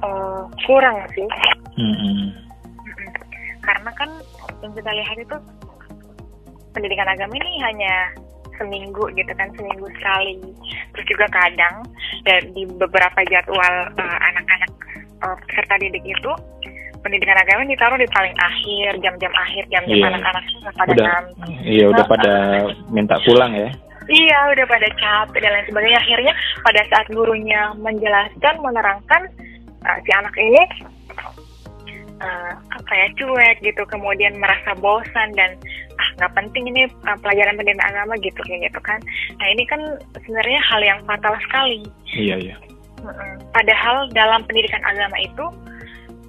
uh, 0.00 0.42
kurang 0.64 0.96
sih. 1.12 1.28
Mm 1.76 1.94
-hmm. 1.94 2.28
Karena 3.60 3.90
kan 4.00 4.10
yang 4.64 4.72
kita 4.72 4.90
lihat 4.90 5.16
itu 5.20 5.36
pendidikan 6.72 7.08
agama 7.12 7.36
ini 7.36 7.52
hanya 7.60 7.94
seminggu 8.56 9.12
gitu 9.16 9.32
kan 9.36 9.48
seminggu 9.56 9.88
sekali 9.98 10.38
terus 10.92 11.06
juga 11.08 11.26
kadang 11.32 11.82
ya, 12.28 12.36
di 12.52 12.68
beberapa 12.78 13.20
jadwal 13.28 13.74
uh, 13.96 14.18
anak-anak 14.32 14.72
uh, 15.24 15.36
peserta 15.48 15.74
didik 15.80 16.04
itu 16.04 16.32
pendidikan 17.02 17.36
agama 17.36 17.66
ditaruh 17.66 17.98
di 17.98 18.08
paling 18.10 18.34
akhir 18.38 18.90
jam-jam 19.02 19.32
akhir 19.34 19.64
jam-jam 19.68 19.98
yeah. 19.98 20.10
anak-anak 20.10 20.44
pada 20.78 20.92
udah, 20.94 21.10
iya 21.66 21.84
udah 21.90 22.04
pada 22.06 22.32
minta 22.94 23.18
pulang 23.26 23.52
ya? 23.52 23.70
Iya 24.10 24.38
udah 24.50 24.66
pada 24.66 24.88
capek 24.98 25.40
dan 25.46 25.52
lain 25.54 25.66
sebagainya. 25.70 25.98
Akhirnya 26.02 26.32
pada 26.66 26.80
saat 26.90 27.06
gurunya 27.14 27.70
menjelaskan 27.78 28.54
menerangkan 28.58 29.22
uh, 29.86 29.98
si 30.02 30.10
anak 30.10 30.34
ini 30.34 30.62
uh, 32.18 32.52
apa 32.58 32.92
ya 32.92 33.06
cuek 33.18 33.56
gitu 33.62 33.82
kemudian 33.86 34.34
merasa 34.42 34.74
bosan 34.78 35.28
dan 35.38 35.54
ah 35.98 36.08
nggak 36.18 36.32
penting 36.34 36.66
ini 36.74 36.90
uh, 37.06 37.18
pelajaran 37.22 37.54
pendidikan 37.54 37.86
agama 37.94 38.14
gitu 38.22 38.40
kayak 38.46 38.70
gitu 38.70 38.80
kan. 38.82 38.98
Nah 39.38 39.46
ini 39.54 39.62
kan 39.70 39.80
sebenarnya 40.18 40.60
hal 40.66 40.80
yang 40.82 41.00
fatal 41.06 41.34
sekali. 41.46 41.86
Iya 42.10 42.36
iya. 42.42 42.56
Padahal 43.50 44.06
dalam 44.14 44.46
pendidikan 44.46 44.82
agama 44.86 45.18
itu 45.18 45.46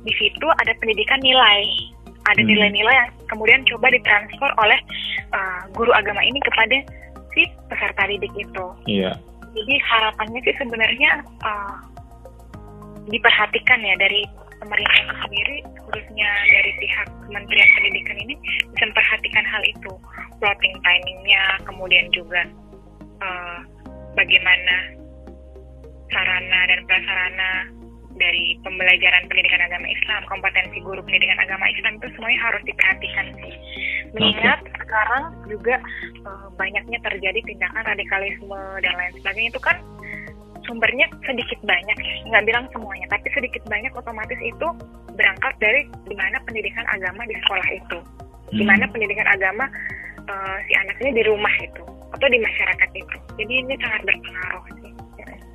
di 0.04 0.14
situ 0.20 0.48
ada 0.60 0.72
pendidikan 0.80 1.20
nilai. 1.24 1.64
Ada 2.24 2.40
hmm. 2.40 2.50
nilai-nilai 2.56 2.96
yang 2.96 3.12
kemudian 3.28 3.68
coba 3.68 3.92
ditransfer 3.92 4.48
oleh 4.56 4.80
uh, 5.36 5.68
guru 5.76 5.92
agama 5.92 6.24
ini 6.24 6.40
kepada 6.40 6.80
si 7.36 7.44
peserta 7.68 8.08
didik 8.08 8.32
itu. 8.36 8.66
Iya. 8.88 9.12
Jadi 9.54 9.76
harapannya 9.84 10.40
sih 10.48 10.56
sebenarnya 10.56 11.12
uh, 11.44 11.78
diperhatikan 13.12 13.80
ya 13.84 13.96
dari 14.00 14.24
pemerintah 14.64 15.20
sendiri 15.28 15.60
khususnya 15.84 16.30
dari 16.48 16.72
pihak 16.80 17.08
Kementerian 17.28 17.70
Pendidikan 17.76 18.18
ini 18.24 18.36
bisa 18.72 18.84
memperhatikan 18.88 19.46
hal 19.46 19.64
itu. 19.68 19.92
Plotting 20.40 20.76
timingnya 20.80 21.44
kemudian 21.68 22.08
juga 22.16 22.42
uh, 23.20 23.60
bagaimana 24.16 24.76
sarana 26.14 26.60
dan 26.72 26.80
prasarana 26.88 27.52
dari 28.18 28.58
pembelajaran 28.62 29.26
pendidikan 29.26 29.62
agama 29.66 29.88
Islam, 29.90 30.22
kompetensi 30.30 30.78
guru 30.86 31.02
pendidikan 31.02 31.40
agama 31.42 31.66
Islam 31.70 31.98
itu 31.98 32.08
semuanya 32.14 32.40
harus 32.46 32.62
diperhatikan 32.66 33.26
sih. 33.42 33.54
Mengingat 34.14 34.60
okay. 34.62 34.74
sekarang 34.86 35.24
juga 35.50 35.76
uh, 36.30 36.48
banyaknya 36.54 37.00
terjadi 37.02 37.40
tindakan 37.42 37.84
radikalisme 37.90 38.60
dan 38.86 38.94
lain 38.94 39.14
sebagainya 39.18 39.50
itu 39.50 39.62
kan 39.62 39.78
sumbernya 40.64 41.10
sedikit 41.28 41.60
banyak 41.66 41.98
ya, 42.00 42.16
nggak 42.32 42.46
bilang 42.48 42.66
semuanya, 42.72 43.04
tapi 43.12 43.28
sedikit 43.36 43.66
banyak 43.68 43.92
otomatis 43.98 44.40
itu 44.40 44.68
berangkat 45.14 45.54
dari 45.60 45.82
di 46.08 46.16
mana 46.16 46.40
pendidikan 46.48 46.86
agama 46.88 47.28
di 47.28 47.36
sekolah 47.44 47.68
itu, 47.74 47.98
hmm. 48.00 48.58
di 48.62 48.64
mana 48.64 48.86
pendidikan 48.88 49.28
agama 49.28 49.66
uh, 50.30 50.58
si 50.64 50.74
anaknya 50.78 51.12
di 51.20 51.24
rumah 51.28 51.54
itu 51.60 51.84
atau 52.14 52.28
di 52.30 52.40
masyarakat 52.40 52.90
itu. 52.94 53.18
Jadi 53.42 53.54
ini 53.66 53.74
sangat 53.82 54.02
berpengaruh 54.06 54.66
sih. 54.80 54.92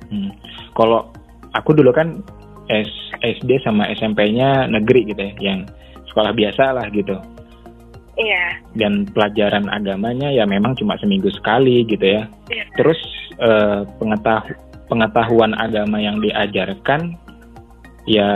Hmm. 0.09 0.31
Kalau 0.75 1.09
aku 1.57 1.73
dulu 1.73 1.89
kan 1.95 2.21
S, 2.69 2.89
SD 3.25 3.65
sama 3.65 3.89
SMP-nya 3.91 4.69
negeri 4.69 5.09
gitu 5.09 5.21
ya, 5.21 5.33
yang 5.41 5.59
sekolah 6.09 6.31
biasa 6.33 6.63
lah 6.77 6.87
gitu. 6.93 7.17
Iya. 8.19 8.45
Dan 8.75 9.07
pelajaran 9.09 9.71
agamanya 9.71 10.27
ya 10.29 10.43
memang 10.43 10.75
cuma 10.75 10.99
seminggu 10.99 11.31
sekali 11.31 11.87
gitu 11.87 12.03
ya. 12.03 12.27
Iya. 12.51 12.63
Terus 12.75 12.99
uh, 13.39 13.87
pengetahu 13.97 14.51
pengetahuan 14.89 15.53
agama 15.55 16.01
yang 16.01 16.17
diajarkan 16.17 17.13
ya 18.09 18.27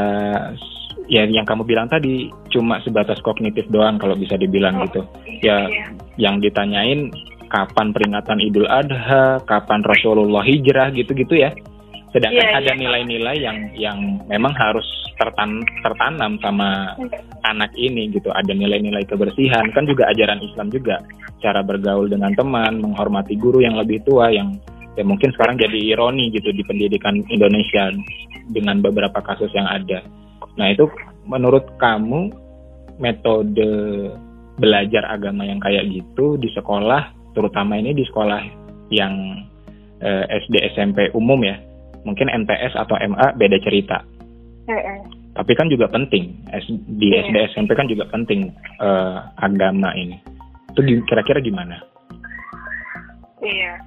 ya 1.09 1.25
yang 1.25 1.43
kamu 1.43 1.65
bilang 1.65 1.89
tadi 1.89 2.29
cuma 2.53 2.77
sebatas 2.85 3.17
kognitif 3.25 3.65
doang 3.73 3.97
kalau 3.99 4.15
bisa 4.15 4.39
dibilang 4.39 4.79
oh, 4.79 4.87
gitu. 4.87 5.01
Ya 5.43 5.67
iya. 5.67 5.85
yang 6.15 6.39
ditanyain 6.39 7.11
kapan 7.51 7.93
peringatan 7.93 8.39
Idul 8.41 8.65
Adha, 8.65 9.43
kapan 9.45 9.83
Rasulullah 9.85 10.41
hijrah 10.41 10.89
gitu-gitu 10.95 11.37
ya. 11.43 11.51
Sedangkan 12.13 12.45
yeah, 12.45 12.59
ada 12.61 12.71
iya. 12.77 12.79
nilai-nilai 12.79 13.35
yeah. 13.35 13.45
yang 13.49 13.57
yang 13.73 13.97
memang 14.29 14.53
harus 14.53 14.85
tertan 15.17 15.65
tertanam 15.81 16.37
sama 16.41 16.93
anak 17.45 17.73
ini 17.73 18.13
gitu. 18.13 18.29
Ada 18.29 18.53
nilai-nilai 18.53 19.05
kebersihan 19.09 19.65
kan 19.73 19.89
juga 19.89 20.09
ajaran 20.13 20.41
Islam 20.41 20.69
juga. 20.69 21.01
Cara 21.41 21.65
bergaul 21.65 22.07
dengan 22.07 22.31
teman, 22.37 22.79
menghormati 22.79 23.35
guru 23.35 23.65
yang 23.65 23.75
lebih 23.75 23.99
tua 24.05 24.29
yang 24.29 24.57
ya 24.93 25.01
mungkin 25.01 25.33
sekarang 25.33 25.57
jadi 25.57 25.97
ironi 25.97 26.29
gitu 26.29 26.53
di 26.53 26.61
pendidikan 26.61 27.17
Indonesia 27.33 27.89
dengan 28.53 28.79
beberapa 28.85 29.17
kasus 29.25 29.49
yang 29.57 29.65
ada. 29.65 30.05
Nah 30.57 30.69
itu 30.69 30.85
menurut 31.25 31.65
kamu 31.81 32.29
metode 33.01 33.69
belajar 34.61 35.01
agama 35.09 35.49
yang 35.49 35.57
kayak 35.57 35.89
gitu 35.89 36.37
di 36.37 36.45
sekolah, 36.53 37.09
terutama 37.33 37.81
ini 37.81 37.97
di 37.97 38.05
sekolah 38.05 38.41
yang 38.93 39.41
eh, 39.97 40.25
SD 40.45 40.61
SMP 40.77 41.09
umum 41.17 41.41
ya, 41.41 41.57
mungkin 42.03 42.31
NTS 42.31 42.75
atau 42.77 42.95
MA 42.99 43.35
beda 43.35 43.57
cerita. 43.63 44.03
Tapi 45.33 45.51
kan 45.57 45.65
juga 45.67 45.89
penting 45.89 46.29
di 47.01 47.07
yeah. 47.09 47.25
SD 47.25 47.35
SMP 47.57 47.73
kan 47.73 47.89
juga 47.89 48.05
penting 48.13 48.53
uh, 48.79 49.25
agama 49.41 49.89
ini. 49.97 50.21
Itu 50.71 50.85
kira-kira 51.09 51.41
gimana? 51.41 51.81
Iya 53.43 53.81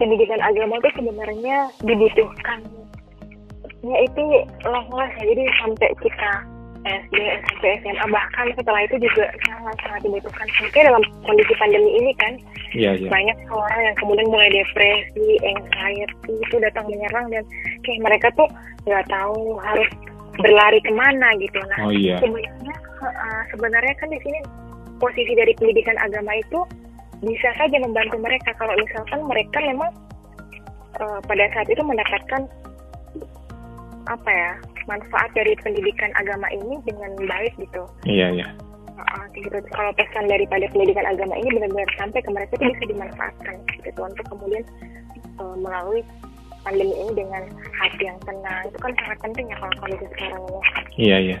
pendidikan 0.00 0.40
agama 0.40 0.80
itu 0.80 0.90
sebenarnya 0.96 1.56
dibutuhkan 1.84 2.60
ya 3.84 3.96
itu 4.00 4.22
les-les 4.64 5.12
jadi 5.20 5.44
sampai 5.60 5.90
kita 6.00 6.32
SD, 6.80 7.16
SMP, 7.44 7.64
SMA 7.84 8.06
bahkan 8.08 8.48
setelah 8.56 8.80
itu 8.88 8.96
juga 9.04 9.28
sangat 9.44 9.76
sangat 9.84 10.00
dibutuhkan 10.08 10.48
mungkin 10.64 10.82
dalam 10.88 11.02
kondisi 11.28 11.52
pandemi 11.60 11.90
ini 11.92 12.12
kan 12.16 12.32
yeah, 12.72 12.96
yeah. 12.96 13.12
banyak 13.12 13.36
orang 13.52 13.80
yang 13.84 13.96
kemudian 14.00 14.28
mulai 14.32 14.48
depresi, 14.48 15.28
anxiety 15.44 16.32
itu 16.40 16.56
datang 16.56 16.88
menyerang 16.88 17.28
dan 17.28 17.44
kayak 17.84 18.00
mereka 18.00 18.26
tuh 18.32 18.48
nggak 18.88 19.04
tahu 19.12 19.60
harus 19.60 19.88
berlari 20.40 20.80
ke 20.80 20.92
mana 20.96 21.28
gitu 21.36 21.60
nah 21.68 21.78
oh, 21.84 21.92
yeah. 21.92 22.16
sebenarnya 22.16 22.76
uh, 23.04 23.42
sebenarnya 23.52 23.94
kan 24.00 24.08
di 24.08 24.20
sini 24.24 24.40
posisi 24.96 25.32
dari 25.36 25.52
pendidikan 25.60 26.00
agama 26.00 26.32
itu 26.40 26.64
bisa 27.20 27.52
saja 27.60 27.76
membantu 27.76 28.16
mereka 28.16 28.56
kalau 28.56 28.72
misalkan 28.80 29.20
mereka 29.28 29.60
memang 29.60 29.92
uh, 30.96 31.20
pada 31.28 31.44
saat 31.52 31.68
itu 31.68 31.82
mendapatkan 31.84 32.48
apa 34.08 34.30
ya 34.32 34.52
manfaat 34.90 35.30
dari 35.38 35.54
pendidikan 35.62 36.10
agama 36.18 36.50
ini 36.50 36.82
dengan 36.82 37.14
baik 37.22 37.54
gitu. 37.62 37.86
Iya 38.02 38.26
iya. 38.34 38.46
Uh, 38.98 39.24
gitu. 39.38 39.54
Kalau 39.70 39.94
pesan 39.94 40.26
daripada 40.26 40.66
pendidikan 40.74 41.06
agama 41.06 41.38
ini 41.38 41.48
benar-benar 41.54 41.88
sampai 41.96 42.20
ke 42.20 42.30
mereka 42.34 42.52
itu 42.58 42.66
bisa 42.74 42.84
dimanfaatkan 42.90 43.54
gitu 43.86 44.00
untuk 44.02 44.26
kemudian 44.28 44.64
uh, 45.38 45.56
melalui 45.56 46.02
pandemi 46.60 46.92
ini 46.92 47.12
dengan 47.16 47.42
hati 47.72 48.02
yang 48.04 48.18
tenang 48.28 48.68
itu 48.68 48.76
kan 48.82 48.92
sangat 49.00 49.18
penting 49.24 49.46
ya 49.48 49.56
kalau 49.56 49.74
kondisi 49.80 50.06
sekarang 50.12 50.42
ini. 50.44 50.60
Iya 50.98 51.16
iya. 51.22 51.38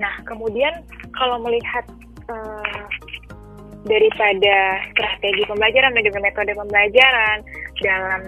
Nah 0.00 0.14
kemudian 0.24 0.72
kalau 1.12 1.36
melihat 1.42 1.84
uh, 2.32 2.84
daripada 3.86 4.82
strategi 4.92 5.42
pembelajaran 5.46 5.94
dan 5.94 6.02
juga 6.02 6.18
metode 6.24 6.52
pembelajaran 6.56 7.38
dalam 7.84 8.22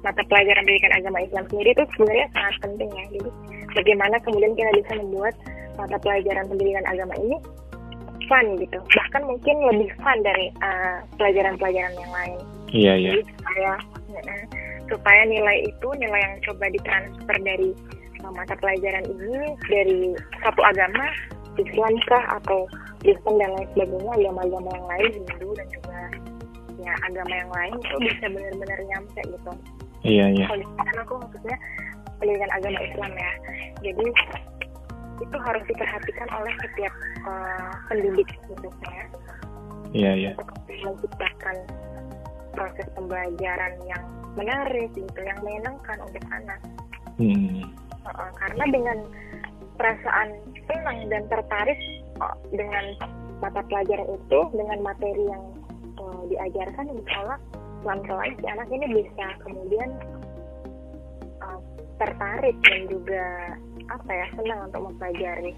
mata 0.00 0.22
pelajaran 0.26 0.64
pendidikan 0.64 0.94
agama 0.96 1.18
Islam 1.20 1.44
sendiri 1.52 1.70
itu 1.76 1.84
sebenarnya 1.96 2.26
sangat 2.32 2.54
penting 2.64 2.90
ya. 2.92 3.04
Jadi 3.12 3.30
bagaimana 3.76 4.16
kemudian 4.24 4.52
kita 4.56 4.70
bisa 4.76 4.92
membuat 4.96 5.34
mata 5.76 5.96
pelajaran 6.00 6.44
pendidikan 6.48 6.84
agama 6.88 7.14
ini 7.20 7.36
fun 8.28 8.46
gitu. 8.62 8.78
Bahkan 8.78 9.22
mungkin 9.26 9.56
lebih 9.74 9.90
fun 10.00 10.18
dari 10.22 10.46
uh, 10.62 11.02
pelajaran-pelajaran 11.18 11.94
yang 11.98 12.12
lain. 12.14 12.38
Iya, 12.70 12.92
iya. 12.96 13.10
Jadi 13.18 13.22
supaya 13.34 13.72
uh, 14.14 14.44
supaya 14.90 15.22
nilai 15.26 15.56
itu 15.66 15.88
nilai 15.98 16.20
yang 16.22 16.36
coba 16.46 16.64
ditransfer 16.70 17.36
dari 17.42 17.70
uh, 18.22 18.32
mata 18.32 18.54
pelajaran 18.58 19.04
ini 19.06 19.54
dari 19.66 20.00
satu 20.42 20.60
agama 20.62 21.06
Islam 21.58 21.92
kah 22.06 22.24
atau 22.40 22.64
Kristen 23.00 23.40
dan 23.40 23.50
lain 23.56 23.68
sebagainya 23.74 24.12
agama-agama 24.12 24.70
yang 24.76 24.86
lain 24.86 25.10
Hindu 25.18 25.48
dan 25.56 25.68
juga 25.72 25.98
ya 26.80 26.92
agama 27.04 27.34
yang 27.34 27.50
lain 27.52 27.74
itu 27.80 27.96
bisa 28.06 28.24
benar-benar 28.28 28.80
nyampe 28.88 29.20
gitu 29.24 29.52
iya 30.04 30.26
iya. 30.32 30.46
Misalkan 30.48 30.96
aku 31.04 31.14
maksudnya 31.20 31.56
pendidikan 32.20 32.50
agama 32.52 32.78
Islam 32.84 33.12
ya. 33.16 33.32
Jadi 33.80 34.06
itu 35.20 35.36
harus 35.36 35.64
diperhatikan 35.68 36.28
oleh 36.32 36.52
setiap 36.64 36.94
uh, 37.28 37.72
pendidik 37.92 38.28
gitu 38.48 38.68
ya 38.88 39.04
iya 39.92 40.12
iya. 40.16 40.32
Untuk 40.38 40.58
menciptakan 40.68 41.56
proses 42.56 42.86
pembelajaran 42.96 43.72
yang 43.84 44.02
menarik 44.34 44.88
gitu 44.96 45.20
yang 45.20 45.38
menyenangkan 45.44 45.98
untuk 46.02 46.24
anak. 46.30 46.60
Hmm. 47.20 47.68
uh, 48.08 48.30
karena 48.40 48.64
dengan 48.72 48.98
perasaan 49.76 50.28
senang 50.64 50.98
dan 51.12 51.22
tertarik 51.28 51.76
dengan 52.52 52.84
mata 53.44 53.60
pelajaran 53.68 54.08
itu 54.08 54.40
dengan 54.56 54.78
materi 54.80 55.24
yang 55.28 55.44
uh, 56.00 56.22
diajarkan 56.32 56.84
insya 56.96 57.16
Allah 57.24 57.38
pelan-pelan 57.82 58.32
si 58.38 58.46
anak 58.46 58.68
ini 58.68 58.86
bisa 59.02 59.26
kemudian 59.44 59.90
uh, 61.40 61.60
tertarik 61.96 62.56
dan 62.64 62.80
juga 62.88 63.24
apa 63.90 64.10
ya 64.10 64.26
senang 64.38 64.70
untuk 64.70 64.80
mempelajari 64.90 65.52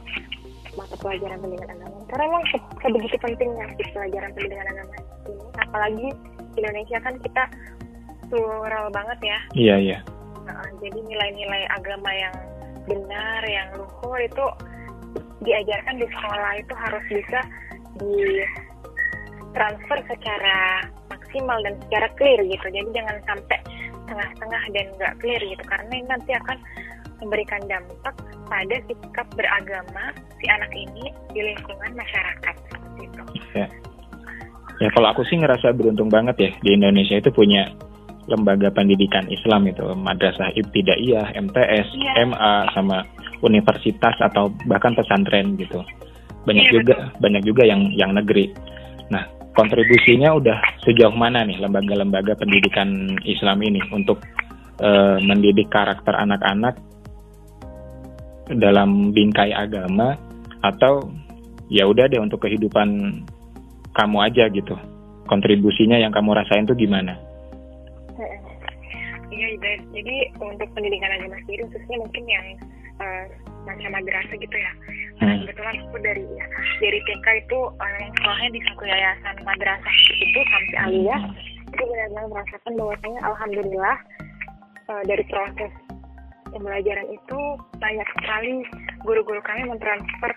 mata 0.73 0.97
pelajaran 0.97 1.39
pendidikan 1.43 1.77
agama 1.77 2.01
karena 2.09 2.25
memang 2.29 2.45
sebegitu 2.81 3.17
pentingnya 3.21 3.65
sih 3.77 3.87
pelajaran 3.93 4.31
pendidikan 4.33 4.69
agama 4.73 4.95
ini. 4.97 5.45
Apalagi 5.61 6.09
di 6.53 6.59
Indonesia 6.61 6.99
kan 7.01 7.15
kita 7.21 7.45
plural 8.33 8.87
banget 8.93 9.19
ya. 9.21 9.39
Iya 9.53 9.77
iya. 9.81 9.99
Nah, 10.49 10.65
jadi 10.81 10.99
nilai-nilai 10.99 11.63
agama 11.77 12.11
yang 12.13 12.35
benar 12.89 13.41
yang 13.47 13.69
luhur 13.79 14.19
itu 14.19 14.45
diajarkan 15.45 15.97
di 16.01 16.07
sekolah 16.09 16.53
itu 16.59 16.75
harus 16.75 17.05
bisa 17.11 17.41
di 18.01 18.17
transfer 19.53 19.99
secara 20.09 20.89
maksimal 21.33 21.57
dan 21.65 21.81
secara 21.89 22.13
clear 22.21 22.41
gitu 22.45 22.67
jadi 22.69 22.89
jangan 22.93 23.17
sampai 23.25 23.59
tengah-tengah 24.05 24.63
dan 24.77 24.87
nggak 25.01 25.15
clear 25.25 25.41
gitu 25.41 25.65
karena 25.65 25.89
ini 25.97 26.05
nanti 26.05 26.31
akan 26.37 26.59
memberikan 27.25 27.63
dampak 27.65 28.15
pada 28.53 28.77
sikap 28.85 29.27
beragama 29.33 30.13
si 30.37 30.45
anak 30.53 30.69
ini 30.77 31.09
di 31.33 31.41
lingkungan 31.41 31.97
masyarakat 31.97 32.57
gitu. 33.01 33.23
Ya. 33.57 33.67
ya 34.85 34.89
kalau 34.93 35.09
aku 35.17 35.25
sih 35.25 35.41
ngerasa 35.41 35.73
beruntung 35.73 36.13
banget 36.13 36.37
ya 36.37 36.51
di 36.61 36.77
Indonesia 36.77 37.17
itu 37.17 37.33
punya 37.33 37.73
lembaga 38.29 38.69
pendidikan 38.69 39.25
Islam 39.33 39.67
itu 39.67 39.83
madrasah 39.97 40.53
ibtidaiyah, 40.55 41.33
MTS, 41.33 41.89
ya. 41.97 42.13
MA 42.29 42.71
sama 42.77 43.09
universitas 43.41 44.15
atau 44.21 44.53
bahkan 44.69 44.93
pesantren 44.93 45.57
gitu. 45.57 45.81
Banyak 46.45 46.69
ya, 46.69 46.73
juga 46.77 46.95
betul. 47.01 47.19
banyak 47.25 47.43
juga 47.49 47.63
yang 47.65 47.81
yang 47.97 48.13
negeri. 48.15 48.53
Nah, 49.11 49.27
kontribusinya 49.53 50.33
udah 50.37 50.59
sejauh 50.85 51.15
mana 51.15 51.45
nih 51.45 51.61
lembaga-lembaga 51.61 52.37
pendidikan 52.37 53.17
Islam 53.25 53.61
ini 53.61 53.81
untuk 53.93 54.21
uh, 54.81 55.21
mendidik 55.21 55.69
karakter 55.69 56.17
anak-anak 56.17 56.77
dalam 58.53 59.13
bingkai 59.13 59.53
agama 59.55 60.17
atau 60.65 61.09
ya 61.73 61.89
udah 61.89 62.09
deh 62.09 62.21
untuk 62.21 62.45
kehidupan 62.45 63.21
kamu 63.93 64.19
aja 64.25 64.49
gitu. 64.53 64.77
Kontribusinya 65.29 65.97
yang 65.97 66.13
kamu 66.13 66.37
rasain 66.37 66.67
tuh 66.69 66.77
gimana? 66.77 67.17
Iya, 69.33 69.81
jadi 69.97 70.17
untuk 70.37 70.69
pendidikan 70.77 71.09
agama 71.09 71.37
sendiri 71.45 71.65
khususnya 71.73 71.97
mungkin 72.05 72.25
yang 72.29 72.47
uh, 73.01 73.25
macam 73.65 73.91
madrasah 73.95 74.37
gitu 74.39 74.57
ya. 74.57 74.73
Hmm. 75.23 75.39
kebetulan 75.47 75.75
aku 75.87 75.99
dari 76.03 76.25
ya, 76.35 76.47
dari 76.83 76.99
TK 77.07 77.27
itu 77.47 77.59
uh, 77.79 77.99
sekolahnya 78.19 78.51
di 78.51 78.61
satu 78.67 78.83
yayasan 78.83 79.37
madrasah 79.47 79.95
itu 80.19 80.41
sampai 80.51 80.77
aliyah 80.83 81.23
itu 81.73 81.83
benar-benar 81.87 82.25
merasakan 82.27 82.73
bahwasanya 82.75 83.21
alhamdulillah 83.23 83.97
uh, 84.91 85.03
dari 85.07 85.25
proses 85.31 85.73
pembelajaran 86.51 87.09
itu 87.09 87.39
banyak 87.79 88.09
sekali 88.19 88.67
guru-guru 89.07 89.41
kami 89.47 89.63
mentransfer 89.71 90.33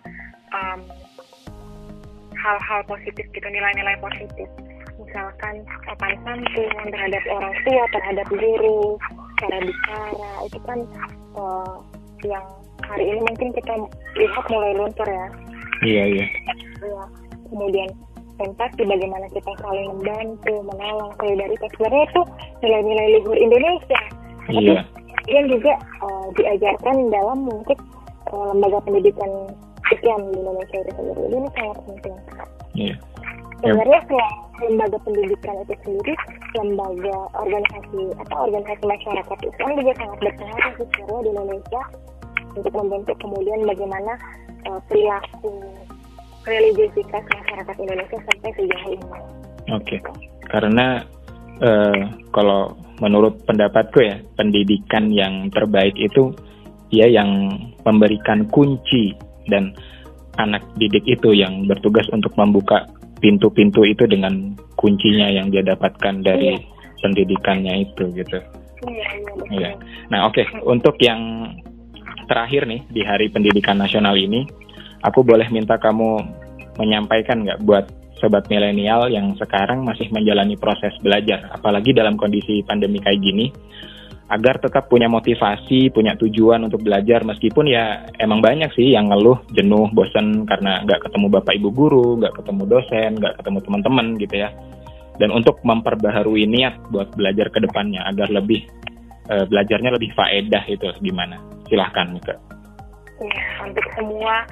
um, 0.53 0.79
hal-hal 2.37 2.81
positif 2.85 3.25
gitu 3.33 3.47
nilai-nilai 3.49 3.97
positif 3.99 4.47
misalkan 5.01 5.65
sopan 5.83 6.13
santun 6.23 6.87
terhadap 6.93 7.23
orang 7.33 7.53
tua 7.67 7.83
terhadap 7.91 8.25
guru 8.31 8.95
cara 9.43 9.57
bicara 9.59 10.29
itu 10.47 10.59
kan 10.63 10.79
uh, 11.35 11.75
yang 12.23 12.45
hari 12.83 13.03
ini 13.07 13.19
mungkin 13.23 13.49
kita 13.55 13.73
lihat 14.19 14.45
mulai 14.51 14.71
luntur 14.75 15.07
ya. 15.07 15.27
Iya 15.83 16.03
iya. 16.11 16.25
Ya, 16.83 17.03
kemudian 17.47 17.89
empati 18.39 18.83
bagaimana 18.83 19.25
kita 19.31 19.51
saling 19.63 19.87
membantu 19.95 20.53
menolong 20.67 21.11
solidaritas. 21.19 21.69
Sebenarnya 21.75 22.03
itu 22.11 22.21
nilai-nilai 22.63 23.07
luhur 23.19 23.37
Indonesia. 23.37 24.01
Iya. 24.45 24.85
kemudian 25.25 25.57
juga 25.57 25.73
uh, 26.05 26.27
diajarkan 26.37 27.09
dalam 27.09 27.49
mungkin 27.49 27.77
uh, 28.29 28.53
lembaga 28.53 28.77
pendidikan 28.85 29.49
Islam 29.89 30.21
di 30.29 30.37
Indonesia 30.37 30.77
itu 30.85 30.91
sendiri. 30.93 31.21
Ini 31.33 31.49
sangat 31.57 31.77
penting. 31.89 32.15
Iya. 32.77 32.95
Sebenarnya 33.65 33.99
selain 34.05 34.35
lembaga 34.69 34.97
pendidikan 35.01 35.55
itu 35.65 35.73
sendiri 35.81 36.13
lembaga 36.55 37.15
organisasi 37.35 38.01
atau 38.23 38.37
organisasi 38.47 38.83
masyarakat 38.85 39.37
Islam 39.43 39.69
juga 39.75 39.91
sangat 39.99 40.17
berpengaruh 40.23 40.73
sebenarnya 40.77 41.19
di 41.19 41.29
Indonesia 41.33 41.81
untuk 42.55 42.73
membentuk 42.73 43.17
kemudian 43.19 43.61
bagaimana 43.67 44.15
uh, 44.67 44.79
perilaku 44.87 45.51
religiositas 46.45 47.23
masyarakat 47.25 47.75
Indonesia 47.81 48.17
sampai 48.31 48.51
sejauh 48.53 48.91
ini. 48.93 49.07
Oke, 49.73 49.97
okay. 49.97 49.99
karena 50.49 51.01
uh, 51.61 51.99
kalau 52.31 52.77
menurut 53.01 53.41
pendapatku 53.43 53.99
ya 53.99 54.21
pendidikan 54.37 55.09
yang 55.09 55.49
terbaik 55.51 55.97
itu 55.97 56.31
ya 56.93 57.09
yang 57.09 57.59
memberikan 57.83 58.45
kunci 58.53 59.17
dan 59.49 59.73
anak 60.37 60.61
didik 60.77 61.03
itu 61.07 61.33
yang 61.33 61.65
bertugas 61.65 62.05
untuk 62.11 62.31
membuka 62.37 62.85
pintu-pintu 63.23 63.87
itu 63.87 64.05
dengan 64.05 64.53
kuncinya 64.77 65.31
yang 65.31 65.49
dia 65.49 65.63
dapatkan 65.63 66.21
dari 66.21 66.55
iya. 66.55 66.61
pendidikannya 67.01 67.73
itu 67.89 68.03
gitu. 68.13 68.37
Iya, 68.85 69.07
iya. 69.17 69.45
iya. 69.49 69.71
Nah, 70.11 70.29
oke, 70.29 70.37
okay. 70.37 70.45
untuk 70.67 70.99
yang 71.01 71.49
terakhir 72.25 72.65
nih 72.65 72.81
di 72.89 73.01
Hari 73.05 73.29
Pendidikan 73.31 73.77
Nasional 73.79 74.17
ini, 74.17 74.45
aku 75.01 75.21
boleh 75.21 75.47
minta 75.53 75.77
kamu 75.77 76.21
menyampaikan 76.75 77.45
nggak 77.45 77.61
buat 77.63 77.85
sobat 78.19 78.47
milenial 78.47 79.11
yang 79.11 79.35
sekarang 79.35 79.83
masih 79.83 80.07
menjalani 80.11 80.55
proses 80.55 80.91
belajar, 81.03 81.51
apalagi 81.51 81.91
dalam 81.93 82.15
kondisi 82.15 82.63
pandemi 82.63 82.99
kayak 82.99 83.21
gini, 83.21 83.51
agar 84.33 84.57
tetap 84.57 84.89
punya 84.89 85.05
motivasi, 85.05 85.93
punya 85.93 86.17
tujuan 86.17 86.65
untuk 86.65 86.81
belajar 86.81 87.21
meskipun 87.21 87.69
ya 87.69 88.09
emang 88.17 88.41
banyak 88.41 88.73
sih 88.73 88.97
yang 88.97 89.13
ngeluh, 89.13 89.37
jenuh, 89.53 89.85
bosan 89.93 90.49
karena 90.49 90.81
nggak 90.81 91.05
ketemu 91.05 91.27
bapak 91.29 91.53
ibu 91.61 91.69
guru, 91.69 92.17
nggak 92.17 92.33
ketemu 92.41 92.63
dosen, 92.65 93.09
nggak 93.21 93.33
ketemu 93.37 93.59
teman-teman 93.61 94.07
gitu 94.17 94.35
ya. 94.41 94.49
Dan 95.15 95.31
untuk 95.31 95.61
memperbaharui 95.63 96.43
niat 96.49 96.75
buat 96.91 97.13
belajar 97.15 97.47
ke 97.53 97.63
depannya 97.63 98.03
agar 98.09 98.27
lebih 98.33 98.67
uh, 99.31 99.45
belajarnya 99.47 99.93
lebih 99.95 100.11
faedah 100.17 100.63
itu 100.67 100.89
gimana? 100.99 101.54
Silahkan 101.69 102.13
Mika. 102.13 102.35
Ya, 103.23 103.43
untuk 103.63 103.85
semua 103.95 104.43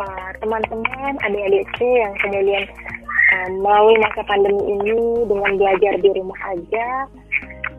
uh, 0.00 0.30
teman-teman, 0.40 1.12
adik-adikku 1.20 1.84
yang 1.84 2.16
kemudian 2.24 2.64
uh, 3.36 3.48
melalui 3.60 3.96
masa 4.00 4.24
pandemi 4.24 4.62
ini 4.72 5.28
dengan 5.28 5.52
belajar 5.60 5.92
di 6.00 6.08
rumah 6.16 6.40
aja, 6.48 7.04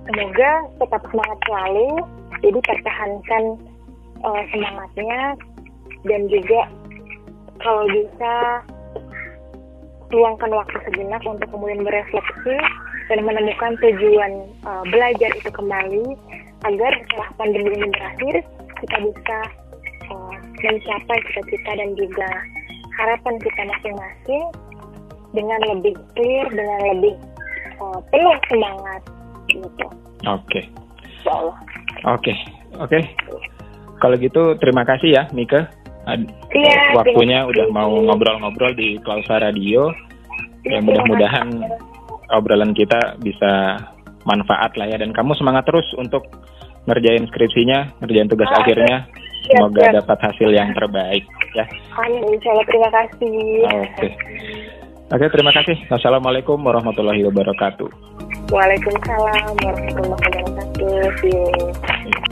semoga 0.05 0.51
tetap 0.77 1.01
semangat 1.09 1.39
selalu 1.49 1.89
jadi 2.45 2.59
pertahankan 2.61 3.43
uh, 4.21 4.43
semangatnya 4.53 5.21
dan 6.05 6.21
juga 6.29 6.69
kalau 7.65 7.89
bisa 7.89 8.33
luangkan 10.13 10.51
waktu 10.53 10.77
sejenak 10.88 11.19
untuk 11.27 11.49
kemudian 11.51 11.83
berefleksi 11.83 12.55
dan 13.11 13.19
menemukan 13.25 13.75
tujuan 13.81 14.31
uh, 14.63 14.83
belajar 14.88 15.31
itu 15.35 15.49
kembali 15.51 16.05
agar 16.63 16.91
setelah 17.03 17.29
pandemi 17.35 17.71
ini 17.75 17.88
berakhir 17.91 18.35
kita 18.84 18.97
bisa 19.09 19.38
uh, 20.11 20.36
mencapai 20.61 21.17
cita-cita 21.30 21.71
dan 21.78 21.89
juga 21.97 22.30
harapan 22.97 23.36
kita 23.41 23.61
masing-masing 23.65 24.43
dengan 25.36 25.59
lebih 25.69 25.93
clear, 26.17 26.47
dengan 26.49 26.80
lebih 26.95 27.15
uh, 27.84 27.99
penuh 28.09 28.38
semangat 28.49 29.01
Oke. 29.55 29.80
Okay. 30.28 30.63
Oke. 31.28 31.53
Okay. 32.03 32.36
Oke. 32.78 32.99
Okay. 32.99 33.03
Kalau 33.97 34.15
gitu 34.19 34.53
terima 34.61 34.84
kasih 34.86 35.09
ya 35.15 35.23
Mika. 35.34 35.71
Iya, 36.55 36.95
waktunya 36.95 37.43
udah 37.43 37.67
mau 37.67 37.91
ngobrol-ngobrol 37.91 38.71
di 38.78 38.95
Klausa 39.03 39.43
Radio. 39.43 39.91
Ya 40.63 40.80
mudah-mudahan 40.80 41.63
obrolan 42.32 42.71
kita 42.75 43.19
bisa 43.23 43.80
manfaat 44.28 44.75
lah 44.75 44.88
ya 44.88 44.99
dan 44.99 45.15
kamu 45.15 45.36
semangat 45.39 45.67
terus 45.67 45.88
untuk 45.95 46.28
ngerjain 46.88 47.27
skripsinya, 47.27 47.99
ngerjain 48.01 48.31
tugas 48.31 48.49
ah, 48.49 48.63
akhirnya. 48.63 49.05
Semoga 49.47 49.79
siap. 49.79 49.95
dapat 50.03 50.17
hasil 50.27 50.49
yang 50.51 50.75
terbaik 50.75 51.23
ya. 51.55 51.63
Amin, 52.03 52.23
insya 52.35 52.51
Allah 52.51 52.67
terima 52.67 52.89
kasih. 52.91 53.63
Oke. 53.63 53.79
Okay. 53.95 54.11
Oke, 55.07 55.23
okay, 55.23 55.29
terima 55.31 55.55
kasih. 55.55 55.77
Wassalamualaikum 55.88 56.59
warahmatullahi 56.59 57.23
wabarakatuh. 57.31 57.88
Waalaikumsalam 58.51 59.55
warahmatullahi 59.63 60.51
wabarakatuh. 61.15 62.26